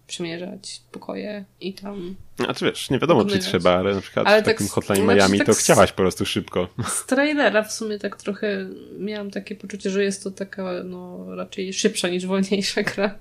przemierzać 0.08 0.82
pokoje 0.92 1.46
i 1.62 1.74
tam. 1.74 2.16
A 2.48 2.54
czy 2.54 2.66
wiesz, 2.66 2.90
nie 2.90 3.00
wiadomo, 3.00 3.26
czy 3.26 3.40
trzeba, 3.40 3.72
ale 3.72 3.96
na 3.96 4.02
przykład 4.02 4.28
ale 4.28 4.42
w 4.42 4.46
takim 4.46 4.68
tak, 4.68 4.76
Hotline 4.76 5.04
znaczy 5.04 5.18
Miami 5.18 5.38
tak 5.38 5.48
to 5.48 5.54
chciałaś 5.54 5.92
po 5.92 5.98
prostu 5.98 6.26
szybko. 6.26 6.68
Z 6.88 7.06
trailera 7.06 7.64
w 7.64 7.74
sumie 7.74 8.00
tak 8.00 8.16
trochę 8.16 8.70
miałam 9.00 9.32
takie 9.32 9.56
poczucie, 9.56 9.90
że 9.90 10.04
jest 10.04 10.24
to 10.24 10.32
taka 10.32 10.64
no 10.84 11.26
raczej 11.36 11.74
szybsza 11.74 12.08
niż 12.08 12.26
wolniejsza 12.26 12.84
gra. 12.84 13.16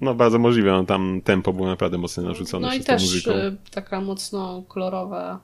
No 0.00 0.14
bardzo 0.14 0.38
możliwe, 0.38 0.70
no, 0.70 0.84
tam 0.84 1.20
tempo 1.24 1.52
było 1.52 1.68
naprawdę 1.68 1.98
mocno 1.98 2.22
narzucone 2.22 2.68
no 2.68 2.74
i 2.74 2.80
też 2.80 3.02
muzyką. 3.02 3.30
Y, 3.30 3.56
taka 3.70 4.00
mocno 4.00 4.62
kolorowa, 4.68 5.40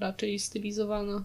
raczej 0.00 0.38
stylizowana. 0.38 1.24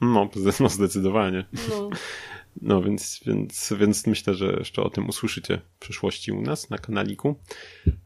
No, 0.00 0.28
no 0.60 0.68
zdecydowanie. 0.68 1.44
No. 1.68 1.90
No 2.62 2.82
więc, 2.82 3.20
więc, 3.26 3.72
więc 3.78 4.06
myślę, 4.06 4.34
że 4.34 4.56
jeszcze 4.58 4.82
o 4.82 4.90
tym 4.90 5.08
usłyszycie 5.08 5.60
w 5.76 5.78
przyszłości 5.78 6.32
u 6.32 6.42
nas 6.42 6.70
na 6.70 6.78
kanaliku. 6.78 7.34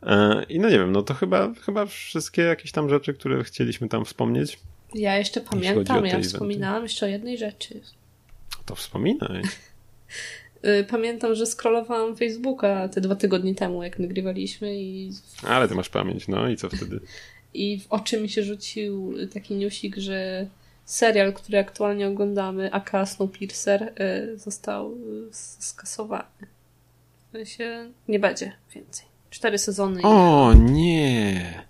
E, 0.03 0.45
I 0.49 0.61
no 0.61 0.70
nie 0.70 0.78
wiem, 0.78 0.92
no 0.92 1.03
to 1.03 1.14
chyba, 1.14 1.55
chyba 1.55 1.86
wszystkie 1.86 2.42
jakieś 2.42 2.72
tam 2.72 2.88
rzeczy, 2.88 3.14
które 3.14 3.45
chcieliśmy 3.45 3.88
tam 3.88 4.05
wspomnieć. 4.05 4.59
Ja 4.95 5.16
jeszcze 5.16 5.40
pamiętam, 5.40 6.07
ja 6.07 6.20
wspominałam 6.20 6.82
jeszcze 6.82 7.07
o 7.07 7.09
jednej 7.09 7.38
rzeczy. 7.38 7.80
To 8.66 8.74
wspominaj. 8.74 9.42
Y, 10.80 10.84
pamiętam, 10.84 11.34
że 11.34 11.47
scrollowałam 11.47 12.16
Facebooka 12.16 12.88
te 12.88 13.01
dwa 13.01 13.16
tygodnie 13.16 13.55
temu, 13.55 13.82
jak 13.82 13.99
nagrywaliśmy 13.99 14.82
i... 14.82 15.11
Ale 15.42 15.68
ty 15.68 15.74
masz 15.74 15.88
pamięć, 15.88 16.28
no 16.28 16.49
i 16.49 16.57
co 16.57 16.68
wtedy? 16.68 17.01
I 17.55 17.80
w 17.80 17.86
oczy 17.92 18.20
mi 18.20 18.28
się 18.28 18.42
rzucił 18.42 19.14
taki 19.34 19.55
newsik, 19.55 19.97
że 19.97 20.47
serial, 20.85 21.32
który 21.32 21.59
aktualnie 21.59 22.09
oglądamy, 22.09 22.72
aka 22.72 23.07
Snowpiercer, 23.07 23.82
y, 23.82 24.39
został 24.39 24.99
skasowany. 25.59 26.47
W 27.28 27.32
sensie 27.32 27.91
nie 28.09 28.18
będzie 28.18 28.53
więcej. 28.74 29.07
Cztery 29.30 29.59
sezony. 29.59 30.01
O 30.03 30.53
i... 30.53 30.61
nie! 30.61 31.64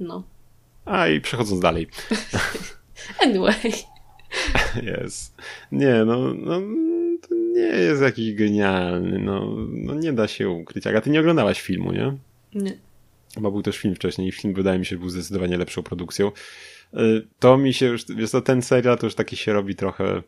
No. 0.00 0.22
A 0.84 1.08
i 1.08 1.20
przechodząc 1.20 1.60
dalej. 1.60 1.88
anyway. 3.24 3.72
Jest. 5.00 5.34
Nie, 5.72 6.04
no, 6.04 6.34
no 6.34 6.60
to 7.28 7.34
nie 7.34 7.60
jest 7.60 8.02
jakiś 8.02 8.34
genialny. 8.34 9.18
No, 9.18 9.56
no 9.68 9.94
nie 9.94 10.12
da 10.12 10.28
się 10.28 10.48
ukryć. 10.48 10.86
A 10.86 11.00
ty 11.00 11.10
nie 11.10 11.20
oglądałaś 11.20 11.60
filmu, 11.60 11.92
nie? 11.92 12.16
Nie. 12.54 12.76
Chyba 13.34 13.50
był 13.50 13.62
też 13.62 13.76
film 13.76 13.94
wcześniej 13.94 14.28
i 14.28 14.32
film 14.32 14.54
wydaje 14.54 14.78
mi 14.78 14.86
się 14.86 14.98
był 14.98 15.08
zdecydowanie 15.08 15.56
lepszą 15.56 15.82
produkcją. 15.82 16.32
Y, 16.94 17.26
to 17.38 17.58
mi 17.58 17.74
się 17.74 17.86
już, 17.86 18.04
wiesz, 18.16 18.30
to 18.30 18.40
ten 18.40 18.62
serial 18.62 18.98
to 18.98 19.06
już 19.06 19.14
taki 19.14 19.36
się 19.36 19.52
robi 19.52 19.74
trochę 19.74 20.22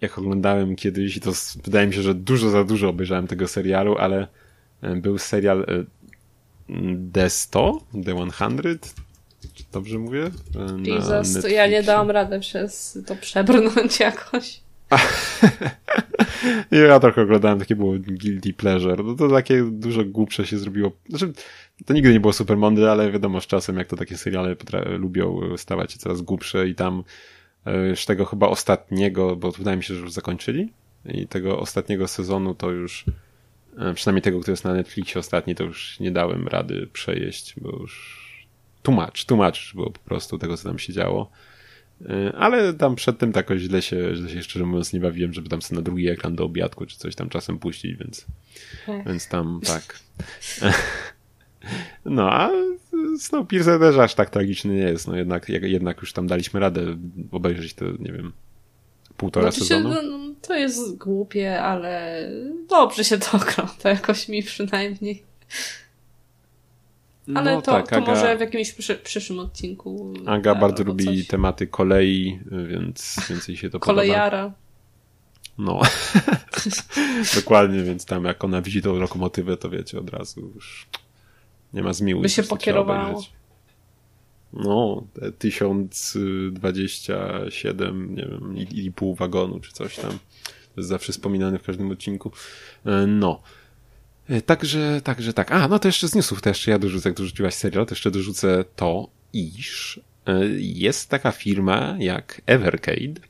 jak 0.00 0.18
oglądałem 0.18 0.76
kiedyś 0.76 1.16
i 1.16 1.20
to 1.20 1.32
wydaje 1.64 1.86
mi 1.86 1.94
się, 1.94 2.02
że 2.02 2.14
dużo 2.14 2.50
za 2.50 2.64
dużo 2.64 2.88
obejrzałem 2.88 3.26
tego 3.26 3.48
serialu, 3.48 3.98
ale 3.98 4.26
y, 4.84 4.96
był 4.96 5.18
serial 5.18 5.60
y, 5.60 5.86
The 7.12 7.30
100, 7.30 7.80
The 8.04 8.30
100, 8.30 9.02
dobrze 9.72 9.98
mówię? 9.98 10.30
Jesus, 10.84 11.42
to 11.42 11.48
ja 11.48 11.66
nie 11.66 11.82
dałam 11.82 12.10
rady 12.10 12.40
przez 12.40 12.98
to 13.06 13.16
przebrnąć 13.16 14.00
jakoś. 14.10 14.60
ja 16.88 17.00
trochę 17.00 17.22
oglądałem, 17.22 17.58
takie 17.58 17.76
było 17.76 17.94
guilty 17.98 18.52
pleasure. 18.52 19.04
No 19.04 19.14
to 19.14 19.28
takie 19.28 19.62
dużo 19.62 20.04
głupsze 20.04 20.46
się 20.46 20.58
zrobiło. 20.58 20.92
Znaczy, 21.08 21.32
to 21.86 21.94
nigdy 21.94 22.12
nie 22.12 22.20
było 22.20 22.32
super 22.32 22.56
mądre, 22.56 22.90
ale 22.90 23.10
wiadomo, 23.10 23.40
z 23.40 23.46
czasem 23.46 23.76
jak 23.76 23.88
to 23.88 23.96
takie 23.96 24.16
seriale 24.16 24.56
lubią 24.98 25.40
stawać 25.56 25.92
się 25.92 25.98
coraz 25.98 26.20
głupsze 26.20 26.68
i 26.68 26.74
tam 26.74 27.04
e, 27.66 27.88
już 27.88 28.04
tego 28.04 28.24
chyba 28.24 28.48
ostatniego, 28.48 29.36
bo 29.36 29.52
wydaje 29.52 29.76
mi 29.76 29.84
się, 29.84 29.94
że 29.94 30.00
już 30.00 30.12
zakończyli 30.12 30.72
i 31.04 31.26
tego 31.26 31.58
ostatniego 31.60 32.08
sezonu 32.08 32.54
to 32.54 32.70
już 32.70 33.04
e, 33.78 33.94
przynajmniej 33.94 34.22
tego, 34.22 34.40
który 34.40 34.52
jest 34.52 34.64
na 34.64 34.74
Netflixie 34.74 35.18
ostatni, 35.18 35.54
to 35.54 35.64
już 35.64 36.00
nie 36.00 36.10
dałem 36.10 36.48
rady 36.48 36.88
przejeść, 36.92 37.54
bo 37.60 37.70
już 37.70 38.22
tłumacz, 38.82 39.24
tłumacz 39.24 39.74
było 39.74 39.90
po 39.90 40.00
prostu 40.00 40.38
tego, 40.38 40.56
co 40.56 40.68
tam 40.68 40.78
się 40.78 40.92
działo. 40.92 41.30
E, 42.08 42.32
ale 42.36 42.74
tam 42.74 42.94
przed 42.94 43.18
tym 43.18 43.32
tak 43.32 43.50
źle 43.56 43.82
się, 43.82 44.14
źle 44.14 44.30
się 44.30 44.42
szczerze 44.42 44.64
mówiąc 44.64 44.92
nie 44.92 45.00
bawiłem, 45.00 45.32
żeby 45.32 45.48
tam 45.48 45.62
sobie 45.62 45.76
na 45.76 45.84
drugi 45.84 46.08
ekran 46.08 46.36
do 46.36 46.44
obiadku 46.44 46.86
czy 46.86 46.98
coś 46.98 47.14
tam 47.14 47.28
czasem 47.28 47.58
puścić, 47.58 47.96
więc, 47.96 48.26
więc 49.06 49.28
tam 49.28 49.60
tak. 49.66 49.98
No, 52.04 52.32
a 52.32 52.50
Snowpiercer 53.18 53.80
też 53.80 53.96
aż 53.96 54.14
tak 54.14 54.30
tragiczny 54.30 54.74
nie 54.74 54.80
jest. 54.80 55.08
No 55.08 55.16
jednak, 55.16 55.48
jednak 55.48 56.00
już 56.00 56.12
tam 56.12 56.26
daliśmy 56.26 56.60
radę 56.60 56.96
obejrzeć 57.32 57.74
to, 57.74 57.84
nie 57.84 58.12
wiem, 58.12 58.32
półtora 59.16 59.50
znaczy 59.50 59.60
sezonu. 59.60 59.94
Się, 59.94 60.02
no, 60.02 60.34
to 60.42 60.54
jest 60.54 60.96
głupie, 60.98 61.62
ale 61.62 62.28
dobrze 62.68 63.04
się 63.04 63.18
to 63.18 63.36
ogląda 63.36 63.90
jakoś 63.90 64.28
mi 64.28 64.42
przynajmniej. 64.42 65.22
Ale 67.34 67.54
no 67.54 67.62
to, 67.62 67.72
tak, 67.72 67.88
to 67.88 67.96
Aga, 67.96 68.06
może 68.06 68.36
w 68.36 68.40
jakimś 68.40 68.72
przy, 68.72 68.94
przyszłym 68.94 69.38
odcinku. 69.38 70.14
Aga 70.26 70.54
bardzo 70.54 70.84
lubi 70.84 71.26
tematy 71.26 71.66
kolei, 71.66 72.40
więc 72.68 73.16
więcej 73.30 73.56
się 73.56 73.70
to 73.70 73.80
Kolejara. 73.80 74.38
podoba. 74.38 74.62
No. 75.58 75.80
Dokładnie, 77.40 77.82
więc 77.82 78.04
tam 78.04 78.24
jak 78.24 78.44
ona 78.44 78.62
widzi 78.62 78.82
tą 78.82 78.98
lokomotywę, 78.98 79.56
to 79.56 79.70
wiecie, 79.70 79.98
od 79.98 80.10
razu 80.10 80.52
już 80.54 80.86
nie 81.74 81.82
ma 81.82 81.92
zmiłuj. 81.92 82.22
By 82.22 82.28
się 82.28 82.42
pokierowało. 82.42 83.22
No, 84.52 85.04
1027, 85.38 88.14
nie 88.14 88.26
wiem, 88.26 88.56
i, 88.56 88.84
i 88.84 88.92
pół 88.92 89.14
wagonu, 89.14 89.60
czy 89.60 89.72
coś 89.72 89.96
tam. 89.96 90.18
To 90.74 90.80
jest 90.80 90.88
zawsze 90.88 91.12
wspominane 91.12 91.58
w 91.58 91.62
każdym 91.62 91.90
odcinku. 91.90 92.32
E, 92.86 93.06
no. 93.06 93.42
E, 94.28 94.42
także, 94.42 95.00
także 95.04 95.32
tak. 95.32 95.52
A, 95.52 95.68
no 95.68 95.78
to 95.78 95.88
jeszcze 95.88 96.08
z 96.08 96.14
newsów, 96.14 96.42
to 96.42 96.50
jeszcze 96.50 96.70
ja 96.70 96.78
dorzucę, 96.78 97.08
jak 97.08 97.16
dorzuciłaś 97.16 97.54
serial, 97.54 97.86
to 97.86 97.92
jeszcze 97.92 98.10
dorzucę 98.10 98.64
to, 98.76 99.08
iż 99.32 100.00
e, 100.26 100.44
jest 100.58 101.08
taka 101.08 101.32
firma 101.32 101.96
jak 101.98 102.42
Evercade 102.46 103.20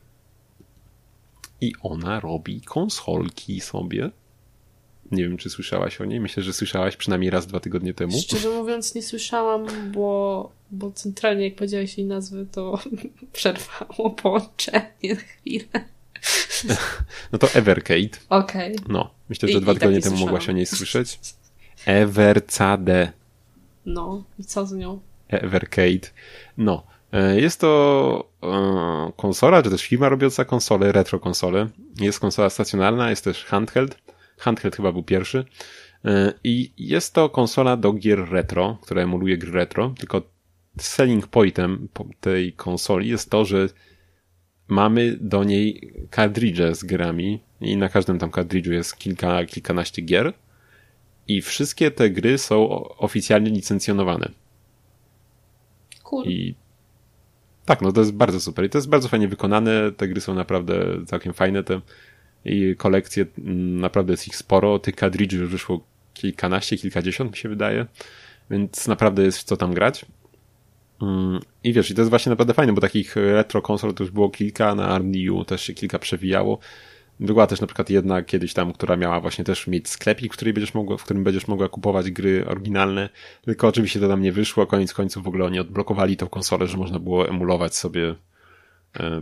i 1.60 1.72
ona 1.80 2.20
robi 2.20 2.60
konsolki 2.60 3.60
sobie 3.60 4.10
nie 5.12 5.22
wiem, 5.22 5.36
czy 5.36 5.50
słyszałaś 5.50 6.00
o 6.00 6.04
niej. 6.04 6.20
Myślę, 6.20 6.42
że 6.42 6.52
słyszałaś 6.52 6.96
przynajmniej 6.96 7.30
raz, 7.30 7.46
dwa 7.46 7.60
tygodnie 7.60 7.94
temu. 7.94 8.20
Szczerze 8.22 8.48
mówiąc, 8.48 8.94
nie 8.94 9.02
słyszałam, 9.02 9.66
bo, 9.92 10.52
bo 10.70 10.92
centralnie, 10.92 11.44
jak 11.44 11.54
powiedziałeś 11.54 11.98
jej 11.98 12.06
nazwy, 12.06 12.46
to 12.52 12.78
przerwało 13.32 14.10
połączenie 14.10 14.88
na 15.02 15.14
chwilę. 15.14 15.84
No 17.32 17.38
to 17.38 17.48
Evercade. 17.54 18.18
Okej. 18.28 18.76
Okay. 18.76 18.86
No, 18.88 19.10
myślę, 19.28 19.48
że 19.48 19.58
I, 19.58 19.60
dwa 19.60 19.72
i 19.72 19.74
tygodnie 19.74 20.00
temu 20.00 20.16
mogłaś 20.16 20.48
o 20.48 20.52
niej 20.52 20.66
słyszeć. 20.66 21.18
Evercade. 21.86 23.12
No, 23.86 24.24
i 24.38 24.44
co 24.44 24.66
z 24.66 24.72
nią? 24.72 25.00
Evercade. 25.28 26.08
No, 26.58 26.86
e, 27.12 27.40
jest 27.40 27.60
to 27.60 28.28
e, 28.42 29.12
konsola, 29.16 29.62
czy 29.62 29.70
też 29.70 29.82
firma 29.82 30.08
robiąca 30.08 30.44
konsole, 30.44 30.92
retro 30.92 31.20
konsole. 31.20 31.68
Jest 32.00 32.20
konsola 32.20 32.50
stacjonarna, 32.50 33.10
jest 33.10 33.24
też 33.24 33.44
handheld. 33.44 33.98
Handheld 34.42 34.76
chyba 34.76 34.92
był 34.92 35.02
pierwszy. 35.02 35.44
E, 36.04 36.32
I 36.44 36.72
jest 36.78 37.14
to 37.14 37.28
konsola 37.28 37.76
do 37.76 37.92
gier 37.92 38.30
retro, 38.30 38.78
która 38.82 39.02
emuluje 39.02 39.38
gry 39.38 39.52
retro, 39.52 39.94
tylko 39.98 40.22
selling 40.78 41.26
pointem 41.26 41.88
tej 42.20 42.52
konsoli 42.52 43.08
jest 43.08 43.30
to, 43.30 43.44
że 43.44 43.68
mamy 44.68 45.16
do 45.20 45.44
niej 45.44 45.92
kartridże 46.10 46.74
z 46.74 46.84
grami 46.84 47.40
i 47.60 47.76
na 47.76 47.88
każdym 47.88 48.18
tam 48.18 48.30
kartridżu 48.30 48.72
jest 48.72 48.96
kilka, 48.96 49.44
kilkanaście 49.44 50.02
gier 50.02 50.32
i 51.28 51.42
wszystkie 51.42 51.90
te 51.90 52.10
gry 52.10 52.38
są 52.38 52.68
oficjalnie 52.88 53.50
licencjonowane. 53.50 54.28
Cool. 56.02 56.26
I 56.26 56.54
tak, 57.64 57.82
no 57.82 57.92
to 57.92 58.00
jest 58.00 58.12
bardzo 58.12 58.40
super 58.40 58.64
i 58.64 58.70
to 58.70 58.78
jest 58.78 58.88
bardzo 58.88 59.08
fajnie 59.08 59.28
wykonane, 59.28 59.92
te 59.92 60.08
gry 60.08 60.20
są 60.20 60.34
naprawdę 60.34 61.06
całkiem 61.06 61.32
fajne, 61.32 61.64
te 61.64 61.80
i 62.44 62.74
kolekcje, 62.76 63.26
mm, 63.38 63.80
naprawdę 63.80 64.12
jest 64.12 64.28
ich 64.28 64.36
sporo. 64.36 64.78
Tych 64.78 64.96
kadridży 64.96 65.36
już 65.36 65.50
wyszło 65.50 65.84
kilkanaście, 66.14 66.76
kilkadziesiąt 66.76 67.30
mi 67.30 67.36
się 67.36 67.48
wydaje, 67.48 67.86
więc 68.50 68.88
naprawdę 68.88 69.22
jest 69.22 69.42
co 69.42 69.56
tam 69.56 69.74
grać. 69.74 70.06
Mm, 71.02 71.40
I 71.64 71.72
wiesz, 71.72 71.90
i 71.90 71.94
to 71.94 72.00
jest 72.00 72.10
właśnie 72.10 72.30
naprawdę 72.30 72.54
fajne, 72.54 72.72
bo 72.72 72.80
takich 72.80 73.16
retro 73.16 73.62
konsol 73.62 73.94
to 73.94 74.04
już 74.04 74.10
było 74.10 74.30
kilka, 74.30 74.74
na 74.74 74.88
ARMNIU 74.88 75.44
też 75.44 75.62
się 75.62 75.74
kilka 75.74 75.98
przewijało. 75.98 76.58
Była 77.20 77.46
też 77.46 77.60
na 77.60 77.66
przykład 77.66 77.90
jedna 77.90 78.22
kiedyś 78.22 78.54
tam, 78.54 78.72
która 78.72 78.96
miała 78.96 79.20
właśnie 79.20 79.44
też 79.44 79.66
mieć 79.66 79.88
sklepik, 79.88 80.32
w, 80.32 80.36
której 80.36 80.54
będziesz 80.54 80.74
mogła, 80.74 80.96
w 80.96 81.04
którym 81.04 81.24
będziesz 81.24 81.48
mogła 81.48 81.68
kupować 81.68 82.10
gry 82.10 82.46
oryginalne, 82.46 83.08
tylko 83.44 83.68
oczywiście 83.68 84.00
to 84.00 84.08
tam 84.08 84.22
nie 84.22 84.32
wyszło, 84.32 84.66
koniec 84.66 84.92
końców 84.94 85.24
w 85.24 85.28
ogóle 85.28 85.44
oni 85.44 85.60
odblokowali 85.60 86.16
tą 86.16 86.28
konsolę, 86.28 86.66
że 86.66 86.76
można 86.76 86.98
było 86.98 87.28
emulować 87.28 87.76
sobie 87.76 88.14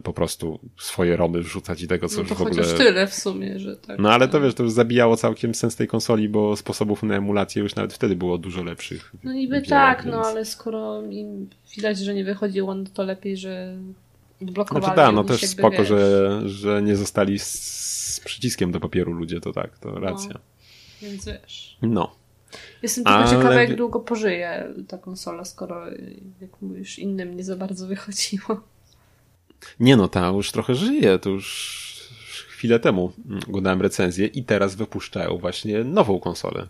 po 0.03 0.13
prostu 0.13 0.61
swoje 0.79 1.17
romy 1.17 1.43
wrzucać 1.43 1.83
i 1.83 1.89
tego, 1.89 2.09
co 2.09 2.17
no 2.17 2.21
już 2.21 2.29
to 2.29 2.35
w 2.35 2.43
ogóle... 2.43 2.63
chociaż 2.63 2.79
tyle 2.79 3.07
w 3.07 3.15
sumie, 3.15 3.59
że 3.59 3.77
tak. 3.77 3.99
No 3.99 4.13
ale 4.13 4.29
to 4.29 4.41
wiesz, 4.41 4.55
to 4.55 4.63
już 4.63 4.73
zabijało 4.73 5.17
całkiem 5.17 5.55
sens 5.55 5.77
tej 5.77 5.89
konsoli, 5.89 6.29
bo 6.29 6.57
sposobów 6.57 7.03
na 7.03 7.17
emulację 7.17 7.63
już 7.63 7.75
nawet 7.75 7.93
wtedy 7.93 8.17
było 8.17 8.39
dużo 8.39 8.63
lepszych. 8.63 9.13
No 9.25 9.33
niby 9.33 9.55
Wiele, 9.55 9.67
tak, 9.67 10.05
więc... 10.05 10.17
no 10.17 10.23
ale 10.23 10.45
skoro 10.45 11.03
im 11.03 11.51
widać, 11.77 11.99
że 11.99 12.15
nie 12.15 12.25
wychodziło, 12.25 12.75
no 12.75 12.85
to 12.95 13.03
lepiej, 13.03 13.37
że 13.37 13.77
odblokowali 14.43 14.85
Znaczy 14.85 14.97
tak, 14.97 15.15
no 15.15 15.25
też 15.25 15.43
jakby, 15.43 15.57
spoko, 15.57 15.77
wiesz, 15.77 15.89
że, 15.89 16.41
że 16.49 16.83
nie 16.83 16.97
zostali 16.97 17.39
z, 17.39 17.53
z 18.15 18.21
przyciskiem 18.21 18.73
do 18.73 18.81
papieru 18.81 19.13
ludzie, 19.13 19.41
to 19.41 19.53
tak, 19.53 19.79
to 19.79 20.01
racja. 20.01 20.35
Więc 21.03 21.25
wiesz. 21.25 21.79
No. 21.83 22.17
Jestem 22.83 23.05
tylko 23.05 23.19
Ale 23.19 23.31
ciekawa, 23.31 23.55
jak 23.55 23.77
długo 23.77 24.01
pożyje 24.01 24.75
ta 24.89 24.99
konsola, 24.99 25.45
skoro, 25.45 25.87
jak 26.41 26.63
mówisz, 26.63 26.99
innym 26.99 27.37
nie 27.37 27.45
za 27.45 27.57
bardzo 27.57 27.87
wychodziło. 27.87 28.61
Nie 29.81 29.97
no, 29.97 30.09
ta 30.09 30.29
już 30.29 30.53
trochę 30.53 30.75
żyje, 30.75 31.19
to 31.19 31.31
już 31.31 31.91
chwilę 32.61 32.81
temu 32.81 33.13
oglądałem 33.49 33.83
recenzję 33.83 34.27
i 34.27 34.45
teraz 34.45 34.75
wypuszczają 34.75 35.39
właśnie 35.39 35.85
nową 35.85 36.21
konsolę, 36.21 36.69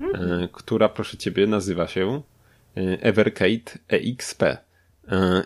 e, 0.00 0.48
która 0.52 0.88
proszę 0.88 1.16
ciebie 1.16 1.46
nazywa 1.46 1.88
się 1.88 2.22
e, 2.76 3.02
Evercade 3.02 3.78
EXP. 3.88 4.42
E, 4.42 4.58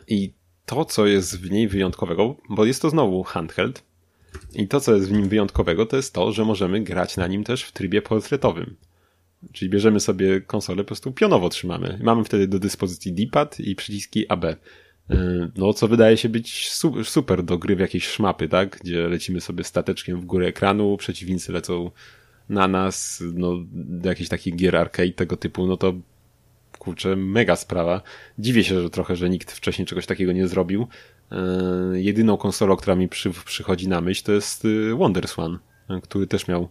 I 0.08 0.32
to, 0.66 0.84
co 0.84 1.06
jest 1.06 1.40
w 1.40 1.50
niej 1.50 1.68
wyjątkowego, 1.68 2.36
bo 2.48 2.64
jest 2.64 2.82
to 2.82 2.90
znowu 2.90 3.22
handheld, 3.22 3.82
i 4.54 4.68
to, 4.68 4.80
co 4.80 4.94
jest 4.94 5.08
w 5.08 5.12
nim 5.12 5.28
wyjątkowego, 5.28 5.86
to 5.86 5.96
jest 5.96 6.14
to, 6.14 6.32
że 6.32 6.44
możemy 6.44 6.80
grać 6.80 7.16
na 7.16 7.26
nim 7.26 7.44
też 7.44 7.62
w 7.62 7.72
trybie 7.72 8.02
portretowym. 8.02 8.76
Czyli 9.52 9.70
bierzemy 9.70 10.00
sobie 10.00 10.40
konsolę, 10.40 10.84
po 10.84 10.86
prostu 10.86 11.12
pionowo 11.12 11.48
trzymamy. 11.48 11.98
Mamy 12.02 12.24
wtedy 12.24 12.48
do 12.48 12.58
dyspozycji 12.58 13.12
D-pad 13.12 13.60
i 13.60 13.74
przyciski 13.74 14.28
AB. 14.28 14.44
Yy, 15.11 15.50
No, 15.57 15.72
co 15.72 15.88
wydaje 15.88 16.16
się 16.16 16.28
być 16.28 16.70
su- 16.70 17.05
super 17.05 17.42
do 17.42 17.59
gry 17.59 17.76
w 17.76 17.80
jakieś 17.80 18.07
szmapy, 18.09 18.48
tak? 18.48 18.78
Gdzie 18.84 19.09
lecimy 19.09 19.40
sobie 19.40 19.64
stateczkiem 19.64 20.20
w 20.20 20.24
górę 20.24 20.46
ekranu, 20.46 20.96
przeciwnicy 20.96 21.52
lecą 21.52 21.90
na 22.48 22.68
nas, 22.68 23.22
no, 23.34 23.52
do 23.72 24.09
jakichś 24.09 24.28
takich 24.28 24.57
gier 24.57 24.76
arcade 24.76 25.12
tego 25.12 25.36
typu, 25.36 25.66
no 25.66 25.76
to 25.76 25.94
kurczę, 26.78 27.16
mega 27.16 27.57
sprawa. 27.57 28.02
Dziwię 28.38 28.64
się, 28.64 28.82
że 28.82 28.90
trochę, 28.90 29.16
że 29.16 29.30
nikt 29.30 29.52
wcześniej 29.52 29.86
czegoś 29.86 30.07
takiego 30.07 30.32
nie 30.32 30.48
zrobił. 30.48 30.86
Yy, 31.30 32.02
jedyną 32.02 32.36
konsolą, 32.36 32.76
która 32.76 32.94
mi 32.96 33.09
przy, 33.09 33.30
przychodzi 33.44 33.88
na 33.88 34.00
myśl, 34.00 34.24
to 34.24 34.32
jest 34.32 34.64
yy, 34.64 34.94
WonderSwan, 34.94 35.59
który 36.02 36.26
też 36.26 36.48
miał 36.48 36.68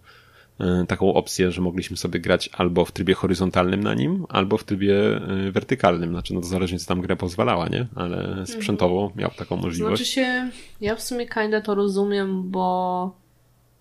taką 0.88 1.14
opcję, 1.14 1.52
że 1.52 1.62
mogliśmy 1.62 1.98
sobie 1.98 2.20
grać 2.20 2.50
albo 2.54 2.86
w 2.86 2.92
trybie 2.92 3.14
horyzontalnym 3.14 3.84
na 3.84 3.94
nim, 3.94 4.26
albo 4.30 4.58
w 4.58 4.64
trybie 4.64 4.94
yy, 5.28 5.52
wertykalnym. 5.52 6.10
Znaczy, 6.10 6.34
no 6.34 6.42
to 6.42 6.48
zależnie 6.48 6.80
co 6.80 6.88
tam 6.88 7.02
gra 7.02 7.16
pozwalała, 7.16 7.68
nie? 7.68 7.88
Ale 7.96 8.46
sprzętowo 8.46 9.12
miał 9.16 9.32
taką 9.32 9.56
możliwość. 9.58 9.98
Znaczy 9.98 10.12
się, 10.12 10.50
ja 10.82 10.96
w 10.96 11.02
sumie 11.02 11.28
kinda 11.28 11.62
to 11.62 11.76
rozumiem, 11.76 12.52
bo 12.52 13.16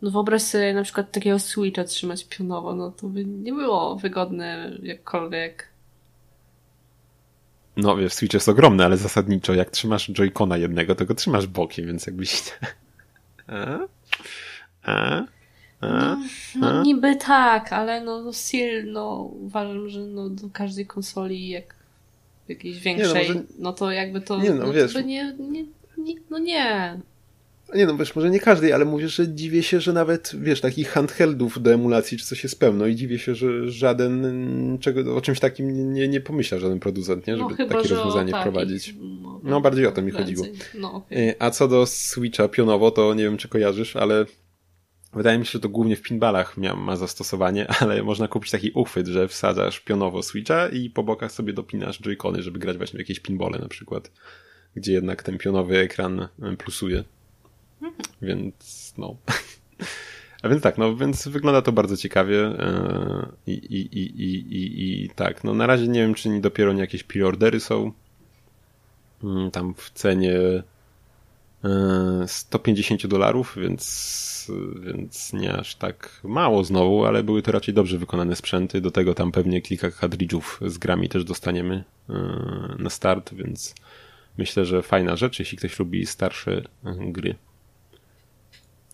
no 0.02 0.10
wyobraź 0.10 0.42
sobie 0.42 0.74
na 0.74 0.82
przykład 0.82 1.12
takiego 1.12 1.38
Switcha 1.38 1.84
trzymać 1.84 2.24
pionowo, 2.24 2.74
no 2.74 2.90
to 2.90 3.06
by 3.06 3.24
nie 3.24 3.52
było 3.52 3.96
wygodne 3.96 4.78
jakkolwiek. 4.82 5.68
No 7.76 7.96
wiesz, 7.96 8.12
Switch 8.12 8.34
jest 8.34 8.48
ogromny, 8.48 8.84
ale 8.84 8.96
zasadniczo 8.96 9.54
jak 9.54 9.70
trzymasz 9.70 10.10
Joy-Cona 10.10 10.58
jednego, 10.58 10.94
to 10.94 11.06
go 11.06 11.14
trzymasz 11.14 11.46
bokiem, 11.46 11.86
więc 11.86 12.06
jakbyś... 12.06 12.42
A? 13.46 13.78
A? 14.82 15.22
A? 15.82 16.16
No 16.56 16.82
niby 16.82 17.16
tak, 17.16 17.72
ale 17.72 18.04
no, 18.04 18.22
no 18.22 18.32
still, 18.32 18.92
no 18.92 19.30
uważam, 19.40 19.88
że 19.88 20.00
no 20.00 20.28
do 20.28 20.48
każdej 20.52 20.86
konsoli 20.86 21.48
jak 21.48 21.74
jakiejś 22.48 22.78
większej, 22.78 23.28
no, 23.28 23.34
może- 23.58 23.76
to 23.78 23.90
jakby 23.90 24.20
to, 24.20 24.38
Nie, 24.42 24.50
no, 24.50 24.66
no, 24.66 24.72
wiesz. 24.72 24.94
nie, 24.94 25.04
nie, 25.04 25.64
nie, 25.98 26.14
no 26.30 26.38
nie. 26.38 26.98
Nie 27.74 27.86
no, 27.86 27.96
wiesz, 27.96 28.16
może 28.16 28.30
nie 28.30 28.40
każdej, 28.40 28.72
ale 28.72 28.84
mówię, 28.84 29.08
że 29.08 29.28
dziwię 29.28 29.62
się, 29.62 29.80
że 29.80 29.92
nawet, 29.92 30.32
wiesz, 30.40 30.60
takich 30.60 30.88
handheldów 30.88 31.62
do 31.62 31.72
emulacji 31.72 32.18
czy 32.18 32.26
coś 32.26 32.42
jest 32.42 32.60
pełno 32.60 32.86
i 32.86 32.96
dziwię 32.96 33.18
się, 33.18 33.34
że 33.34 33.70
żaden 33.70 34.78
czego, 34.80 35.16
o 35.16 35.20
czymś 35.20 35.40
takim 35.40 35.76
nie, 35.76 35.84
nie, 35.84 36.08
nie 36.08 36.20
pomyśla 36.20 36.58
żaden 36.58 36.80
producent, 36.80 37.26
nie? 37.26 37.36
Żeby 37.36 37.50
no 37.50 37.56
chyba, 37.56 37.74
takie 37.74 37.88
że 37.88 37.94
rozwiązanie 37.94 38.32
wprowadzić. 38.40 38.94
No, 39.22 39.40
No, 39.42 39.60
bardziej 39.60 39.86
o 39.86 39.92
to 39.92 40.02
mi 40.02 40.10
chodziło. 40.10 40.46
No, 40.74 40.92
okej. 40.92 41.28
Y, 41.28 41.34
A 41.38 41.50
co 41.50 41.68
do 41.68 41.86
Switcha 41.86 42.48
pionowo, 42.48 42.90
to 42.90 43.14
nie 43.14 43.24
wiem, 43.24 43.36
czy 43.36 43.48
kojarzysz, 43.48 43.96
ale 43.96 44.26
wydaje 45.12 45.38
mi 45.38 45.46
się, 45.46 45.52
że 45.52 45.60
to 45.60 45.68
głównie 45.68 45.96
w 45.96 46.02
pinballach 46.02 46.56
ma 46.76 46.96
zastosowanie, 46.96 47.68
ale 47.80 48.02
można 48.02 48.28
kupić 48.28 48.50
taki 48.50 48.70
uchwyt, 48.70 49.06
że 49.06 49.28
wsadzasz 49.28 49.80
pionowo 49.80 50.22
Switcha 50.22 50.68
i 50.68 50.90
po 50.90 51.02
bokach 51.02 51.32
sobie 51.32 51.52
dopinasz 51.52 52.00
joycony, 52.00 52.42
żeby 52.42 52.58
grać 52.58 52.76
właśnie 52.76 52.96
w 52.96 53.00
jakieś 53.00 53.20
pinbole 53.20 53.58
na 53.58 53.68
przykład, 53.68 54.10
gdzie 54.76 54.92
jednak 54.92 55.22
ten 55.22 55.38
pionowy 55.38 55.78
ekran 55.78 56.28
plusuje. 56.58 57.04
Więc 58.22 58.94
no. 58.98 59.16
A 60.42 60.48
więc 60.48 60.62
tak, 60.62 60.78
no 60.78 60.96
więc 60.96 61.28
wygląda 61.28 61.62
to 61.62 61.72
bardzo 61.72 61.96
ciekawie 61.96 62.34
yy, 62.36 63.26
i, 63.46 63.52
i, 63.52 63.98
i, 63.98 64.22
i, 64.22 64.56
i, 64.56 65.04
i 65.04 65.10
tak, 65.10 65.44
no 65.44 65.54
na 65.54 65.66
razie 65.66 65.88
nie 65.88 66.00
wiem, 66.00 66.14
czy 66.14 66.28
nie 66.28 66.40
dopiero 66.40 66.72
nie 66.72 66.80
jakieś 66.80 67.02
preordery 67.02 67.60
są. 67.60 67.92
Mm, 69.24 69.50
Tam 69.50 69.74
w 69.74 69.90
cenie 69.90 70.38
150 72.26 73.06
dolarów, 73.06 73.54
więc, 73.60 74.52
więc 74.80 75.32
nie 75.32 75.52
aż 75.52 75.74
tak 75.74 76.20
mało 76.24 76.64
znowu, 76.64 77.04
ale 77.04 77.22
były 77.22 77.42
to 77.42 77.52
raczej 77.52 77.74
dobrze 77.74 77.98
wykonane 77.98 78.36
sprzęty. 78.36 78.80
Do 78.80 78.90
tego 78.90 79.14
tam 79.14 79.32
pewnie 79.32 79.62
kilka 79.62 79.90
kadridżów 79.90 80.60
z 80.66 80.78
grami 80.78 81.08
też 81.08 81.24
dostaniemy 81.24 81.84
yy, 82.08 82.14
na 82.78 82.90
start, 82.90 83.34
więc 83.34 83.74
myślę, 84.38 84.64
że 84.64 84.82
fajna 84.82 85.16
rzecz, 85.16 85.38
jeśli 85.38 85.58
ktoś 85.58 85.78
lubi 85.78 86.06
starsze 86.06 86.62
gry. 86.84 87.34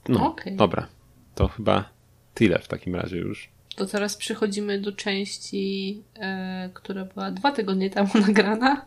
No, 0.08 0.28
Okej. 0.28 0.56
dobra. 0.56 0.86
To 1.34 1.48
chyba 1.48 1.90
tyle 2.34 2.58
w 2.58 2.68
takim 2.68 2.94
razie 2.94 3.16
już. 3.16 3.48
To 3.76 3.86
teraz 3.86 4.16
przechodzimy 4.16 4.80
do 4.80 4.92
części, 4.92 6.02
e, 6.16 6.70
która 6.74 7.04
była 7.04 7.30
dwa 7.30 7.52
tygodnie 7.52 7.90
temu 7.90 8.08
nagrana. 8.26 8.86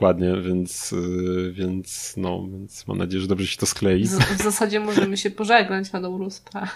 Dokładnie, 0.00 0.36
więc, 0.42 0.92
yy, 0.92 1.52
więc 1.52 2.14
no, 2.16 2.46
więc 2.52 2.86
mam 2.86 2.98
nadzieję, 2.98 3.20
że 3.20 3.28
dobrze 3.28 3.46
się 3.46 3.56
to 3.56 3.66
sklei. 3.66 4.06
Z, 4.06 4.18
w 4.18 4.42
zasadzie 4.42 4.80
możemy 4.80 5.16
się 5.16 5.30
pożegnać 5.30 5.92
na 5.92 6.00
dobrą 6.00 6.30
sprawę. 6.30 6.68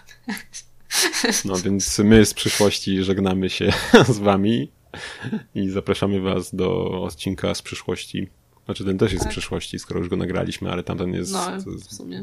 No 1.45 1.57
więc 1.57 1.99
my 1.99 2.25
z 2.27 2.35
przyszłości 2.35 3.03
żegnamy 3.03 3.51
się 3.51 3.73
z 4.09 4.19
wami 4.19 4.71
i 5.55 5.71
zapraszamy 5.71 6.21
was 6.21 6.55
do 6.55 6.85
odcinka 7.03 7.55
z 7.55 7.63
przyszłości. 7.63 8.29
Znaczy 8.65 8.85
ten 8.85 8.99
też 8.99 9.13
jest 9.13 9.23
z 9.23 9.25
Tak. 9.25 9.33
przyszłości, 9.33 9.79
skoro 9.79 10.01
już 10.01 10.09
go 10.09 10.17
nagraliśmy, 10.17 10.73
ale 10.73 10.83
tamten 10.83 11.15
jest 11.15 11.33
No, 11.33 11.61
z, 11.61 11.65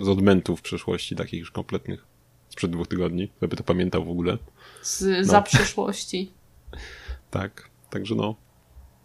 w 0.02 0.06
z 0.06 0.08
odmentów 0.08 0.62
przyszłości, 0.62 1.16
takich 1.16 1.39
już 1.39 1.52
kompletnych, 1.52 2.06
sprzed 2.49 2.72
dwóch 2.72 2.88
tygodni, 2.88 3.32
żeby 3.41 3.56
to 3.56 3.64
pamiętał 3.64 4.06
w 4.06 4.10
ogóle. 4.10 4.38
Z, 4.82 5.02
No. 5.02 5.24
Za 5.24 5.41
przyszłości. 5.41 6.32
Tak, 7.32 7.70
także 7.89 8.16
no. 8.16 8.36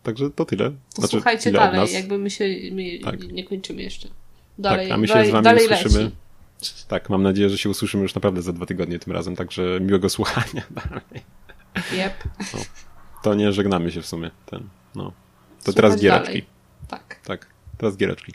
Także 0.06 0.30
to 0.30 0.44
tyle. 0.44 0.72
Znaczy, 0.94 1.10
słuchajcie 1.10 1.52
dalej, 1.52 1.92
jakby 1.92 2.18
my 2.18 2.30
się 2.30 2.44
my 2.72 2.98
Tak. 3.04 3.32
nie 3.32 3.44
kończymy 3.44 3.82
jeszcze. 3.82 4.08
Dalej, 4.58 4.88
tak, 4.88 4.94
a 4.94 4.98
my 5.00 5.08
się 5.08 5.14
dalej, 5.14 5.28
z 5.28 5.32
wami 5.32 5.48
usłyszymy. 5.64 6.04
leci. 6.04 6.74
Tak, 6.88 7.10
mam 7.10 7.22
nadzieję, 7.22 7.50
że 7.50 7.58
się 7.58 7.70
usłyszymy 7.70 8.02
już 8.02 8.14
naprawdę 8.14 8.42
za 8.42 8.52
dwa 8.52 8.66
tygodnie 8.66 8.98
tym 8.98 9.12
razem, 9.12 9.36
także 9.36 9.78
miłego 9.80 10.08
słuchania 10.08 10.62
dalej. 10.84 11.22
Yep. 11.92 12.24
To 13.22 13.34
nie 13.34 13.52
żegnamy 13.52 13.92
się 13.92 14.02
w 14.02 14.06
sumie. 14.06 14.30
Ten, 14.46 14.68
no. 14.94 15.04
To 15.04 15.12
Słuchać 15.64 15.74
teraz 15.76 16.00
giereczki. 16.00 16.26
dalej. 16.26 16.46
Tak. 16.88 17.20
Tak, 17.24 17.46
teraz 17.78 17.96
giereczki. 17.96 18.32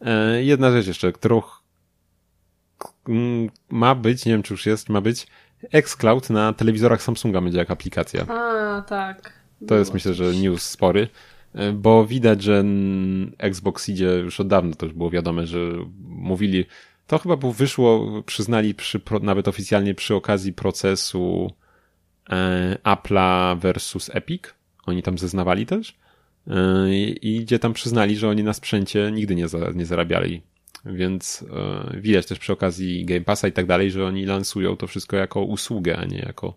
E, 0.00 0.42
jedna 0.42 0.70
rzecz 0.70 0.86
jeszcze, 0.86 1.12
którą 1.12 1.42
ma 3.70 3.94
być, 3.94 4.26
nie 4.26 4.32
wiem 4.32 4.42
czy 4.42 4.54
już 4.54 4.66
jest, 4.66 4.88
ma 4.88 5.00
być 5.00 5.26
xCloud 5.72 6.30
na 6.30 6.52
telewizorach 6.52 7.02
Samsunga 7.02 7.40
będzie 7.40 7.58
jak 7.58 7.70
aplikacja. 7.70 8.26
A, 8.28 8.82
tak. 8.82 9.32
To 9.66 9.74
jest 9.74 9.94
myślę, 9.94 10.14
że 10.14 10.34
news 10.34 10.62
spory, 10.62 11.08
e, 11.54 11.72
bo 11.72 12.06
widać, 12.06 12.42
że 12.42 12.64
Xbox 13.38 13.88
idzie 13.88 14.06
już 14.06 14.40
od 14.40 14.48
dawna, 14.48 14.74
to 14.74 14.86
już 14.86 14.94
było 14.94 15.10
wiadome, 15.10 15.46
że 15.46 15.58
mówili, 16.08 16.64
to 17.06 17.18
chyba 17.18 17.36
było, 17.36 17.52
wyszło, 17.52 18.22
przyznali 18.22 18.74
przy, 18.74 19.00
nawet 19.22 19.48
oficjalnie 19.48 19.94
przy 19.94 20.14
okazji 20.14 20.52
procesu 20.52 21.52
e, 22.30 22.76
Apple'a 22.84 23.58
versus 23.58 24.10
Epic, 24.14 24.42
oni 24.86 25.02
tam 25.02 25.18
zeznawali 25.18 25.66
też 25.66 25.98
e, 26.46 26.54
i 27.22 27.40
gdzie 27.42 27.58
tam 27.58 27.72
przyznali, 27.72 28.16
że 28.16 28.28
oni 28.28 28.44
na 28.44 28.52
sprzęcie 28.52 29.10
nigdy 29.12 29.34
nie, 29.34 29.48
za, 29.48 29.58
nie 29.74 29.86
zarabiali. 29.86 30.42
Więc 30.84 31.44
e, 31.92 32.00
widać 32.00 32.26
też 32.26 32.38
przy 32.38 32.52
okazji 32.52 33.04
Game 33.04 33.20
Passa 33.20 33.48
i 33.48 33.52
tak 33.52 33.66
dalej, 33.66 33.90
że 33.90 34.06
oni 34.06 34.24
lansują 34.24 34.76
to 34.76 34.86
wszystko 34.86 35.16
jako 35.16 35.42
usługę, 35.42 35.96
a 35.98 36.04
nie 36.04 36.18
jako 36.18 36.54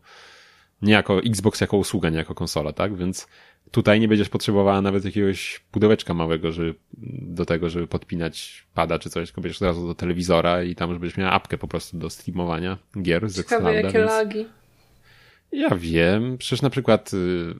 nie 0.81 0.93
jako 0.93 1.19
Xbox 1.19 1.61
jako 1.61 1.77
usługa, 1.77 2.09
nie 2.09 2.17
jako 2.17 2.35
konsola, 2.35 2.73
tak? 2.73 2.97
Więc 2.97 3.27
tutaj 3.71 3.99
nie 3.99 4.07
będziesz 4.07 4.29
potrzebowała 4.29 4.81
nawet 4.81 5.05
jakiegoś 5.05 5.59
pudełeczka 5.71 6.13
małego, 6.13 6.51
żeby, 6.51 6.75
do 7.21 7.45
tego, 7.45 7.69
żeby 7.69 7.87
podpinać 7.87 8.65
pada 8.73 8.99
czy 8.99 9.09
coś, 9.09 9.29
tylko 9.29 9.41
będziesz 9.41 9.61
od 9.61 9.65
razu 9.65 9.87
do 9.87 9.95
telewizora 9.95 10.63
i 10.63 10.75
tam 10.75 10.89
już 10.89 10.99
będziesz 10.99 11.17
miała 11.17 11.31
apkę 11.31 11.57
po 11.57 11.67
prostu 11.67 11.97
do 11.97 12.09
streamowania 12.09 12.77
gier 13.01 13.29
z 13.29 13.37
Ciekawe, 13.37 13.73
jakie 13.73 13.99
więc... 13.99 14.11
lagi. 14.11 14.45
Ja 15.51 15.75
wiem, 15.75 16.37
przecież 16.37 16.61
na 16.61 16.69
przykład 16.69 17.13
y, 17.13 17.17
y, 17.17 17.55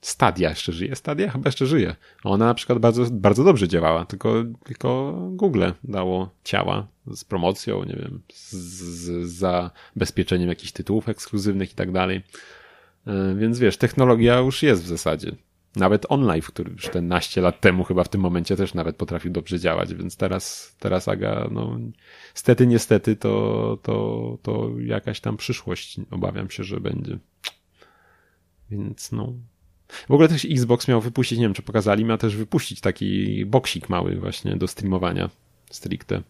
Stadia 0.00 0.50
jeszcze 0.50 0.72
żyje. 0.72 0.96
Stadia 0.96 1.30
chyba 1.30 1.48
jeszcze 1.48 1.66
żyje. 1.66 1.96
Ona 2.24 2.46
na 2.46 2.54
przykład 2.54 2.78
bardzo, 2.78 3.04
bardzo 3.10 3.44
dobrze 3.44 3.68
działała, 3.68 4.04
tylko, 4.04 4.34
tylko 4.64 5.12
Google 5.30 5.64
dało 5.84 6.30
ciała 6.44 6.86
z 7.06 7.24
promocją, 7.24 7.84
nie 7.84 7.96
wiem, 7.96 8.20
z, 8.32 8.52
z 8.52 9.28
zabezpieczeniem 9.28 10.48
jakichś 10.48 10.72
tytułów 10.72 11.08
ekskluzywnych 11.08 11.72
i 11.72 11.74
tak 11.74 11.92
dalej. 11.92 12.22
E, 13.06 13.34
więc 13.34 13.58
wiesz, 13.58 13.76
technologia 13.76 14.38
już 14.38 14.62
jest 14.62 14.82
w 14.82 14.86
zasadzie. 14.86 15.32
Nawet 15.76 16.06
online, 16.08 16.42
który 16.42 16.72
już 16.72 16.88
te 16.88 17.02
naście 17.02 17.40
lat 17.40 17.60
temu 17.60 17.84
chyba 17.84 18.04
w 18.04 18.08
tym 18.08 18.20
momencie 18.20 18.56
też 18.56 18.74
nawet 18.74 18.96
potrafił 18.96 19.32
dobrze 19.32 19.58
działać, 19.58 19.94
więc 19.94 20.16
teraz, 20.16 20.76
teraz 20.78 21.08
Aga, 21.08 21.48
no, 21.50 21.78
stety, 22.34 22.66
niestety 22.66 23.16
to, 23.16 23.78
to, 23.82 24.38
to 24.42 24.70
jakaś 24.78 25.20
tam 25.20 25.36
przyszłość 25.36 26.00
obawiam 26.10 26.50
się, 26.50 26.64
że 26.64 26.80
będzie. 26.80 27.18
Więc 28.70 29.12
no, 29.12 29.32
w 29.88 30.10
ogóle 30.10 30.28
też 30.28 30.44
Xbox 30.44 30.88
miał 30.88 31.00
wypuścić, 31.00 31.38
nie 31.38 31.44
wiem 31.44 31.54
czy 31.54 31.62
pokazali, 31.62 32.04
miał 32.04 32.18
też 32.18 32.36
wypuścić 32.36 32.80
taki 32.80 33.44
boksik 33.46 33.88
mały 33.88 34.16
właśnie 34.16 34.56
do 34.56 34.66
streamowania 34.66 35.30
stricte. 35.70 36.22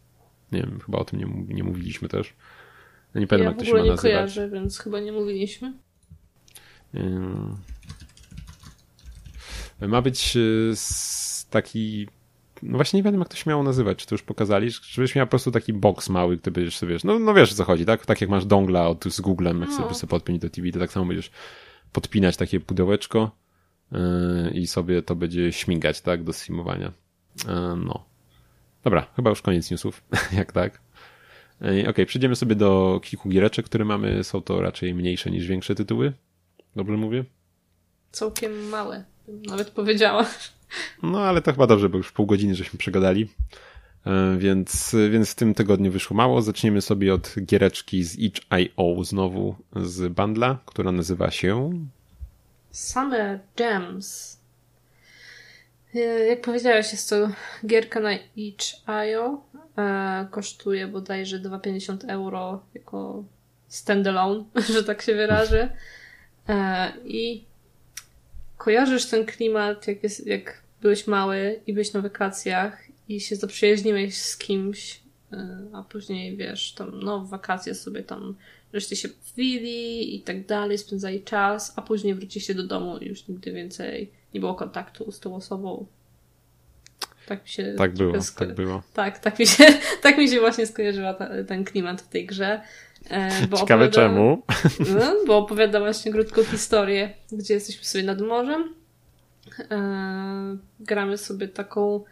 Nie 0.52 0.61
wiem, 0.61 0.80
chyba 0.86 0.98
o 0.98 1.04
tym 1.04 1.18
nie, 1.18 1.54
nie 1.54 1.64
mówiliśmy 1.64 2.09
też. 2.09 2.34
nie 3.14 3.26
pamiętam 3.26 3.40
ja 3.40 3.44
jak 3.44 3.59
to 3.59 3.64
się 3.64 3.72
ma 3.72 3.78
nazywać. 3.78 4.04
Ja 4.04 4.11
nie 4.11 4.14
kojarzę, 4.14 4.50
więc 4.50 4.78
chyba 4.78 5.00
nie 5.00 5.12
mówiliśmy. 5.12 5.72
Ma 9.80 10.02
być 10.02 10.36
y, 10.36 10.74
taki 11.50 12.09
no 12.62 12.78
właśnie 12.78 12.96
nie 12.96 13.02
wiem 13.02 13.18
jak 13.18 13.28
to 13.28 13.36
się 13.36 13.50
miało 13.50 13.62
nazywać, 13.62 13.98
czy 13.98 14.06
to 14.06 14.14
już 14.14 14.22
pokazali, 14.22 14.70
żebyś 14.82 15.14
miał 15.14 15.26
po 15.26 15.30
prostu 15.30 15.50
taki 15.50 15.72
box 15.72 16.09
mały, 16.09 16.36
gdy 16.36 16.50
będziesz 16.50 16.76
sobie, 16.76 16.96
no, 17.04 17.18
no 17.18 17.34
wiesz 17.34 17.52
o 17.52 17.54
co 17.54 17.64
chodzi, 17.64 17.84
tak? 17.84 18.06
Tak 18.06 18.20
jak 18.20 18.30
masz 18.30 18.46
dongla 18.46 18.88
od, 18.88 19.04
z 19.04 19.20
Googlem, 19.20 19.61
jak 19.61 19.70
no. 19.70 19.76
sobie, 19.76 19.94
sobie 19.94 20.11
podpiąć 20.11 20.38
do 20.38 20.50
TV, 20.50 20.72
to 20.72 20.78
tak 20.78 20.92
samo 20.92 21.06
będziesz 21.06 21.30
podpinać 21.92 22.36
takie 22.36 22.61
pudełeczko 22.61 23.30
i 24.53 24.66
sobie 24.66 25.03
to 25.03 25.16
będzie 25.16 25.53
śmigać, 25.53 26.01
tak, 26.01 26.24
do 26.24 26.32
streamowania. 26.32 26.93
E, 27.49 27.76
no. 27.84 28.05
Dobra, 28.84 29.07
chyba 29.16 29.30
już 29.30 29.43
koniec 29.43 29.70
newsów, 29.70 30.03
jak 30.39 30.53
tak. 30.53 30.80
E, 31.62 31.89
ok, 31.89 31.97
przejdziemy 32.07 32.36
sobie 32.36 32.55
do 32.55 33.01
kilku 33.05 33.28
giereczek, 33.28 33.66
które 33.66 33.84
mamy. 33.84 34.24
Są 34.24 34.43
to 34.43 34.61
raczej 34.61 34.95
mniejsze 34.95 35.30
niż 35.30 35.47
większe 35.47 35.74
tytuły. 35.74 36.12
Dobrze 36.76 36.97
mówię? 36.97 37.24
Całkiem 38.12 38.68
małe, 38.68 39.05
nawet 39.28 39.70
powiedziała. 39.70 40.26
No, 41.03 41.20
ale 41.20 41.43
to 41.43 41.53
chyba 41.53 41.66
dobrze, 41.66 41.89
bo 41.89 41.99
już 41.99 42.12
pół 42.12 42.26
godziny 42.26 42.55
żeśmy 42.55 42.78
przegadali. 42.78 43.28
Więc, 44.39 44.97
więc 45.11 45.30
w 45.30 45.34
tym 45.34 45.55
tygodniu 45.55 45.93
wyszło 45.93 46.16
mało. 46.16 46.43
Zaczniemy 46.43 46.80
sobie 46.82 47.14
od 47.14 47.34
giereczki 47.43 48.05
z 48.05 48.18
itch.io 48.18 49.05
znowu 49.05 49.55
z 49.76 50.12
bandla, 50.12 50.59
która 50.66 50.93
nazywa 50.93 51.30
się 51.30 51.72
Summer 52.79 53.41
Gems. 53.57 54.39
E, 55.95 55.99
jak 56.26 56.41
powiedziałeś, 56.41 56.93
jest 56.93 57.11
to 57.11 57.31
gierka 57.66 58.01
na 58.01 58.11
itch.io. 58.37 59.45
E, 59.79 60.29
kosztuje 60.31 60.87
bodajże 60.87 61.39
2,50 61.39 62.11
euro 62.11 62.62
jako 62.74 63.24
standalone, 63.68 64.45
że 64.74 64.85
tak 64.85 65.03
się 65.03 65.14
wyrażę. 65.14 65.76
E, 66.49 66.93
I 67.05 67.45
kojarzysz 68.57 69.07
ten 69.07 69.26
klimat, 69.26 69.89
jak, 69.89 70.03
jest, 70.03 70.26
jak 70.26 70.62
byłeś 70.81 71.07
mały 71.07 71.61
i 71.66 71.72
byłeś 71.72 71.93
na 71.93 72.01
wakacjach 72.01 72.83
i 73.09 73.20
się 73.20 73.37
zaprzyjaźniłeś 73.37 74.16
z 74.22 74.39
kimś, 74.39 75.01
a 75.72 75.83
później 75.83 76.37
wiesz, 76.37 76.72
tam 76.72 77.01
no 77.01 77.24
wakacje 77.24 77.74
sobie 77.74 78.03
tam 78.03 78.37
żeście 78.72 78.96
się 78.96 79.08
bawili 79.08 80.16
i 80.16 80.20
tak 80.20 80.46
dalej, 80.46 80.78
spędzali 80.78 81.22
czas, 81.22 81.72
a 81.76 81.82
później 81.82 82.14
wróciliście 82.14 82.54
do 82.54 82.62
domu 82.62 82.98
i 82.98 83.06
już 83.06 83.28
nigdy 83.28 83.52
więcej 83.52 84.10
nie 84.34 84.40
było 84.40 84.54
kontaktu 84.54 85.12
z 85.12 85.20
tą 85.20 85.34
osobą. 85.34 85.86
Tak 87.26 87.42
mi 87.42 87.48
się... 87.48 87.74
Tak 87.78 87.94
było, 87.94 88.12
sko- 88.12 88.38
tak 88.38 88.54
było. 88.54 88.82
Tak, 88.94 89.18
tak 89.18 89.38
mi 89.38 89.46
się, 89.46 89.64
tak 90.02 90.18
mi 90.18 90.28
się 90.28 90.40
właśnie 90.40 90.66
skojarzyła 90.66 91.14
ta, 91.14 91.44
ten 91.44 91.64
klimat 91.64 92.02
w 92.02 92.08
tej 92.08 92.26
grze. 92.26 92.60
E, 93.10 93.46
bo 93.46 93.56
Ciekawe 93.60 93.84
opowiada, 93.84 94.08
czemu. 94.08 94.42
No, 94.98 95.14
bo 95.26 95.38
opowiada 95.38 95.80
właśnie 95.80 96.12
krótką 96.12 96.44
historię, 96.44 97.14
gdzie 97.32 97.54
jesteśmy 97.54 97.84
sobie 97.84 98.04
nad 98.04 98.20
morzem. 98.20 98.74
E, 99.70 100.56
gramy 100.80 101.18
sobie 101.18 101.48
taką 101.48 102.04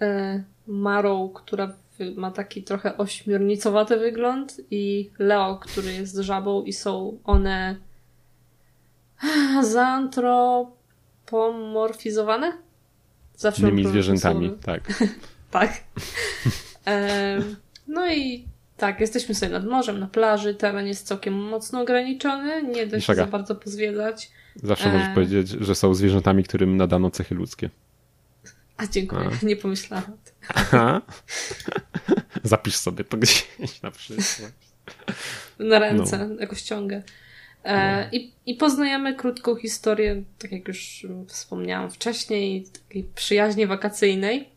e, 0.00 0.42
Marą, 0.66 1.28
która 1.28 1.74
ma 2.16 2.30
taki 2.30 2.62
trochę 2.62 2.96
ośmiornicowaty 2.96 3.98
wygląd 3.98 4.60
i 4.70 5.10
Leo, 5.18 5.56
który 5.56 5.92
jest 5.92 6.16
żabą 6.16 6.62
i 6.62 6.72
są 6.72 7.18
one 7.24 7.76
zaantropomorfizowane? 9.72 12.52
Zawsze 13.36 13.62
Innymi 13.62 13.86
zwierzętami, 13.86 14.52
tak. 14.64 14.82
tak. 15.50 15.72
no 17.88 18.12
i 18.12 18.44
tak, 18.76 19.00
jesteśmy 19.00 19.34
sobie 19.34 19.52
nad 19.52 19.66
morzem, 19.66 20.00
na 20.00 20.06
plaży, 20.06 20.54
teren 20.54 20.86
jest 20.86 21.06
całkiem 21.06 21.34
mocno 21.34 21.80
ograniczony, 21.80 22.62
nie 22.62 22.86
da 22.86 23.00
się 23.00 23.14
za 23.14 23.26
bardzo 23.26 23.54
pozwiedzać. 23.54 24.30
Zawsze 24.56 24.90
e... 24.90 24.92
możesz 24.92 25.14
powiedzieć, 25.14 25.48
że 25.48 25.74
są 25.74 25.94
zwierzętami, 25.94 26.44
którym 26.44 26.76
nadano 26.76 27.10
cechy 27.10 27.34
ludzkie. 27.34 27.70
A 28.82 28.86
dziękuję, 28.86 29.30
A. 29.42 29.46
nie 29.46 29.56
pomyślałam. 29.56 30.16
Zapisz 32.44 32.76
sobie 32.76 33.04
to 33.04 33.16
gdzieś 33.16 33.46
na 33.82 33.90
przyszłość. 33.90 34.52
Na 35.58 35.78
ręce, 35.78 36.28
no. 36.28 36.40
jako 36.40 36.54
ściągę. 36.54 37.02
E, 37.62 37.96
no. 37.96 38.18
i, 38.18 38.32
I 38.46 38.54
poznajemy 38.54 39.14
krótką 39.14 39.56
historię, 39.56 40.22
tak 40.38 40.52
jak 40.52 40.68
już 40.68 41.06
wspomniałam 41.26 41.90
wcześniej, 41.90 42.66
takiej 42.88 43.04
przyjaźni 43.14 43.66
wakacyjnej. 43.66 44.48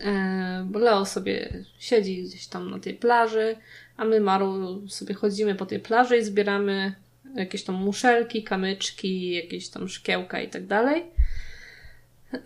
E, 0.00 0.66
bo 0.70 0.78
Leo 0.78 1.06
sobie 1.06 1.64
siedzi 1.78 2.22
gdzieś 2.22 2.46
tam 2.46 2.70
na 2.70 2.78
tej 2.78 2.94
plaży, 2.94 3.56
a 3.96 4.04
my 4.04 4.20
Maru 4.20 4.88
sobie 4.88 5.14
chodzimy 5.14 5.54
po 5.54 5.66
tej 5.66 5.80
plaży 5.80 6.18
i 6.18 6.24
zbieramy 6.24 6.94
jakieś 7.34 7.64
tam 7.64 7.74
muszelki, 7.74 8.42
kamyczki, 8.42 9.30
jakieś 9.30 9.68
tam 9.68 9.88
szkiełka 9.88 10.40
i 10.40 10.48
tak 10.48 10.66
dalej. 10.66 11.04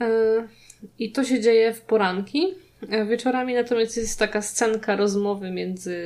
E, 0.01 0.49
I 0.99 1.13
to 1.13 1.25
się 1.25 1.41
dzieje 1.41 1.75
w 1.75 1.81
poranki. 1.81 2.47
E, 2.91 3.07
wieczorami 3.07 3.55
natomiast 3.55 3.97
jest 3.97 4.19
taka 4.19 4.43
scenka 4.43 4.97
rozmowy 4.97 5.51
między 5.51 5.97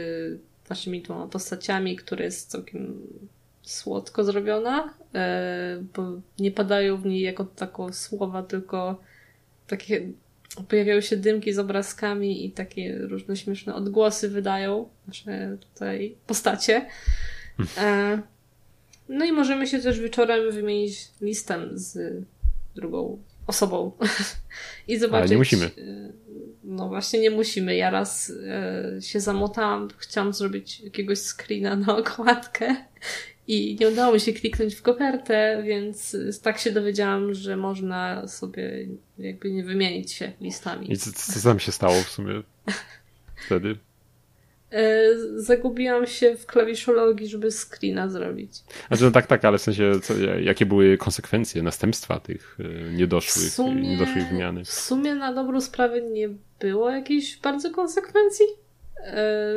naszymi 0.71 1.03
dwoma 1.03 1.27
postaciami, 1.27 1.97
która 1.97 2.25
jest 2.25 2.51
całkiem 2.51 3.07
słodko 3.63 4.25
zrobiona, 4.25 4.95
e, 5.15 5.83
bo 5.95 6.21
nie 6.39 6.51
padają 6.51 6.97
w 6.97 7.07
niej 7.07 7.21
jako 7.21 7.45
tako 7.45 7.93
słowa, 7.93 8.43
tylko 8.43 9.01
takie 9.67 10.09
pojawiają 10.69 11.01
się 11.01 11.17
dymki 11.17 11.53
z 11.53 11.59
obrazkami 11.59 12.47
i 12.47 12.51
takie 12.51 12.99
różne 12.99 13.37
śmieszne 13.37 13.75
odgłosy 13.75 14.29
wydają 14.29 14.89
nasze 15.07 15.57
tutaj 15.61 16.15
postacie. 16.27 16.87
E, 17.79 18.23
no 19.09 19.25
i 19.25 19.33
możemy 19.33 19.67
się 19.67 19.79
też 19.79 20.01
wieczorem 20.01 20.53
wymienić 20.53 21.09
listem 21.21 21.71
z 21.73 21.99
drugą 22.75 23.19
osobą 23.51 23.93
i 24.89 24.99
zobaczyć. 24.99 25.23
Ale 25.23 25.31
nie 25.31 25.39
musimy. 25.39 25.71
No 26.65 26.89
właśnie 26.89 27.21
nie 27.21 27.31
musimy. 27.31 27.77
Ja 27.77 27.91
raz 27.91 28.33
e, 28.47 29.03
się 29.03 29.21
zamotałam, 29.21 29.89
chciałam 29.99 30.33
zrobić 30.33 30.81
jakiegoś 30.81 31.19
screena 31.19 31.77
na 31.77 31.97
okładkę 31.97 32.77
i 33.47 33.77
nie 33.81 33.89
udało 33.89 34.15
mi 34.15 34.21
się 34.21 34.33
kliknąć 34.33 34.75
w 34.75 34.83
kopertę, 34.83 35.63
więc 35.67 36.17
tak 36.43 36.59
się 36.59 36.73
dowiedziałam, 36.73 37.35
że 37.35 37.57
można 37.57 38.29
sobie 38.29 38.87
jakby 39.19 39.53
nie 39.53 39.65
wymienić 39.65 40.13
się 40.13 40.33
listami. 40.41 40.93
I 40.93 40.97
co, 40.97 41.13
co 41.13 41.49
tam 41.49 41.59
się 41.59 41.73
stało 41.73 42.03
w 42.03 42.09
sumie 42.09 42.43
wtedy? 43.47 43.77
E, 44.73 45.09
zagubiłam 45.37 46.07
się 46.07 46.37
w 46.37 46.47
klawiszologii, 46.47 47.29
żeby 47.29 47.51
screena 47.51 48.09
zrobić. 48.09 48.53
Znaczy, 48.89 49.05
no 49.05 49.11
tak, 49.11 49.27
tak, 49.27 49.45
ale 49.45 49.59
w 49.59 49.63
sensie, 49.63 49.93
co, 50.03 50.15
jakie 50.41 50.67
były 50.67 50.99
konsekwencje, 50.99 51.63
następstwa 51.63 52.21
tych 52.21 52.59
e, 52.61 52.93
niedoszłych, 52.93 53.53
sumie, 53.53 53.89
niedoszłej 53.89 54.25
wymiany? 54.25 54.65
W 54.65 54.73
sumie 54.73 55.15
na 55.15 55.35
dobrą 55.35 55.61
sprawę 55.61 56.03
nie 56.03 56.29
było 56.61 56.91
jakichś 56.91 57.37
bardzo 57.37 57.71
konsekwencji, 57.71 58.47
e, 58.97 59.55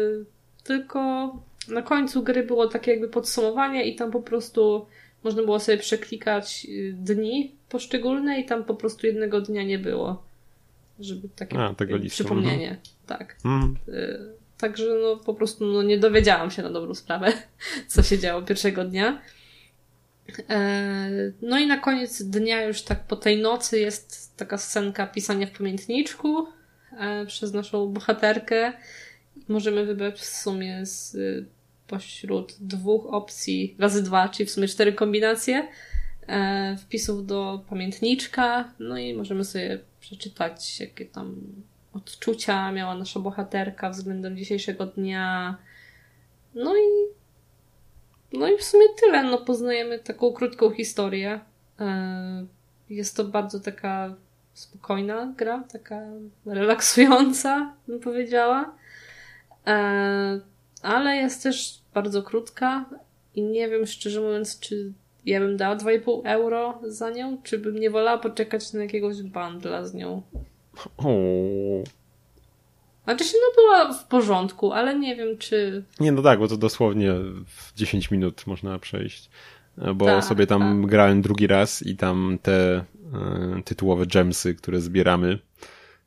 tylko 0.63 0.99
na 1.67 1.81
końcu 1.81 2.23
gry 2.23 2.43
było 2.43 2.67
takie 2.67 2.91
jakby 2.91 3.07
podsumowanie 3.07 3.85
i 3.85 3.95
tam 3.95 4.11
po 4.11 4.21
prostu 4.21 4.85
można 5.23 5.43
było 5.43 5.59
sobie 5.59 5.77
przeklikać 5.77 6.67
dni 6.93 7.51
poszczególne 7.69 8.39
i 8.39 8.45
tam 8.45 8.63
po 8.63 8.75
prostu 8.75 9.07
jednego 9.07 9.41
dnia 9.41 9.63
nie 9.63 9.79
było. 9.79 10.23
Żeby 10.99 11.29
takie 11.35 11.59
A, 11.59 11.75
przypomnienie. 12.09 12.69
Mhm. 12.69 12.79
Tak. 13.07 13.35
Mhm. 13.45 13.75
Także 14.57 14.85
no, 15.01 15.17
po 15.17 15.33
prostu 15.33 15.65
no, 15.65 15.83
nie 15.83 15.97
dowiedziałam 15.97 16.51
się 16.51 16.61
na 16.61 16.69
dobrą 16.69 16.93
sprawę, 16.93 17.33
co 17.87 18.03
się 18.03 18.19
działo 18.19 18.41
pierwszego 18.41 18.85
dnia. 18.85 19.21
No 21.41 21.59
i 21.59 21.67
na 21.67 21.77
koniec 21.77 22.23
dnia, 22.23 22.63
już 22.63 22.81
tak 22.81 23.07
po 23.07 23.15
tej 23.15 23.41
nocy, 23.41 23.79
jest 23.79 24.37
taka 24.37 24.57
scenka 24.57 25.07
pisania 25.07 25.47
w 25.47 25.51
pamiętniczku 25.51 26.47
przez 27.27 27.53
naszą 27.53 27.87
bohaterkę. 27.87 28.73
Możemy 29.47 29.85
wybrać 29.85 30.19
w 30.19 30.25
sumie 30.25 30.85
z 30.85 31.17
pośród 31.87 32.55
dwóch 32.59 33.05
opcji, 33.05 33.75
razy 33.79 34.03
dwa, 34.03 34.29
czyli 34.29 34.47
w 34.47 34.51
sumie 34.51 34.67
cztery 34.67 34.93
kombinacje 34.93 35.67
e, 36.27 36.77
wpisów 36.77 37.25
do 37.25 37.65
pamiętniczka, 37.69 38.73
no 38.79 38.97
i 38.97 39.13
możemy 39.13 39.43
sobie 39.43 39.79
przeczytać, 39.99 40.79
jakie 40.79 41.05
tam 41.05 41.35
odczucia 41.93 42.71
miała 42.71 42.95
nasza 42.95 43.19
bohaterka 43.19 43.89
względem 43.89 44.37
dzisiejszego 44.37 44.85
dnia. 44.85 45.57
No 46.55 46.75
i 46.75 47.13
no 48.33 48.47
i 48.47 48.57
w 48.57 48.63
sumie 48.63 48.85
tyle. 49.01 49.23
No 49.23 49.37
poznajemy 49.37 49.99
taką 49.99 50.33
krótką 50.33 50.71
historię. 50.71 51.39
E, 51.79 52.45
jest 52.89 53.17
to 53.17 53.23
bardzo 53.23 53.59
taka 53.59 54.15
spokojna 54.53 55.33
gra, 55.37 55.63
taka 55.71 56.01
relaksująca, 56.45 57.73
bym 57.87 57.99
powiedziała. 57.99 58.75
E, 59.67 60.39
ale 60.81 61.15
jest 61.15 61.43
też 61.43 61.81
bardzo 61.93 62.23
krótka 62.23 62.85
i 63.35 63.41
nie 63.41 63.69
wiem 63.69 63.85
szczerze 63.85 64.21
mówiąc, 64.21 64.59
czy 64.59 64.93
ja 65.25 65.39
bym 65.39 65.57
dała 65.57 65.75
2,5 65.75 66.21
euro 66.25 66.79
za 66.83 67.09
nią, 67.09 67.41
czy 67.43 67.59
bym 67.59 67.79
nie 67.79 67.89
wolała 67.89 68.17
poczekać 68.17 68.73
na 68.73 68.81
jakiegoś 68.81 69.21
bundla 69.21 69.85
z 69.85 69.93
nią. 69.93 70.21
O. 70.97 71.13
Znaczy 73.03 73.23
się, 73.23 73.33
no 73.33 73.63
była 73.63 73.93
w 73.93 74.07
porządku, 74.07 74.71
ale 74.71 74.99
nie 74.99 75.15
wiem, 75.15 75.37
czy... 75.37 75.83
Nie, 75.99 76.11
no 76.11 76.21
tak, 76.21 76.39
bo 76.39 76.47
to 76.47 76.57
dosłownie 76.57 77.13
w 77.47 77.73
10 77.75 78.11
minut 78.11 78.47
można 78.47 78.79
przejść. 78.79 79.29
Bo 79.95 80.05
tak, 80.05 80.23
sobie 80.23 80.47
tam 80.47 80.81
tak. 80.81 80.89
grałem 80.89 81.21
drugi 81.21 81.47
raz 81.47 81.85
i 81.85 81.95
tam 81.95 82.37
te 82.41 82.79
y, 82.79 83.63
tytułowe 83.63 84.05
gemsy, 84.05 84.55
które 84.55 84.81
zbieramy, 84.81 85.39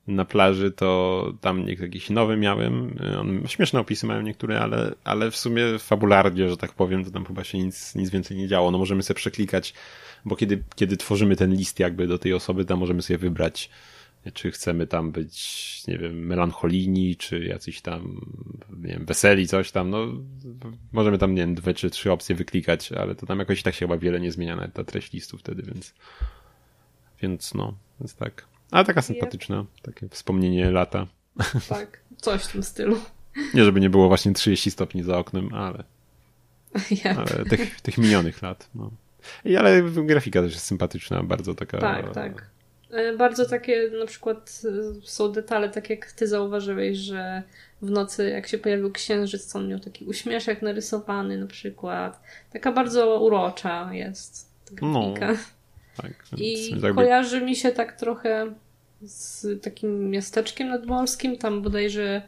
na 0.06 0.24
plaży, 0.24 0.70
to 0.70 1.32
tam 1.40 1.68
jakiś 1.68 2.10
nowy 2.10 2.36
miałem. 2.36 2.98
On, 3.20 3.42
śmieszne 3.46 3.80
opisy 3.80 4.06
mają 4.06 4.22
niektóre, 4.22 4.60
ale, 4.60 4.94
ale 5.04 5.30
w 5.30 5.36
sumie 5.36 5.62
fabularnie, 5.78 6.50
że 6.50 6.56
tak 6.56 6.72
powiem, 6.72 7.04
to 7.04 7.10
tam 7.10 7.24
chyba 7.24 7.44
się 7.44 7.58
nic, 7.58 7.94
nic 7.94 8.10
więcej 8.10 8.36
nie 8.36 8.48
działo. 8.48 8.70
No 8.70 8.78
możemy 8.78 9.02
sobie 9.02 9.16
przeklikać, 9.16 9.74
bo 10.24 10.36
kiedy, 10.36 10.62
kiedy 10.74 10.96
tworzymy 10.96 11.36
ten 11.36 11.54
list 11.54 11.80
jakby 11.80 12.06
do 12.06 12.18
tej 12.18 12.32
osoby, 12.32 12.64
tam 12.64 12.78
możemy 12.78 13.02
sobie 13.02 13.18
wybrać, 13.18 13.70
czy 14.32 14.50
chcemy 14.50 14.86
tam 14.86 15.12
być, 15.12 15.82
nie 15.88 15.98
wiem, 15.98 16.26
melancholijni, 16.26 17.16
czy 17.16 17.44
jacyś 17.44 17.80
tam, 17.80 18.20
nie 18.78 18.92
wiem, 18.92 19.06
weseli, 19.06 19.48
coś 19.48 19.70
tam, 19.70 19.90
no 19.90 20.06
możemy 20.92 21.18
tam, 21.18 21.34
nie 21.34 21.40
wiem, 21.40 21.54
dwie 21.54 21.74
czy 21.74 21.90
trzy 21.90 22.12
opcje 22.12 22.34
wyklikać, 22.34 22.92
ale 22.92 23.14
to 23.14 23.26
tam 23.26 23.38
jakoś 23.38 23.62
tak 23.62 23.74
się 23.74 23.78
chyba 23.78 23.98
wiele 23.98 24.20
nie 24.20 24.32
zmienia 24.32 24.56
nawet 24.56 24.72
ta 24.72 24.84
treść 24.84 25.12
listu 25.12 25.38
wtedy, 25.38 25.62
więc 25.62 25.94
więc 27.22 27.54
no, 27.54 27.74
więc 28.00 28.14
tak. 28.14 28.46
Ale 28.70 28.84
taka 28.84 29.02
sympatyczna, 29.02 29.64
takie 29.82 30.08
wspomnienie 30.08 30.70
lata. 30.70 31.06
Tak, 31.68 32.00
coś 32.16 32.42
w 32.42 32.52
tym 32.52 32.62
stylu. 32.62 33.00
Nie, 33.54 33.64
żeby 33.64 33.80
nie 33.80 33.90
było 33.90 34.08
właśnie 34.08 34.32
30 34.32 34.70
stopni 34.70 35.02
za 35.02 35.18
oknem, 35.18 35.54
ale, 35.54 35.84
yep. 37.04 37.18
ale 37.18 37.44
tych, 37.44 37.80
tych 37.80 37.98
minionych 37.98 38.42
lat. 38.42 38.70
No. 38.74 38.90
I, 39.44 39.56
ale 39.56 39.82
grafika 39.82 40.42
też 40.42 40.52
jest 40.52 40.66
sympatyczna, 40.66 41.22
bardzo 41.22 41.54
taka. 41.54 41.78
Tak, 41.78 42.14
tak. 42.14 42.50
E, 42.90 43.16
bardzo 43.16 43.46
takie, 43.46 43.90
na 44.00 44.06
przykład 44.06 44.62
e, 44.64 45.00
są 45.02 45.32
detale, 45.32 45.68
tak 45.68 45.90
jak 45.90 46.12
ty 46.12 46.26
zauważyłeś, 46.26 46.98
że 46.98 47.42
w 47.82 47.90
nocy, 47.90 48.30
jak 48.30 48.46
się 48.46 48.58
pojawił 48.58 48.92
księżyc, 48.92 49.52
to 49.52 49.58
on 49.58 49.68
miał 49.68 49.78
taki 49.80 50.04
uśmieszek 50.04 50.62
narysowany 50.62 51.38
na 51.38 51.46
przykład. 51.46 52.20
Taka 52.52 52.72
bardzo 52.72 53.20
urocza 53.20 53.90
jest 53.92 54.50
ta 54.64 54.86
no. 54.86 55.14
Tak, 55.96 56.12
I 56.36 56.70
jakby... 56.70 56.94
kojarzy 56.94 57.40
mi 57.40 57.56
się 57.56 57.72
tak 57.72 57.92
trochę 57.92 58.54
z 59.02 59.62
takim 59.62 60.10
miasteczkiem 60.10 60.68
nadmorskim. 60.68 61.38
Tam 61.38 61.62
bodajże 61.62 62.22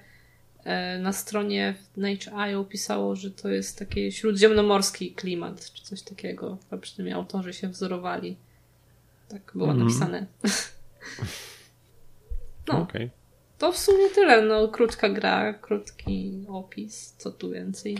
e, 0.64 0.98
na 0.98 1.12
stronie 1.12 1.74
Nature.io 1.96 2.64
pisało, 2.64 3.16
że 3.16 3.30
to 3.30 3.48
jest 3.48 3.78
taki 3.78 4.12
śródziemnomorski 4.12 5.12
klimat, 5.12 5.72
czy 5.72 5.82
coś 5.82 6.02
takiego. 6.02 6.58
A 6.70 6.76
przynajmniej 6.76 7.14
autorzy 7.14 7.52
się 7.52 7.68
wzorowali. 7.68 8.36
Tak 9.28 9.52
było 9.54 9.70
mm. 9.70 9.78
napisane. 9.78 10.26
no. 12.68 12.82
Okay. 12.82 13.10
To 13.58 13.72
w 13.72 13.78
sumie 13.78 14.08
tyle. 14.14 14.42
No, 14.42 14.68
krótka 14.68 15.08
gra, 15.08 15.54
krótki 15.54 16.44
opis. 16.48 17.14
Co 17.18 17.32
tu 17.32 17.50
więcej? 17.50 17.96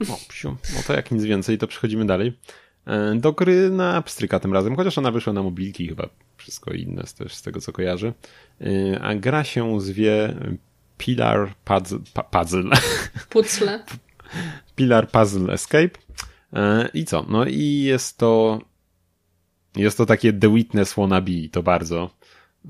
O, 0.00 0.18
psiu. 0.28 0.56
No 0.74 0.82
to 0.86 0.92
jak 0.92 1.10
nic 1.10 1.24
więcej, 1.24 1.58
to 1.58 1.66
przechodzimy 1.66 2.06
dalej. 2.06 2.38
E, 2.86 3.14
do 3.14 3.32
gry 3.32 3.70
na 3.70 4.02
pstryka 4.02 4.40
tym 4.40 4.52
razem, 4.52 4.76
chociaż 4.76 4.98
ona 4.98 5.10
wyszła 5.10 5.32
na 5.32 5.42
mobilki 5.42 5.88
chyba 5.88 6.08
wszystko 6.36 6.72
inne 6.72 7.04
też 7.18 7.34
z 7.34 7.42
tego 7.42 7.60
co 7.60 7.72
kojarzę. 7.72 8.12
E, 8.60 9.00
a 9.00 9.14
gra 9.14 9.44
się 9.44 9.80
zwie 9.80 10.34
Pilar 10.98 11.54
Puzzle. 11.64 11.98
puzzle. 12.30 12.70
Puzzle. 13.30 13.84
Pilar 14.76 15.08
Puzzle 15.08 15.52
Escape. 15.52 15.98
E, 16.52 16.88
I 16.94 17.04
co? 17.04 17.26
No 17.28 17.46
i 17.46 17.82
jest 17.82 18.18
to 18.18 18.58
jest 19.76 19.98
to 19.98 20.06
takie 20.06 20.32
The 20.32 20.54
Witness 20.54 20.94
wannabe, 20.94 21.48
to 21.52 21.62
bardzo. 21.62 22.10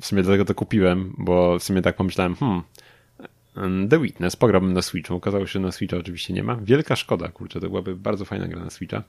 W 0.00 0.06
sumie 0.06 0.22
dlatego 0.22 0.44
to 0.44 0.54
kupiłem, 0.54 1.14
bo 1.18 1.58
w 1.58 1.62
sumie 1.62 1.82
tak 1.82 1.96
pomyślałem, 1.96 2.34
hmm, 2.34 2.62
The 3.88 4.00
Witness, 4.00 4.36
pograłbym 4.36 4.72
na 4.72 4.82
Switchu. 4.82 5.16
Okazało 5.16 5.46
się, 5.46 5.52
że 5.52 5.60
na 5.60 5.72
Switcha 5.72 5.96
oczywiście 5.96 6.34
nie 6.34 6.42
ma. 6.42 6.56
Wielka 6.56 6.96
szkoda, 6.96 7.28
kurczę, 7.28 7.60
to 7.60 7.68
byłaby 7.68 7.96
bardzo 7.96 8.24
fajna 8.24 8.48
gra 8.48 8.64
na 8.64 8.70
Switcha. 8.70 9.02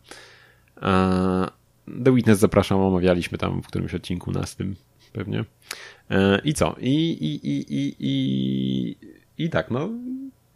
The 2.04 2.16
Witness 2.16 2.40
zapraszam, 2.40 2.80
omawialiśmy 2.80 3.38
tam 3.38 3.62
w 3.64 3.68
którymś 3.68 3.94
odcinku 3.94 4.32
na 4.32 4.44
tym 4.58 4.76
pewnie. 5.14 5.46
E, 6.10 6.42
I 6.44 6.54
co? 6.54 6.76
I, 6.80 7.12
i, 7.12 7.48
i, 7.48 7.66
i, 7.70 7.96
i, 8.00 8.96
i 9.38 9.50
tak, 9.50 9.72
no 9.72 9.90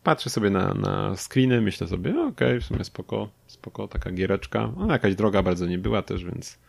patrzę 0.03 0.29
sobie 0.29 0.49
na, 0.49 0.73
na 0.73 1.15
screeny, 1.15 1.61
myślę 1.61 1.87
sobie, 1.87 2.11
okej, 2.11 2.27
okay, 2.27 2.61
w 2.61 2.65
sumie 2.65 2.83
spoko, 2.83 3.29
spoko, 3.47 3.87
taka 3.87 4.11
giereczka. 4.11 4.71
No, 4.77 4.91
jakaś 4.91 5.15
droga 5.15 5.43
bardzo 5.43 5.65
nie 5.65 5.77
była 5.77 6.01
też, 6.01 6.25
więc 6.25 6.59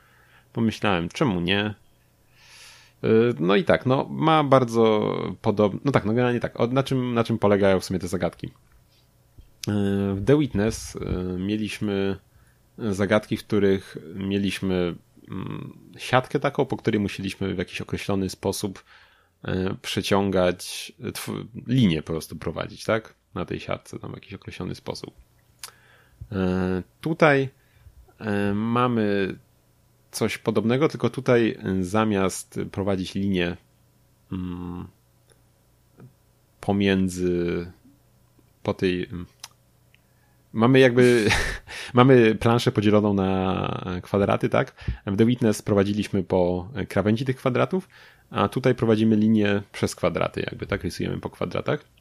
pomyślałem, 0.57 1.09
czemu 1.09 1.41
nie? 1.41 1.61
E, 1.65 1.75
no 3.39 3.57
i 3.57 3.65
tak, 3.65 3.87
no 3.87 4.07
ma 4.11 4.45
bardzo 4.45 5.15
podobne, 5.43 5.81
no 5.85 5.93
tak, 5.93 6.05
no 6.05 6.13
generalnie 6.13 6.41
tak, 6.41 6.55
na 6.71 6.83
czym, 6.83 7.15
na 7.15 7.25
czym 7.25 7.39
polegają 7.39 7.81
w 7.81 7.85
sumie 7.85 7.99
te 7.99 8.09
zagadki? 8.09 8.47
E, 8.47 9.73
w 10.15 10.25
The 10.27 10.39
Witness 10.39 10.99
mieliśmy 11.39 12.17
zagadki, 12.79 13.37
w 13.37 13.45
których 13.45 13.97
mieliśmy 14.15 14.95
mm, 15.31 15.79
siatkę 15.99 16.41
taką, 16.41 16.65
po 16.65 16.77
której 16.77 17.01
musieliśmy 17.01 17.55
w 17.55 17.59
jakiś 17.59 17.81
określony 17.81 18.31
sposób 18.31 18.85
przeciągać, 19.83 20.93
linię 21.67 22.03
po 22.03 22.13
prostu 22.13 22.37
prowadzić, 22.37 22.85
tak? 22.85 23.15
Na 23.35 23.45
tej 23.45 23.61
siatce, 23.61 23.99
tam 23.99 24.13
w 24.13 24.15
jakiś 24.15 24.35
określony 24.35 24.75
sposób. 24.75 25.15
Tutaj 27.01 27.49
mamy 28.55 29.37
coś 30.17 30.39
podobnego, 30.39 30.89
tylko 30.89 31.11
tutaj 31.11 31.59
zamiast 31.81 32.61
prowadzić 32.73 33.15
linię 33.15 33.57
mm, 34.33 34.87
pomiędzy 36.61 37.67
po 38.63 38.75
tej 38.75 39.05
mm, 39.05 39.27
mamy 40.53 40.79
jakby, 40.79 41.29
mamy 41.95 42.35
planszę 42.35 42.73
podzieloną 42.73 43.15
na 43.15 44.01
kwadraty, 44.03 44.49
tak? 44.49 44.75
W 45.07 45.17
The 45.17 45.27
Witness 45.27 45.63
prowadziliśmy 45.63 46.23
po 46.23 46.69
krawędzi 46.89 47.25
tych 47.25 47.37
kwadratów, 47.37 47.89
a 48.31 48.49
tutaj 48.49 48.75
prowadzimy 48.75 49.17
linię 49.17 49.63
przez 49.73 49.95
kwadraty, 49.97 50.41
jakby 50.41 50.67
tak 50.67 50.83
rysujemy 50.85 51.21
po 51.21 51.31
kwadratach. 51.31 51.96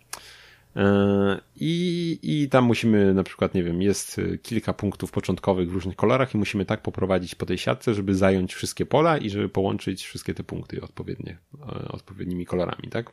E, 0.75 1.41
I, 1.55 2.19
I 2.23 2.49
tam 2.49 2.65
musimy 2.65 3.13
na 3.13 3.23
przykład, 3.23 3.53
nie 3.53 3.63
wiem, 3.63 3.81
jest 3.81 4.21
kilka 4.43 4.73
punktów 4.73 5.11
początkowych 5.11 5.69
w 5.69 5.73
różnych 5.73 5.95
kolorach 5.95 6.35
i 6.35 6.37
musimy 6.37 6.65
tak 6.65 6.81
poprowadzić 6.81 7.35
po 7.35 7.45
tej 7.45 7.57
siatce, 7.57 7.93
żeby 7.93 8.15
zająć 8.15 8.53
wszystkie 8.53 8.85
pola 8.85 9.17
i 9.17 9.29
żeby 9.29 9.49
połączyć 9.49 10.05
wszystkie 10.05 10.33
te 10.33 10.43
punkty 10.43 10.81
odpowiednie, 10.81 11.37
e, 11.59 11.87
odpowiednimi 11.87 12.45
kolorami, 12.45 12.89
tak? 12.89 13.11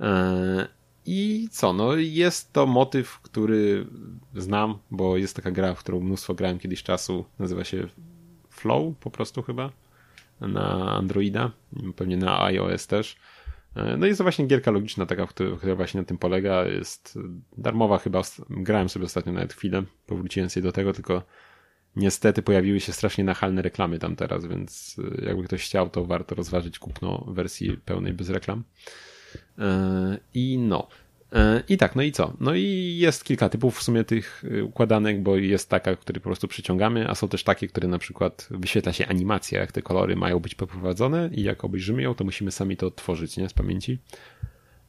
E, 0.00 0.68
i 1.06 1.48
co, 1.50 1.72
no 1.72 1.96
jest 1.96 2.52
to 2.52 2.66
motyw, 2.66 3.20
który 3.20 3.86
znam, 4.34 4.78
bo 4.90 5.16
jest 5.16 5.36
taka 5.36 5.50
gra, 5.50 5.74
w 5.74 5.78
którą 5.78 6.00
mnóstwo 6.00 6.34
grałem 6.34 6.58
kiedyś 6.58 6.82
czasu, 6.82 7.24
nazywa 7.38 7.64
się 7.64 7.88
Flow 8.50 8.98
po 9.00 9.10
prostu 9.10 9.42
chyba, 9.42 9.70
na 10.40 10.96
Androida, 10.96 11.50
pewnie 11.96 12.16
na 12.16 12.44
iOS 12.44 12.86
też. 12.86 13.16
No 13.98 14.06
jest 14.06 14.18
to 14.18 14.24
właśnie 14.24 14.46
gierka 14.46 14.70
logiczna 14.70 15.06
taka, 15.06 15.26
która 15.26 15.74
właśnie 15.74 16.00
na 16.00 16.06
tym 16.06 16.18
polega, 16.18 16.64
jest 16.64 17.18
darmowa 17.58 17.98
chyba, 17.98 18.22
grałem 18.50 18.88
sobie 18.88 19.04
ostatnio 19.04 19.32
nawet 19.32 19.52
chwilę, 19.52 19.82
powróciłem 20.06 20.50
sobie 20.50 20.64
do 20.64 20.72
tego, 20.72 20.92
tylko 20.92 21.22
niestety 21.96 22.42
pojawiły 22.42 22.80
się 22.80 22.92
strasznie 22.92 23.24
nachalne 23.24 23.62
reklamy 23.62 23.98
tam 23.98 24.16
teraz, 24.16 24.46
więc 24.46 24.96
jakby 25.26 25.44
ktoś 25.44 25.64
chciał, 25.64 25.90
to 25.90 26.04
warto 26.04 26.34
rozważyć 26.34 26.78
kupno 26.78 27.24
wersji 27.28 27.76
pełnej 27.84 28.12
bez 28.12 28.30
reklam. 28.30 28.64
E, 29.58 30.18
I 30.34 30.58
no. 30.58 30.88
E, 31.32 31.62
I 31.68 31.76
tak, 31.76 31.96
no 31.96 32.02
i 32.02 32.12
co? 32.12 32.32
No 32.40 32.54
i 32.54 32.96
jest 32.98 33.24
kilka 33.24 33.48
typów 33.48 33.78
w 33.78 33.82
sumie 33.82 34.04
tych 34.04 34.44
y, 34.44 34.64
układanek, 34.64 35.22
bo 35.22 35.36
jest 35.36 35.68
taka, 35.68 35.96
który 35.96 36.20
po 36.20 36.24
prostu 36.24 36.48
przyciągamy, 36.48 37.08
a 37.08 37.14
są 37.14 37.28
też 37.28 37.44
takie, 37.44 37.68
które 37.68 37.88
na 37.88 37.98
przykład 37.98 38.48
wyświetla 38.50 38.92
się 38.92 39.06
animacja, 39.06 39.60
jak 39.60 39.72
te 39.72 39.82
kolory 39.82 40.16
mają 40.16 40.40
być 40.40 40.54
poprowadzone 40.54 41.30
i 41.32 41.42
jak 41.42 41.64
obejrzymy 41.64 42.02
ją, 42.02 42.14
to 42.14 42.24
musimy 42.24 42.50
sami 42.50 42.76
to 42.76 42.86
odtworzyć, 42.86 43.36
nie? 43.36 43.48
Z 43.48 43.52
pamięci. 43.52 43.98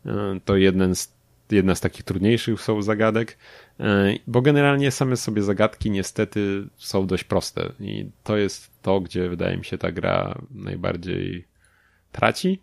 E, 0.06 0.40
to 0.46 0.56
jeden 0.56 0.96
z, 0.96 1.14
jedna 1.52 1.76
z 1.76 1.82
takich 1.82 2.04
trudniejszych 2.04 2.62
są 2.62 2.82
zagadek, 2.82 3.38
e, 3.80 4.14
bo 4.28 4.42
generalnie 4.42 4.92
same 4.92 5.18
sobie 5.18 5.42
zagadki 5.42 5.92
niestety 5.92 6.68
są 6.78 7.08
dość 7.08 7.24
proste 7.24 7.72
i 7.80 8.10
to 8.24 8.38
jest 8.38 8.72
to, 8.82 9.02
gdzie 9.02 9.30
wydaje 9.30 9.58
mi 9.58 9.66
się 9.66 9.78
ta 9.78 9.92
gra 9.92 10.42
najbardziej 10.52 11.48
traci, 12.12 12.62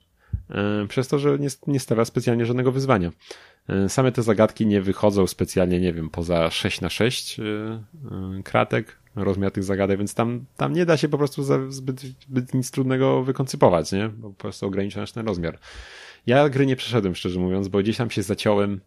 przez 0.88 1.08
to, 1.08 1.18
że 1.18 1.38
nie, 1.38 1.48
nie 1.66 1.80
stawia 1.80 2.04
specjalnie 2.04 2.46
żadnego 2.46 2.72
wyzwania. 2.72 3.10
E, 3.70 3.88
same 3.88 4.12
te 4.12 4.22
zagadki 4.22 4.66
nie 4.66 4.82
wychodzą 4.82 5.26
specjalnie, 5.26 5.80
nie 5.80 5.92
wiem, 5.92 6.10
poza 6.10 6.50
6 6.50 6.80
na 6.80 6.90
6 6.90 7.40
e, 7.40 7.42
e, 7.44 8.42
kratek, 8.42 8.98
rozmiar 9.16 9.52
tych 9.52 9.64
zagadek, 9.64 9.98
więc 9.98 10.14
tam, 10.14 10.44
tam 10.56 10.72
nie 10.72 10.86
da 10.86 10.96
się 10.96 11.08
po 11.08 11.18
prostu 11.18 11.70
zbyt, 11.72 12.00
zbyt 12.00 12.54
nic 12.54 12.70
trudnego 12.70 13.24
wykoncypować, 13.24 13.92
nie? 13.92 14.08
Bo 14.08 14.28
po 14.28 14.34
prostu 14.34 14.66
ogranicza 14.66 15.06
ten 15.06 15.26
rozmiar. 15.26 15.58
Ja 16.26 16.48
gry 16.48 16.66
nie 16.66 16.76
przeszedłem, 16.76 17.14
szczerze 17.14 17.40
mówiąc, 17.40 17.68
bo 17.68 17.78
gdzieś 17.78 17.96
tam 17.96 18.10
się 18.10 18.22
zaciąłem 18.22 18.80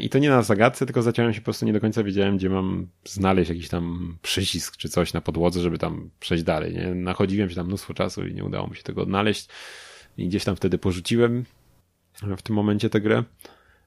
i 0.00 0.08
to 0.08 0.18
nie 0.18 0.30
na 0.30 0.42
zagadce, 0.42 0.86
tylko 0.86 1.02
zaciąłem 1.02 1.34
się 1.34 1.40
po 1.40 1.44
prostu 1.44 1.66
nie 1.66 1.72
do 1.72 1.80
końca 1.80 2.04
wiedziałem, 2.04 2.36
gdzie 2.36 2.50
mam 2.50 2.88
znaleźć 3.04 3.48
jakiś 3.48 3.68
tam 3.68 4.16
przycisk 4.22 4.76
czy 4.76 4.88
coś 4.88 5.12
na 5.12 5.20
podłodze, 5.20 5.60
żeby 5.60 5.78
tam 5.78 6.10
przejść 6.20 6.44
dalej, 6.44 6.74
nie? 6.74 6.94
Nachodziłem 6.94 7.50
się 7.50 7.56
tam 7.56 7.66
mnóstwo 7.66 7.94
czasu 7.94 8.26
i 8.26 8.34
nie 8.34 8.44
udało 8.44 8.66
mi 8.66 8.76
się 8.76 8.82
tego 8.82 9.02
odnaleźć 9.02 9.48
i 10.16 10.28
gdzieś 10.28 10.44
tam 10.44 10.56
wtedy 10.56 10.78
porzuciłem 10.78 11.44
w 12.36 12.42
tym 12.42 12.56
momencie 12.56 12.90
tę 12.90 13.00
grę. 13.00 13.24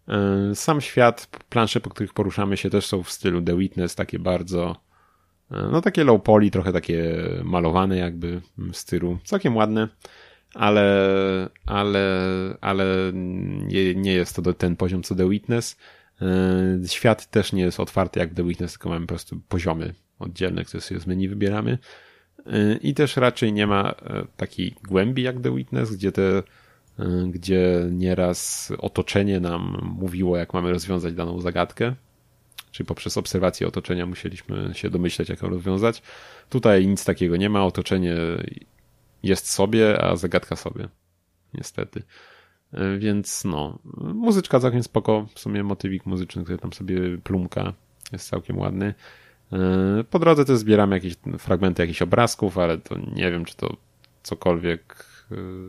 E, 0.07 0.55
sam 0.55 0.81
świat, 0.81 1.27
plansze, 1.49 1.79
po 1.79 1.89
których 1.89 2.13
poruszamy 2.13 2.57
się 2.57 2.69
też 2.69 2.85
są 2.85 3.03
w 3.03 3.11
stylu 3.11 3.41
The 3.41 3.57
Witness, 3.57 3.95
takie 3.95 4.19
bardzo, 4.19 4.75
e, 5.51 5.69
no 5.71 5.81
takie 5.81 6.03
low 6.03 6.23
poly, 6.23 6.51
trochę 6.51 6.73
takie 6.73 7.13
malowane 7.43 7.97
jakby 7.97 8.41
w 8.57 8.75
stylu, 8.75 9.19
całkiem 9.23 9.55
ładne, 9.55 9.87
ale, 10.53 11.49
ale, 11.65 12.27
ale 12.61 12.85
nie, 13.95 14.13
jest 14.13 14.35
to 14.35 14.53
ten 14.53 14.75
poziom 14.75 15.03
co 15.03 15.15
The 15.15 15.29
Witness. 15.29 15.77
E, 16.21 16.87
świat 16.87 17.31
też 17.31 17.53
nie 17.53 17.63
jest 17.63 17.79
otwarty 17.79 18.19
jak 18.19 18.33
The 18.33 18.43
Witness, 18.43 18.71
tylko 18.71 18.89
mamy 18.89 19.01
po 19.01 19.07
prostu 19.07 19.41
poziomy 19.49 19.93
oddzielne, 20.19 20.65
które 20.65 20.81
sobie 20.81 20.99
z 20.99 21.07
menu 21.07 21.29
wybieramy. 21.29 21.77
I 22.81 22.93
też 22.93 23.17
raczej 23.17 23.53
nie 23.53 23.67
ma 23.67 23.95
takiej 24.37 24.75
głębi 24.83 25.23
jak 25.23 25.41
The 25.41 25.55
Witness, 25.55 25.95
gdzie 25.95 26.11
te 26.11 26.43
gdzie 27.27 27.87
nieraz 27.91 28.71
otoczenie 28.77 29.39
nam 29.39 29.95
mówiło, 29.99 30.37
jak 30.37 30.53
mamy 30.53 30.71
rozwiązać 30.71 31.13
daną 31.13 31.41
zagadkę, 31.41 31.95
czyli 32.71 32.87
poprzez 32.87 33.17
obserwację 33.17 33.67
otoczenia 33.67 34.05
musieliśmy 34.05 34.69
się 34.73 34.89
domyśleć, 34.89 35.29
jak 35.29 35.41
ją 35.41 35.49
rozwiązać. 35.49 36.01
Tutaj 36.49 36.87
nic 36.87 37.05
takiego 37.05 37.37
nie 37.37 37.49
ma, 37.49 37.65
otoczenie 37.65 38.15
jest 39.23 39.49
sobie, 39.49 40.03
a 40.03 40.15
zagadka 40.15 40.55
sobie. 40.55 40.87
Niestety. 41.53 42.03
Y, 42.73 42.99
więc 42.99 43.45
no, 43.45 43.79
muzyczka 44.13 44.59
całkiem 44.59 44.83
spoko, 44.83 45.27
w 45.35 45.39
sumie 45.39 45.63
motywik 45.63 46.05
muzyczny, 46.05 46.43
który 46.43 46.57
tam 46.57 46.73
sobie 46.73 47.17
plumka, 47.23 47.73
jest 48.11 48.29
całkiem 48.29 48.57
ładny. 48.57 48.93
Y, 49.99 50.03
po 50.03 50.19
drodze 50.19 50.45
też 50.45 50.57
zbieramy 50.57 50.95
jakieś 50.95 51.15
fragmenty 51.39 51.83
jakichś 51.83 52.01
obrazków, 52.01 52.57
ale 52.57 52.77
to 52.77 52.97
nie 52.97 53.31
wiem, 53.31 53.45
czy 53.45 53.55
to 53.55 53.77
cokolwiek 54.23 55.05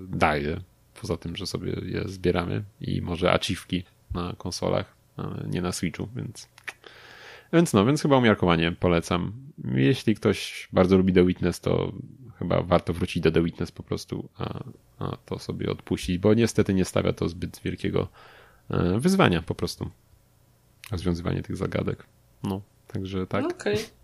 daje 0.08 0.60
poza 1.02 1.16
tym, 1.16 1.36
że 1.36 1.46
sobie 1.46 1.72
je 1.82 2.08
zbieramy 2.08 2.64
i 2.80 3.02
może 3.02 3.32
achievki 3.32 3.84
na 4.14 4.34
konsolach, 4.38 4.96
nie 5.46 5.62
na 5.62 5.72
Switchu, 5.72 6.08
więc 6.16 6.48
więc 7.52 7.72
no, 7.72 7.86
więc 7.86 8.02
chyba 8.02 8.16
umiarkowanie 8.16 8.72
polecam. 8.72 9.32
Jeśli 9.74 10.14
ktoś 10.14 10.68
bardzo 10.72 10.96
lubi 10.96 11.12
The 11.12 11.24
Witness, 11.24 11.60
to 11.60 11.92
chyba 12.38 12.62
warto 12.62 12.92
wrócić 12.92 13.22
do 13.22 13.30
The 13.30 13.42
Witness 13.42 13.72
po 13.72 13.82
prostu, 13.82 14.28
a, 14.38 14.64
a 14.98 15.16
to 15.16 15.38
sobie 15.38 15.70
odpuścić, 15.70 16.18
bo 16.18 16.34
niestety 16.34 16.74
nie 16.74 16.84
stawia 16.84 17.12
to 17.12 17.28
zbyt 17.28 17.60
wielkiego 17.64 18.08
e, 18.70 19.00
wyzwania 19.00 19.42
po 19.42 19.54
prostu. 19.54 19.90
Rozwiązywanie 20.90 21.42
tych 21.42 21.56
zagadek. 21.56 22.06
No, 22.42 22.60
także 22.86 23.26
tak. 23.26 23.44
Okej. 23.44 23.74
Okay. 23.74 24.01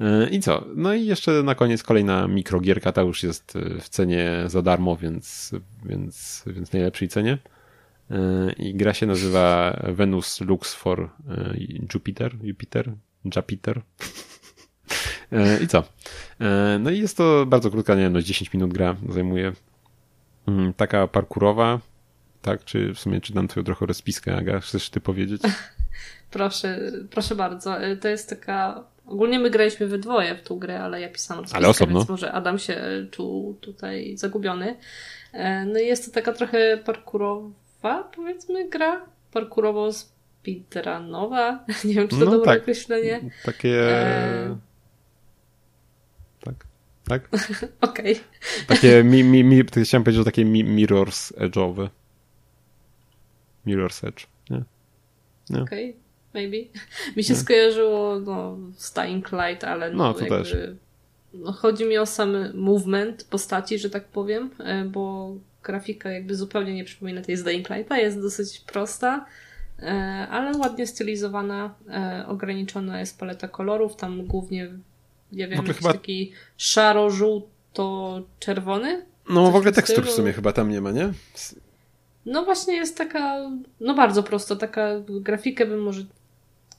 E, 0.00 0.28
I 0.28 0.40
co? 0.40 0.64
No 0.76 0.94
i 0.94 1.06
jeszcze 1.06 1.42
na 1.42 1.54
koniec 1.54 1.82
kolejna 1.82 2.28
mikrogierka, 2.28 2.92
ta 2.92 3.02
już 3.02 3.22
jest 3.22 3.56
e, 3.56 3.80
w 3.80 3.88
cenie 3.88 4.30
za 4.46 4.62
darmo, 4.62 4.96
więc, 4.96 5.50
więc, 5.84 6.44
więc 6.46 6.72
najlepszej 6.72 7.08
cenie. 7.08 7.38
E, 8.10 8.52
I 8.52 8.74
gra 8.74 8.94
się 8.94 9.06
nazywa 9.06 9.76
Venus 9.88 10.40
Lux 10.40 10.74
for 10.74 11.10
Jupiter, 11.94 12.36
Jupiter, 12.42 12.92
Jupiter. 13.36 13.82
I 15.62 15.68
co? 15.68 15.84
No 16.80 16.90
i 16.90 16.98
jest 16.98 17.16
to 17.16 17.46
bardzo 17.46 17.70
krótka, 17.70 17.94
nie 17.94 18.00
wiem, 18.00 18.12
no 18.12 18.22
10 18.22 18.52
minut 18.52 18.72
gra 18.72 18.96
zajmuje. 19.08 19.52
Mm, 20.48 20.74
taka 20.74 21.06
parkurowa, 21.06 21.80
tak? 22.42 22.64
Czy 22.64 22.94
w 22.94 22.98
sumie 22.98 23.20
czytam 23.20 23.48
twoją 23.48 23.64
trochę 23.64 23.86
rozpiskę, 23.86 24.36
Aga? 24.36 24.60
Chcesz 24.60 24.90
ty 24.90 25.00
powiedzieć? 25.00 25.42
proszę, 26.30 26.92
proszę 27.10 27.34
bardzo. 27.34 27.76
To 28.00 28.08
jest 28.08 28.30
taka 28.30 28.84
Ogólnie 29.06 29.38
my 29.38 29.50
graliśmy 29.50 29.86
we 29.86 29.98
dwoje 29.98 30.34
w 30.34 30.42
tą 30.42 30.58
grę, 30.58 30.80
ale 30.80 31.00
ja 31.00 31.08
pisałam 31.08 31.44
ale 31.52 31.68
osobno. 31.68 31.98
więc 31.98 32.08
może 32.08 32.32
Adam 32.32 32.58
się 32.58 33.06
czuł 33.10 33.54
tutaj 33.54 34.16
zagubiony. 34.16 34.76
E, 35.32 35.64
no 35.64 35.78
i 35.78 35.86
jest 35.86 36.06
to 36.06 36.10
taka 36.10 36.32
trochę 36.32 36.76
parkurowa, 36.76 38.10
powiedzmy, 38.16 38.68
gra. 38.68 39.06
Parkurowo 39.32 39.90
speedrunowa. 39.92 41.64
Nie 41.84 41.94
wiem, 41.94 42.08
czy 42.08 42.18
to 42.18 42.24
no 42.24 42.30
dobre 42.30 42.46
tak. 42.46 42.62
określenie. 42.62 43.30
Takie... 43.44 43.90
E... 43.90 44.58
Tak. 46.44 46.54
Tak? 47.08 47.28
Okej. 47.80 48.12
Okay. 48.12 48.24
Takie 48.66 49.04
mi, 49.04 49.24
mi, 49.24 49.44
mi, 49.44 49.64
chciałem 49.84 50.04
powiedzieć, 50.04 50.20
że 50.20 50.24
takie 50.24 50.44
mirrors 50.44 51.32
edge'owe. 51.32 51.88
Mirror's 53.66 54.08
edge, 54.08 54.26
nie? 54.50 54.64
nie. 55.50 55.62
Okej. 55.62 55.90
Okay 55.90 56.03
maybe. 56.34 56.56
Mi 57.16 57.24
się 57.24 57.34
no. 57.34 57.40
skojarzyło 57.40 58.20
no, 58.20 58.58
z 58.76 58.92
Dying 58.92 59.32
Light, 59.32 59.64
ale 59.64 59.90
no, 59.90 60.04
no 60.04 60.14
to 60.14 60.20
jakby, 60.20 60.36
też. 60.36 60.56
No, 61.34 61.52
chodzi 61.52 61.84
mi 61.84 61.98
o 61.98 62.06
sam 62.06 62.36
movement 62.54 63.24
postaci, 63.24 63.78
że 63.78 63.90
tak 63.90 64.04
powiem, 64.04 64.50
e, 64.58 64.84
bo 64.84 65.34
grafika 65.62 66.10
jakby 66.10 66.34
zupełnie 66.34 66.74
nie 66.74 66.84
przypomina 66.84 67.22
tej 67.22 67.36
z 67.36 67.44
Dying 67.44 67.70
Lighta, 67.70 67.98
jest 67.98 68.20
dosyć 68.20 68.60
prosta, 68.60 69.26
e, 69.78 69.92
ale 70.30 70.58
ładnie 70.58 70.86
stylizowana, 70.86 71.74
e, 71.88 72.24
ograniczona 72.28 73.00
jest 73.00 73.18
paleta 73.18 73.48
kolorów, 73.48 73.96
tam 73.96 74.26
głównie, 74.26 74.72
nie 75.32 75.48
wiem, 75.48 75.58
jakiś 75.58 75.76
chyba... 75.76 75.92
taki 75.92 76.32
szaro-żółto-czerwony. 76.56 79.02
No 79.30 79.50
w 79.50 79.56
ogóle 79.56 79.72
tekstur 79.72 80.04
w 80.04 80.10
sumie 80.10 80.32
chyba 80.32 80.52
tam 80.52 80.70
nie 80.70 80.80
ma, 80.80 80.90
nie? 80.90 81.12
No 82.26 82.44
właśnie 82.44 82.74
jest 82.74 82.98
taka, 82.98 83.50
no 83.80 83.94
bardzo 83.94 84.22
prosto, 84.22 84.56
taka 84.56 84.90
grafikę 85.08 85.66
bym 85.66 85.82
może 85.82 86.04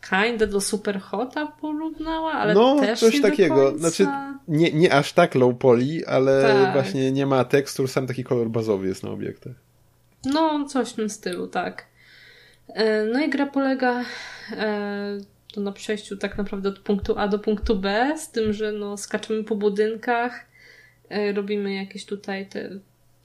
kinda 0.10 0.48
do 0.48 0.62
Super 0.62 1.00
Hota 1.00 1.46
porównała, 1.62 2.32
ale 2.32 2.54
no, 2.54 2.80
też 2.80 3.00
coś 3.00 3.14
nie 3.14 3.22
takiego. 3.22 3.78
Znaczy, 3.78 4.08
nie, 4.48 4.72
nie 4.72 4.94
aż 4.94 5.14
tak 5.14 5.36
low 5.36 5.58
poly, 5.58 6.08
ale 6.08 6.42
tak. 6.42 6.74
właśnie 6.74 7.12
nie 7.12 7.26
ma 7.26 7.44
tekstur, 7.44 7.88
sam 7.88 8.08
taki 8.08 8.24
kolor 8.24 8.50
bazowy 8.50 8.88
jest 8.88 9.04
na 9.04 9.10
obiektach. 9.10 9.54
No, 10.26 10.66
coś 10.66 10.90
w 10.90 10.94
tym 10.94 11.10
stylu, 11.10 11.48
tak. 11.48 11.86
E, 12.68 13.04
no 13.04 13.20
i 13.20 13.30
gra 13.30 13.46
polega 13.46 14.06
e, 14.52 15.18
to 15.54 15.62
na 15.62 15.72
przejściu 15.72 16.18
tak 16.18 16.38
naprawdę 16.38 16.70
od 16.70 16.80
punktu 16.80 17.20
A 17.20 17.28
do 17.28 17.40
punktu 17.40 17.76
B, 17.76 18.14
z 18.18 18.32
tym, 18.32 18.54
że 18.54 18.72
no, 18.72 18.98
skaczemy 18.98 19.44
po 19.44 19.56
budynkach, 19.56 20.46
e, 21.10 21.34
robimy 21.34 21.74
jakieś 21.74 22.06
tutaj 22.06 22.46
te 22.46 22.70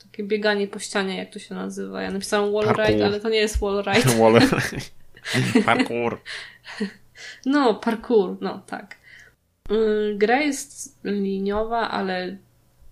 takie 0.03 0.25
bieganie 0.25 0.69
po 0.69 0.79
ścianie, 0.79 1.17
jak 1.17 1.33
to 1.33 1.39
się 1.39 1.55
nazywa. 1.55 2.03
Ja 2.03 2.11
napisałam 2.11 2.53
wall 2.53 2.75
ride, 2.77 3.07
ale 3.07 3.21
to 3.21 3.29
nie 3.29 3.39
jest 3.39 3.61
wall 3.61 3.85
ride. 3.95 4.19
wall 4.19 4.41
Parkour. 5.67 6.21
No, 7.47 7.75
parkour, 7.75 8.37
no 8.41 8.63
tak. 8.67 8.97
Y, 9.71 10.15
gra 10.19 10.41
jest 10.41 10.99
liniowa, 11.05 11.91
ale 11.91 12.37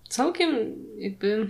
całkiem 0.09 0.49
jakby 0.97 1.49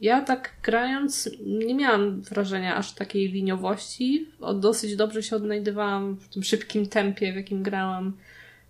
ja 0.00 0.20
tak 0.20 0.52
grając 0.62 1.30
nie 1.46 1.74
miałam 1.74 2.20
wrażenia 2.20 2.76
aż 2.76 2.94
takiej 2.94 3.28
liniowości. 3.28 4.26
Dosyć 4.54 4.96
dobrze 4.96 5.22
się 5.22 5.36
odnajdywałam 5.36 6.16
w 6.16 6.28
tym 6.28 6.42
szybkim 6.42 6.86
tempie, 6.86 7.32
w 7.32 7.36
jakim 7.36 7.62
grałam. 7.62 8.16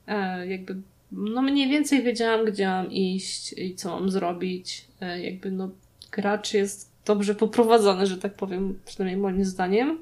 E, 0.06 0.46
jakby 0.46 0.76
no 1.12 1.42
mniej 1.42 1.68
więcej 1.68 2.02
wiedziałam, 2.02 2.44
gdzie 2.44 2.66
mam 2.66 2.92
iść 2.92 3.52
i 3.52 3.74
co 3.74 3.90
mam 4.00 4.10
zrobić. 4.10 4.84
E, 5.00 5.22
jakby 5.22 5.50
no 5.50 5.70
gracz 6.10 6.54
jest 6.54 6.90
dobrze 7.04 7.34
poprowadzony, 7.34 8.06
że 8.06 8.18
tak 8.18 8.34
powiem, 8.34 8.78
przynajmniej 8.84 9.20
moim 9.22 9.44
zdaniem. 9.44 9.98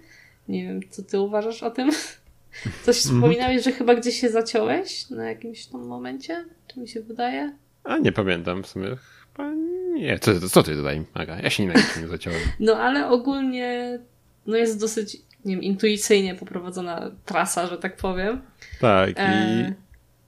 Nie 0.49 0.65
wiem, 0.65 0.81
co 0.91 1.03
ty 1.03 1.21
uważasz 1.21 1.63
o 1.63 1.71
tym? 1.71 1.91
Coś 2.85 2.97
mhm. 2.97 3.15
wspominałeś, 3.15 3.65
że 3.65 3.73
chyba 3.73 3.95
gdzieś 3.95 4.21
się 4.21 4.29
zaciąłeś 4.29 5.11
na 5.11 5.29
jakimś 5.29 5.67
tam 5.67 5.87
momencie? 5.87 6.45
Czy 6.69 6.81
mi 6.81 6.89
się 6.89 7.01
wydaje? 7.01 7.57
A 7.85 7.99
nie 7.99 8.13
pamiętam 8.13 8.63
w 8.63 8.67
sumie. 8.67 8.89
Chyba 8.97 9.55
nie. 9.95 10.19
Co, 10.19 10.49
co 10.49 10.63
ty 10.63 10.77
tutaj, 10.77 11.05
Aga? 11.15 11.39
Ja 11.41 11.51
się 11.51 11.67
nie, 11.67 11.75
nie 12.01 12.09
zaciąłem. 12.09 12.41
No 12.61 12.77
ale 12.77 13.09
ogólnie 13.09 13.99
no 14.47 14.57
jest 14.57 14.81
dosyć 14.81 15.17
nie 15.47 15.55
wiem, 15.55 15.63
intuicyjnie 15.63 16.35
poprowadzona 16.35 17.11
trasa, 17.25 17.67
że 17.67 17.79
tak 17.79 17.97
powiem. 17.97 18.41
Tak, 18.81 19.11
i 19.11 19.15
e... 19.21 19.75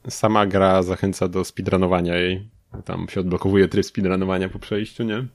sama 0.08 0.46
gra 0.46 0.82
zachęca 0.82 1.28
do 1.28 1.44
speedrunowania 1.44 2.16
jej. 2.16 2.48
Tam 2.84 3.08
się 3.08 3.20
odblokowuje 3.20 3.68
tryb 3.68 3.86
speedrunowania 3.86 4.48
po 4.48 4.58
przejściu, 4.58 5.02
nie? 5.02 5.26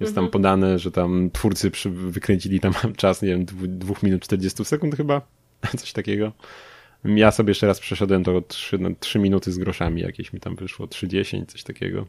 Jest 0.00 0.14
tam 0.14 0.24
mhm. 0.24 0.32
podane, 0.32 0.78
że 0.78 0.90
tam 0.90 1.30
twórcy 1.30 1.70
przy, 1.70 1.90
wykręcili 1.90 2.60
tam 2.60 2.72
czas, 2.96 3.22
nie 3.22 3.28
wiem, 3.28 3.44
2 3.44 3.94
minut 4.02 4.22
40 4.22 4.64
sekund 4.64 4.96
chyba, 4.96 5.20
coś 5.78 5.92
takiego. 5.92 6.32
Ja 7.04 7.30
sobie 7.30 7.50
jeszcze 7.50 7.66
raz 7.66 7.80
przeszedłem 7.80 8.24
to 8.24 8.40
3, 8.40 8.78
no, 8.78 8.90
3 9.00 9.18
minuty 9.18 9.52
z 9.52 9.58
groszami, 9.58 10.02
jakieś 10.02 10.32
mi 10.32 10.40
tam 10.40 10.56
wyszło 10.56 10.86
3,10, 10.86 11.46
coś 11.46 11.62
takiego. 11.62 12.06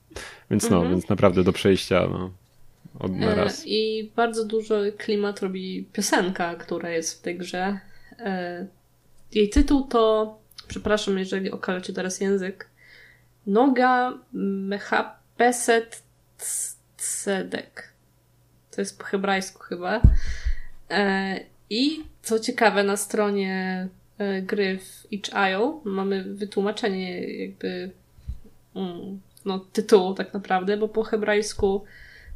Więc 0.50 0.70
no, 0.70 0.76
mhm. 0.76 0.92
więc 0.92 1.08
naprawdę 1.08 1.44
do 1.44 1.52
przejścia 1.52 2.08
no, 2.10 2.30
od 2.98 3.12
na 3.12 3.26
e, 3.26 3.34
raz. 3.34 3.62
I 3.66 4.10
bardzo 4.16 4.44
dużo 4.44 4.74
klimat 4.98 5.40
robi 5.40 5.88
piosenka, 5.92 6.54
która 6.54 6.90
jest 6.90 7.18
w 7.18 7.22
tej 7.22 7.38
grze. 7.38 7.78
E, 8.18 8.66
jej 9.32 9.48
tytuł 9.48 9.86
to, 9.86 10.38
przepraszam, 10.68 11.18
jeżeli 11.18 11.50
okalacie 11.50 11.92
teraz 11.92 12.20
język, 12.20 12.68
Noga 13.46 14.18
Mechapeset 14.32 16.02
Tzedek. 17.04 17.92
To 18.70 18.80
jest 18.80 18.98
po 18.98 19.04
hebrajsku 19.04 19.62
chyba. 19.62 20.00
E, 20.90 21.40
I 21.70 22.04
co 22.22 22.38
ciekawe, 22.38 22.82
na 22.82 22.96
stronie 22.96 23.88
gry 24.42 24.78
w 24.78 25.12
itch.io 25.12 25.80
mamy 25.84 26.24
wytłumaczenie 26.24 27.38
jakby 27.44 27.90
mm, 28.74 29.20
no, 29.44 29.58
tytułu 29.58 30.14
tak 30.14 30.34
naprawdę, 30.34 30.76
bo 30.76 30.88
po 30.88 31.02
hebrajsku 31.02 31.84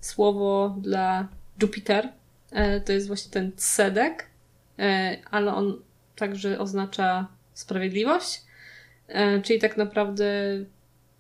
słowo 0.01 0.77
dla 0.81 1.29
Jupiter 1.63 2.09
e, 2.51 2.81
to 2.81 2.93
jest 2.93 3.07
właśnie 3.07 3.33
ten 3.33 3.53
Tzedek, 3.53 4.27
e, 4.79 5.17
ale 5.31 5.55
on 5.55 5.83
także 6.17 6.59
oznacza 6.59 7.29
sprawiedliwość, 7.55 8.43
e, 9.09 9.43
czyli 9.43 9.59
tak 9.59 9.77
naprawdę 9.77 10.33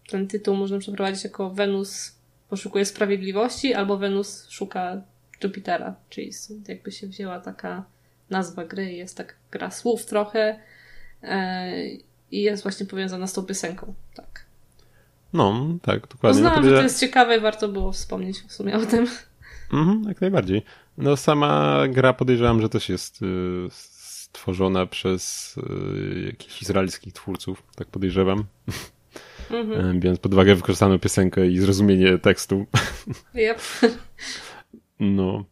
ten 0.08 0.28
tytuł 0.28 0.56
można 0.56 0.78
przeprowadzić 0.78 1.24
jako 1.24 1.50
Wenus 1.50 2.17
poszukuje 2.48 2.84
sprawiedliwości 2.84 3.74
albo 3.74 3.98
Wenus 3.98 4.48
szuka 4.48 5.02
Jupitera, 5.44 5.94
czyli 6.10 6.30
jakby 6.68 6.92
się 6.92 7.06
wzięła 7.06 7.40
taka 7.40 7.84
nazwa 8.30 8.64
gry, 8.64 8.92
jest 8.92 9.16
tak 9.16 9.36
gra 9.50 9.70
słów 9.70 10.06
trochę 10.06 10.60
i 12.30 12.42
jest 12.42 12.62
właśnie 12.62 12.86
powiązana 12.86 13.26
z 13.26 13.32
tą 13.32 13.42
piosenką, 13.42 13.94
tak. 14.14 14.44
No, 15.32 15.68
tak, 15.82 16.08
dokładnie. 16.08 16.40
Uznałam, 16.40 16.64
no, 16.64 16.70
że 16.70 16.76
to 16.76 16.82
jest 16.82 17.00
ciekawe 17.00 17.36
i 17.36 17.40
warto 17.40 17.68
było 17.68 17.92
wspomnieć 17.92 18.40
w 18.40 18.52
sumie 18.52 18.76
o 18.76 18.86
tym. 18.86 19.06
Mhm, 19.72 20.04
jak 20.08 20.20
najbardziej. 20.20 20.62
No 20.98 21.16
sama 21.16 21.82
gra 21.88 22.12
podejrzewam, 22.12 22.60
że 22.60 22.68
też 22.68 22.88
jest 22.88 23.22
y, 23.22 23.26
stworzona 23.70 24.86
przez 24.86 25.54
y, 25.56 26.26
jakichś 26.26 26.62
izraelskich 26.62 27.12
twórców, 27.12 27.62
tak 27.76 27.88
podejrzewam. 27.88 28.44
Mhm. 29.50 29.96
E, 29.96 30.00
biorąc 30.00 30.20
pod 30.20 30.32
uwagę 30.32 30.54
wykorzystaną 30.54 30.98
piosenkę 30.98 31.46
i 31.46 31.58
zrozumienie 31.58 32.18
tekstu. 32.18 32.66
Yep. 33.34 33.60
No. 35.00 35.44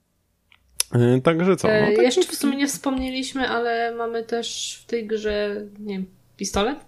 E, 0.93 1.21
także 1.21 1.57
co? 1.57 1.69
No, 1.69 1.75
e, 1.75 1.93
tak 1.97 2.05
Jeszcze 2.05 2.23
w 2.23 2.35
sumie 2.35 2.57
nie 2.57 2.67
wspomnieliśmy, 2.67 3.49
ale 3.49 3.95
mamy 3.95 4.23
też 4.23 4.79
w 4.83 4.87
tej 4.87 5.07
grze, 5.07 5.63
nie 5.79 5.95
wiem, 5.95 6.07
pistolet? 6.37 6.79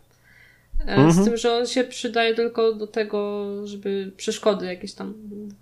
E, 0.86 0.96
z 0.96 0.98
mhm. 0.98 1.24
tym, 1.24 1.36
że 1.36 1.56
on 1.56 1.66
się 1.66 1.84
przydaje 1.84 2.34
tylko 2.34 2.72
do 2.72 2.86
tego, 2.86 3.46
żeby 3.66 4.12
przeszkody 4.16 4.66
jakieś 4.66 4.92
tam 4.92 5.14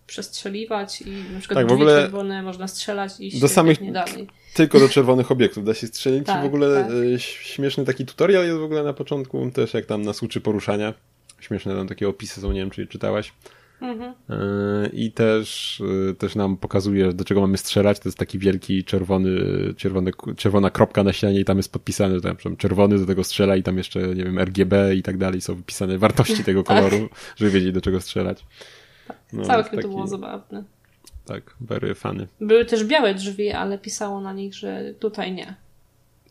przestrzeliwać 0.07 1.03
i 1.03 1.11
na 1.33 1.39
przykład 1.39 1.59
tak, 1.59 1.69
w 1.69 1.73
ogóle 1.73 2.03
czerwone 2.03 2.43
można 2.43 2.69
strzelać 2.69 3.13
i 3.21 3.41
do 3.41 3.49
samych 3.49 3.81
nie 3.81 3.93
dalej. 3.93 4.27
Tylko 4.55 4.81
do 4.81 4.89
czerwonych 4.89 5.31
obiektów 5.31 5.65
da 5.65 5.75
się 5.75 5.87
strzelić. 5.87 6.27
Tak, 6.27 6.43
w 6.43 6.47
ogóle 6.47 6.85
tak. 6.85 6.93
E, 7.15 7.19
śmieszny 7.19 7.85
taki 7.85 8.07
tutorial 8.07 8.45
jest 8.47 8.59
w 8.59 8.63
ogóle 8.63 8.83
na 8.83 8.93
początku, 8.93 9.51
też 9.51 9.75
jak 9.75 9.87
tam 9.87 10.03
nas 10.03 10.23
uczy 10.23 10.41
poruszania. 10.41 10.95
Śmieszne 11.41 11.75
tam 11.75 11.89
takie 11.89 12.09
opisy 12.09 12.41
są, 12.41 12.53
nie 12.53 12.61
wiem, 12.61 12.71
czy 12.71 12.87
czytałaś. 12.87 13.33
Mhm. 13.81 14.15
E, 14.31 14.89
I 14.93 15.13
też, 15.13 15.83
e, 16.11 16.15
też 16.15 16.35
nam 16.35 16.57
pokazuje, 16.57 17.13
do 17.13 17.25
czego 17.25 17.41
mamy 17.41 17.59
strzelać. 17.59 18.01
To 18.01 18.09
jest 18.09 18.19
taki 18.19 18.39
wielki 18.39 18.85
czerwony, 18.85 19.31
czerwony, 19.77 20.11
czerwona 20.37 20.71
kropka 20.71 21.05
na 21.05 21.13
ścianie 21.13 21.41
i 21.41 21.45
tam 21.45 21.57
jest 21.57 21.73
podpisane, 21.73 22.21
tam 22.21 22.57
czerwony 22.57 22.99
do 22.99 23.07
tego 23.07 23.25
strzela 23.25 23.57
i 23.57 23.63
tam 23.63 23.79
jeszcze, 23.79 24.01
nie 24.01 24.25
wiem, 24.25 24.39
RGB 24.39 24.95
i 24.95 25.03
tak 25.03 25.19
dalej 25.19 25.41
są 25.41 25.55
wypisane 25.55 25.99
wartości 25.99 26.45
tego 26.45 26.63
tak. 26.63 26.77
koloru, 26.77 27.09
żeby 27.37 27.51
wiedzieć 27.51 27.73
do 27.73 27.81
czego 27.81 28.01
strzelać. 28.01 28.45
No, 29.33 29.45
Całkiem 29.45 29.71
taki... 29.71 29.83
to 29.83 29.89
było 29.89 30.07
zabawne. 30.07 30.65
Tak, 31.25 31.57
very 31.61 31.95
funny. 31.95 32.29
Były 32.41 32.65
też 32.65 32.85
białe 32.85 33.15
drzwi, 33.15 33.51
ale 33.51 33.79
pisało 33.79 34.21
na 34.21 34.33
nich, 34.33 34.55
że 34.55 34.95
tutaj 34.99 35.33
nie. 35.33 35.55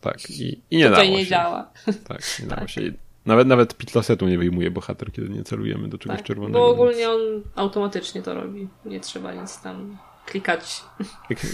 Tak, 0.02 0.30
i, 0.30 0.62
i 0.72 0.78
nie 0.78 0.90
tutaj 0.90 1.06
dało 1.08 1.18
nie 1.18 1.24
się. 1.24 1.30
działa. 1.30 1.72
Tak, 2.08 2.22
nie 2.40 2.48
dało 2.56 2.62
tak. 2.62 2.70
się. 2.70 2.82
Nawet, 3.26 3.48
nawet 3.48 3.74
pitlosetu 3.78 4.28
nie 4.28 4.38
wyjmuje 4.38 4.72
bohater, 4.72 5.12
kiedy 5.12 5.30
nie 5.30 5.44
celujemy 5.44 5.88
do 5.88 5.98
czegoś 5.98 6.18
tak, 6.18 6.26
czerwonego. 6.26 6.60
Bo 6.60 6.68
ogólnie 6.68 6.98
więc... 6.98 7.10
on 7.10 7.42
automatycznie 7.56 8.22
to 8.22 8.34
robi. 8.34 8.68
Nie 8.86 9.00
trzeba 9.00 9.34
nic 9.34 9.62
tam 9.62 9.98
klikać. 10.26 10.84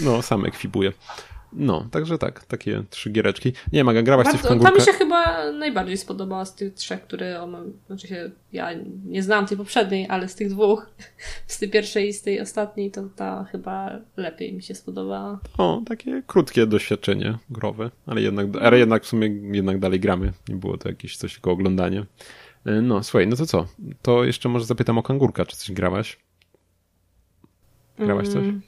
No, 0.00 0.22
sam 0.22 0.44
ekwipuje. 0.44 0.92
No, 1.52 1.86
także 1.90 2.18
tak, 2.18 2.44
takie 2.44 2.82
trzy 2.90 3.10
giereczki. 3.10 3.52
Nie, 3.72 3.84
Maga, 3.84 4.02
grałaś 4.02 4.24
Bardzo, 4.24 4.38
coś 4.38 4.46
w 4.46 4.48
kangurka? 4.48 4.72
Ta 4.72 4.78
mi 4.78 4.84
się 4.86 4.92
chyba 4.92 5.52
najbardziej 5.52 5.96
spodobała 5.96 6.44
z 6.44 6.54
tych 6.54 6.74
trzech, 6.74 7.02
które 7.02 7.48
znaczy 7.86 8.08
się, 8.08 8.30
ja 8.52 8.68
nie 9.06 9.22
znam 9.22 9.46
tej 9.46 9.56
poprzedniej, 9.56 10.06
ale 10.08 10.28
z 10.28 10.34
tych 10.34 10.50
dwóch, 10.50 10.86
z 11.46 11.58
tej 11.58 11.70
pierwszej 11.70 12.08
i 12.08 12.12
z 12.12 12.22
tej 12.22 12.40
ostatniej, 12.40 12.90
to 12.90 13.02
ta 13.16 13.44
chyba 13.44 13.98
lepiej 14.16 14.52
mi 14.52 14.62
się 14.62 14.74
spodobała. 14.74 15.40
O, 15.58 15.82
takie 15.86 16.22
krótkie 16.26 16.66
doświadczenie 16.66 17.38
growe, 17.50 17.90
ale 18.06 18.22
jednak, 18.22 18.46
ale 18.60 18.78
jednak 18.78 19.04
w 19.04 19.06
sumie 19.06 19.26
jednak 19.52 19.78
dalej 19.78 20.00
gramy. 20.00 20.32
Nie 20.48 20.56
było 20.56 20.78
to 20.78 20.88
jakieś 20.88 21.16
coś 21.16 21.34
tylko 21.34 21.50
oglądanie. 21.50 22.06
E, 22.64 22.82
no, 22.82 23.02
słuchaj, 23.02 23.26
no 23.26 23.36
to 23.36 23.46
co? 23.46 23.66
To 24.02 24.24
jeszcze 24.24 24.48
może 24.48 24.64
zapytam 24.64 24.98
o 24.98 25.02
kangurka, 25.02 25.46
czy 25.46 25.56
coś 25.56 25.72
grałaś? 25.72 26.18
Grałaś 27.98 28.28
coś? 28.28 28.44
Mm. 28.44 28.62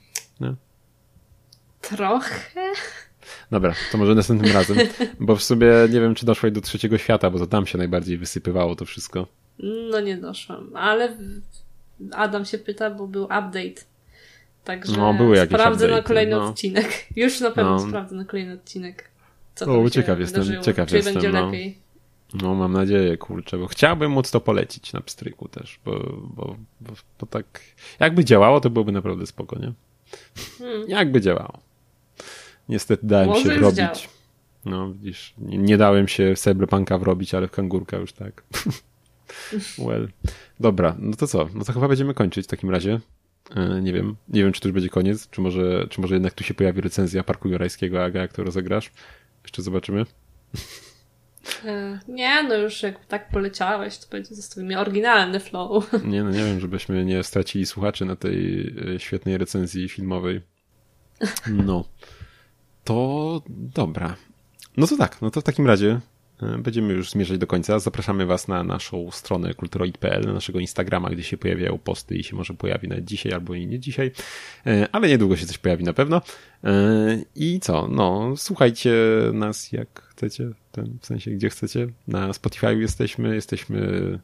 Trochę. 1.89 2.35
Dobra, 3.51 3.73
to 3.91 3.97
może 3.97 4.15
następnym 4.15 4.53
razem. 4.53 4.77
Bo 5.19 5.35
w 5.35 5.43
sumie 5.43 5.67
nie 5.89 6.01
wiem, 6.01 6.15
czy 6.15 6.25
doszłaś 6.25 6.51
do 6.51 6.61
trzeciego 6.61 6.97
świata, 6.97 7.29
bo 7.29 7.39
to 7.39 7.47
tam 7.47 7.65
się 7.65 7.77
najbardziej 7.77 8.17
wysypywało 8.17 8.75
to 8.75 8.85
wszystko. 8.85 9.27
No 9.91 10.01
nie 10.01 10.17
doszłam, 10.17 10.71
ale 10.75 11.17
Adam 12.11 12.45
się 12.45 12.57
pyta, 12.57 12.89
bo 12.89 13.07
był 13.07 13.23
update. 13.23 13.81
Także 14.63 14.97
no, 14.97 15.13
były 15.13 15.35
jakieś 15.35 15.59
sprawdzę 15.59 15.85
update, 15.85 16.01
na 16.01 16.07
kolejny 16.07 16.35
no. 16.35 16.47
odcinek. 16.47 17.05
Już 17.15 17.39
na 17.39 17.51
pewno 17.51 17.71
no. 17.71 17.79
sprawdzę 17.79 18.15
na 18.15 18.25
kolejny 18.25 18.53
odcinek. 18.53 19.09
Co 19.55 19.81
o, 19.81 19.89
ciekaw 19.89 20.19
jestem, 20.19 20.41
wydarzyło. 20.41 20.63
ciekaw 20.63 20.89
Czy 20.89 20.95
jestem. 20.95 21.13
będzie 21.13 21.31
no. 21.31 21.45
lepiej. 21.45 21.77
No, 22.33 22.55
mam 22.55 22.73
nadzieję, 22.73 23.17
kurczę, 23.17 23.57
bo 23.57 23.67
chciałbym 23.67 24.11
móc 24.11 24.31
to 24.31 24.41
polecić 24.41 24.93
na 24.93 25.01
pstryku 25.01 25.47
też, 25.47 25.79
bo, 25.85 25.91
bo, 26.35 26.55
bo, 26.81 26.93
bo 27.19 27.25
tak 27.27 27.61
jakby 27.99 28.25
działało, 28.25 28.61
to 28.61 28.69
byłoby 28.69 28.91
naprawdę 28.91 29.27
spoko, 29.27 29.59
nie? 29.59 29.73
Hmm. 30.59 30.89
Jakby 30.89 31.21
działało. 31.21 31.64
Niestety 32.69 33.07
dałem 33.07 33.27
Może 33.27 33.43
się 33.43 33.59
wrobić. 33.59 34.09
No 34.65 34.93
widzisz, 34.93 35.33
nie, 35.37 35.57
nie, 35.57 35.77
dałem 35.77 36.07
się 36.07 36.35
w 36.35 36.39
Cyberpunka 36.39 36.97
wrobić, 36.97 37.33
ale 37.33 37.47
w 37.47 37.51
Kangurka 37.51 37.97
już 37.97 38.13
tak. 38.13 38.43
well. 39.87 40.07
Dobra, 40.59 40.95
no 40.99 41.15
to 41.15 41.27
co? 41.27 41.49
No 41.53 41.65
to 41.65 41.73
chyba 41.73 41.87
będziemy 41.87 42.13
kończyć 42.13 42.45
w 42.45 42.49
takim 42.49 42.69
razie. 42.69 42.99
E, 43.55 43.81
nie 43.81 43.93
wiem, 43.93 44.15
nie 44.29 44.43
wiem, 44.43 44.51
czy 44.51 44.61
to 44.61 44.67
już 44.67 44.73
będzie 44.73 44.89
koniec, 44.89 45.29
czy 45.29 45.41
może, 45.41 45.87
czy 45.89 46.01
może 46.01 46.15
jednak 46.15 46.33
tu 46.33 46.43
się 46.43 46.53
pojawi 46.53 46.81
recenzja 46.81 47.23
Parku 47.23 47.49
Jurajskiego, 47.49 48.03
Aga, 48.03 48.21
jak 48.21 48.33
to 48.33 48.43
rozegrasz? 48.43 48.91
Jeszcze 49.43 49.61
zobaczymy. 49.61 50.05
E, 51.65 51.99
nie, 52.07 52.43
no 52.43 52.55
już 52.55 52.83
jak 52.83 53.05
tak 53.05 53.29
poleciałeś, 53.29 53.97
to 53.97 54.07
będzie 54.09 54.35
zostawimy 54.35 54.79
oryginalny 54.79 55.39
flow. 55.39 55.91
Nie, 56.03 56.23
no 56.23 56.29
nie 56.29 56.43
wiem, 56.43 56.59
żebyśmy 56.59 57.05
nie 57.05 57.23
stracili 57.23 57.65
słuchaczy 57.65 58.05
na 58.05 58.15
tej 58.15 58.67
e, 58.95 58.99
świetnej 58.99 59.37
recenzji 59.37 59.89
filmowej. 59.89 60.41
No. 61.47 61.85
To 62.85 63.41
dobra. 63.49 64.15
No 64.77 64.87
to 64.87 64.97
tak, 64.97 65.21
no 65.21 65.31
to 65.31 65.41
w 65.41 65.43
takim 65.43 65.67
razie 65.67 65.99
e, 66.41 66.57
będziemy 66.57 66.93
już 66.93 67.11
zmierzać 67.11 67.37
do 67.37 67.47
końca. 67.47 67.79
Zapraszamy 67.79 68.25
Was 68.25 68.47
na 68.47 68.63
naszą 68.63 69.11
stronę 69.11 69.53
kulturoid.pl, 69.53 70.25
na 70.25 70.33
naszego 70.33 70.59
Instagrama, 70.59 71.09
gdzie 71.09 71.23
się 71.23 71.37
pojawiają 71.37 71.77
posty 71.77 72.15
i 72.15 72.23
się 72.23 72.35
może 72.35 72.53
pojawi 72.53 72.87
nawet 72.87 73.05
dzisiaj 73.05 73.33
albo 73.33 73.53
i 73.53 73.67
nie 73.67 73.79
dzisiaj, 73.79 74.11
e, 74.65 74.87
ale 74.91 75.07
niedługo 75.07 75.37
się 75.37 75.45
coś 75.45 75.57
pojawi 75.57 75.83
na 75.83 75.93
pewno. 75.93 76.21
E, 76.63 76.71
I 77.35 77.59
co? 77.59 77.87
No, 77.87 78.33
słuchajcie 78.37 78.93
nas 79.33 79.71
jak 79.71 80.01
chcecie, 80.01 80.49
ten, 80.71 80.97
w 81.01 81.05
sensie 81.05 81.31
gdzie 81.31 81.49
chcecie. 81.49 81.87
Na 82.07 82.33
Spotify 82.33 82.75
jesteśmy, 82.75 83.35
jesteśmy 83.35 84.19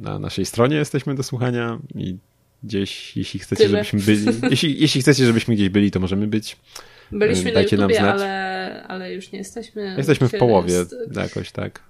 na 0.00 0.18
naszej 0.18 0.46
stronie 0.46 0.76
jesteśmy 0.76 1.14
do 1.14 1.22
słuchania 1.22 1.78
i 1.94 2.16
gdzieś, 2.64 3.16
jeśli 3.16 3.40
chcecie, 3.40 3.64
Tyle. 3.64 3.84
żebyśmy 3.84 4.00
byli, 4.00 4.38
jeśli, 4.50 4.80
jeśli 4.80 5.00
chcecie, 5.00 5.26
żebyśmy 5.26 5.54
gdzieś 5.54 5.68
byli, 5.68 5.90
to 5.90 6.00
możemy 6.00 6.26
być. 6.26 6.56
Byliśmy 7.12 7.52
Dajcie 7.52 7.76
na 7.76 7.82
YouTubie, 7.82 8.12
ale, 8.12 8.84
ale 8.88 9.14
już 9.14 9.32
nie 9.32 9.38
jesteśmy. 9.38 9.94
Jesteśmy 9.98 10.28
w 10.28 10.32
połowie 10.38 10.74
jest... 10.74 10.94
jakoś, 11.16 11.52
tak. 11.52 11.82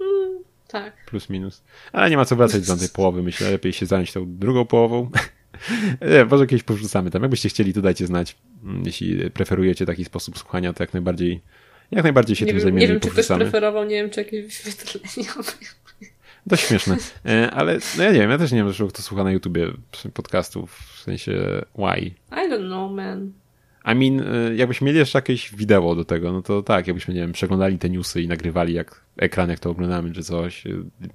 Mm, 0.00 0.38
tak. 0.68 1.06
Plus 1.06 1.30
minus. 1.30 1.62
Ale 1.92 2.10
nie 2.10 2.16
ma 2.16 2.24
co 2.24 2.36
wracać 2.36 2.66
do 2.66 2.76
tej 2.76 2.88
połowy, 2.88 3.22
myślę. 3.22 3.50
Lepiej 3.50 3.72
się 3.72 3.86
zająć 3.86 4.12
tą 4.12 4.38
drugą 4.38 4.64
połową. 4.64 5.10
Nie, 6.12 6.24
może 6.24 6.46
kiedyś 6.46 6.62
powrzucamy 6.62 7.10
tam. 7.10 7.22
Jakbyście 7.22 7.48
chcieli, 7.48 7.72
to 7.72 7.82
dajcie 7.82 8.06
znać. 8.06 8.36
Mm, 8.64 8.82
jeśli 8.86 9.30
preferujecie 9.30 9.86
taki 9.86 10.04
sposób 10.04 10.38
słuchania, 10.38 10.72
to 10.72 10.82
jak 10.82 10.92
najbardziej 10.92 11.40
jak 11.90 12.04
najbardziej 12.04 12.36
się 12.36 12.44
nie 12.44 12.52
tym 12.52 12.56
wiem, 12.56 12.62
zajmiemy 12.62 12.80
Nie 12.80 12.88
wiem, 12.88 13.00
czy 13.00 13.10
ktoś 13.10 13.26
preferował, 13.26 13.84
nie 13.84 13.96
wiem, 13.96 14.10
czy 14.10 14.20
jakieś 14.20 14.44
wyświetlenia. 14.46 15.32
Dość 16.46 16.62
śmieszne. 16.66 16.96
E, 17.26 17.50
Ale 17.50 17.78
no 17.98 18.04
ja 18.04 18.12
nie 18.12 18.18
wiem, 18.20 18.30
ja 18.30 18.38
też 18.38 18.52
nie 18.52 18.58
wiem, 18.58 18.66
dlaczego 18.66 18.90
kto 18.90 19.02
słucha 19.02 19.24
na 19.24 19.32
YouTubie 19.32 19.66
podcastów, 20.14 20.78
w 20.94 21.02
sensie 21.02 21.62
why. 21.78 22.06
I 22.32 22.50
don't 22.50 22.66
know, 22.66 22.92
man. 22.92 23.32
I 23.92 23.94
mean, 23.94 24.34
e, 24.34 24.54
jakbyśmy 24.54 24.84
mieli 24.84 24.98
jeszcze 24.98 25.18
jakieś 25.18 25.54
wideo 25.54 25.94
do 25.94 26.04
tego, 26.04 26.32
no 26.32 26.42
to 26.42 26.62
tak, 26.62 26.86
jakbyśmy, 26.86 27.14
nie 27.14 27.20
wiem, 27.20 27.32
przeglądali 27.32 27.78
te 27.78 27.90
newsy 27.90 28.22
i 28.22 28.28
nagrywali 28.28 28.74
jak 28.74 29.00
ekran, 29.16 29.50
jak 29.50 29.58
to 29.58 29.70
oglądamy, 29.70 30.12
czy 30.12 30.22
coś, 30.22 30.66
e, 30.66 30.70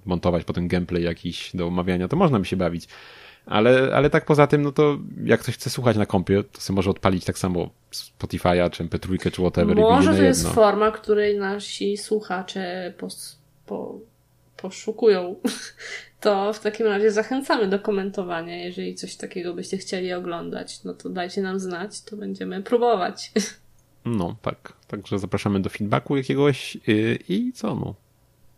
montować 0.06 0.44
potem 0.44 0.68
gameplay 0.68 1.04
jakiś 1.04 1.52
do 1.54 1.68
omawiania, 1.68 2.08
to 2.08 2.16
można 2.16 2.40
by 2.40 2.46
się 2.46 2.58
bawić. 2.58 2.88
Ale, 3.46 3.96
ale 3.96 4.10
tak 4.10 4.26
poza 4.26 4.48
tym, 4.48 4.62
no 4.62 4.72
to 4.72 4.98
jak 5.26 5.40
ktoś 5.40 5.56
chce 5.56 5.70
słuchać 5.70 5.98
na 5.98 6.06
kompie, 6.06 6.44
to 6.44 6.62
sobie 6.62 6.76
może 6.76 6.90
odpalić 6.90 7.26
tak 7.26 7.38
samo 7.38 7.70
Spotify'a, 7.92 8.70
czy 8.70 8.84
MP3, 8.84 9.32
czy 9.32 9.42
whatever 9.42 9.76
Może 9.76 10.16
to 10.16 10.22
jest 10.24 10.40
jedno. 10.40 10.54
forma, 10.54 10.92
której 10.92 11.38
nasi 11.38 11.98
słuchacze 11.98 12.94
pos, 12.98 13.40
po, 13.66 14.00
poszukują. 14.62 15.36
To 16.20 16.54
w 16.54 16.60
takim 16.60 16.88
razie 16.88 17.12
zachęcamy 17.12 17.68
do 17.68 17.80
komentowania. 17.80 18.64
Jeżeli 18.64 18.96
coś 18.96 19.16
takiego 19.16 19.54
byście 19.54 19.78
chcieli 19.78 20.14
oglądać, 20.14 20.84
no 20.84 20.94
to 20.94 21.10
dajcie 21.10 21.42
nam 21.42 21.60
znać, 21.60 22.02
to 22.02 22.18
będziemy 22.18 22.64
próbować. 22.64 23.32
No, 24.06 24.36
tak. 24.42 24.74
Także 24.88 25.20
zapraszamy 25.20 25.60
do 25.60 25.70
feedbacku 25.70 26.18
jakiegoś 26.18 26.78
yy, 26.88 27.20
i 27.30 27.54
co, 27.54 27.76
no. 27.76 27.96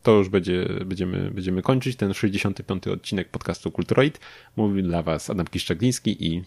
To 0.03 0.11
już 0.11 0.29
będzie, 0.29 0.67
będziemy, 0.85 1.31
będziemy 1.31 1.61
kończyć 1.61 1.95
ten 1.95 2.13
65. 2.13 2.87
odcinek 2.87 3.29
podcastu 3.29 3.71
Kulturoid. 3.71 4.19
Mówił 4.55 4.83
dla 4.83 5.01
Was 5.01 5.29
Adam 5.29 5.47
Kiszczagliński 5.47 6.27
i 6.27 6.43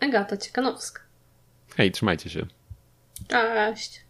Agata 0.00 0.36
Ciekanowska. 0.36 1.02
hej, 1.76 1.92
trzymajcie 1.92 2.30
się. 2.30 2.46
Cześć! 3.28 4.07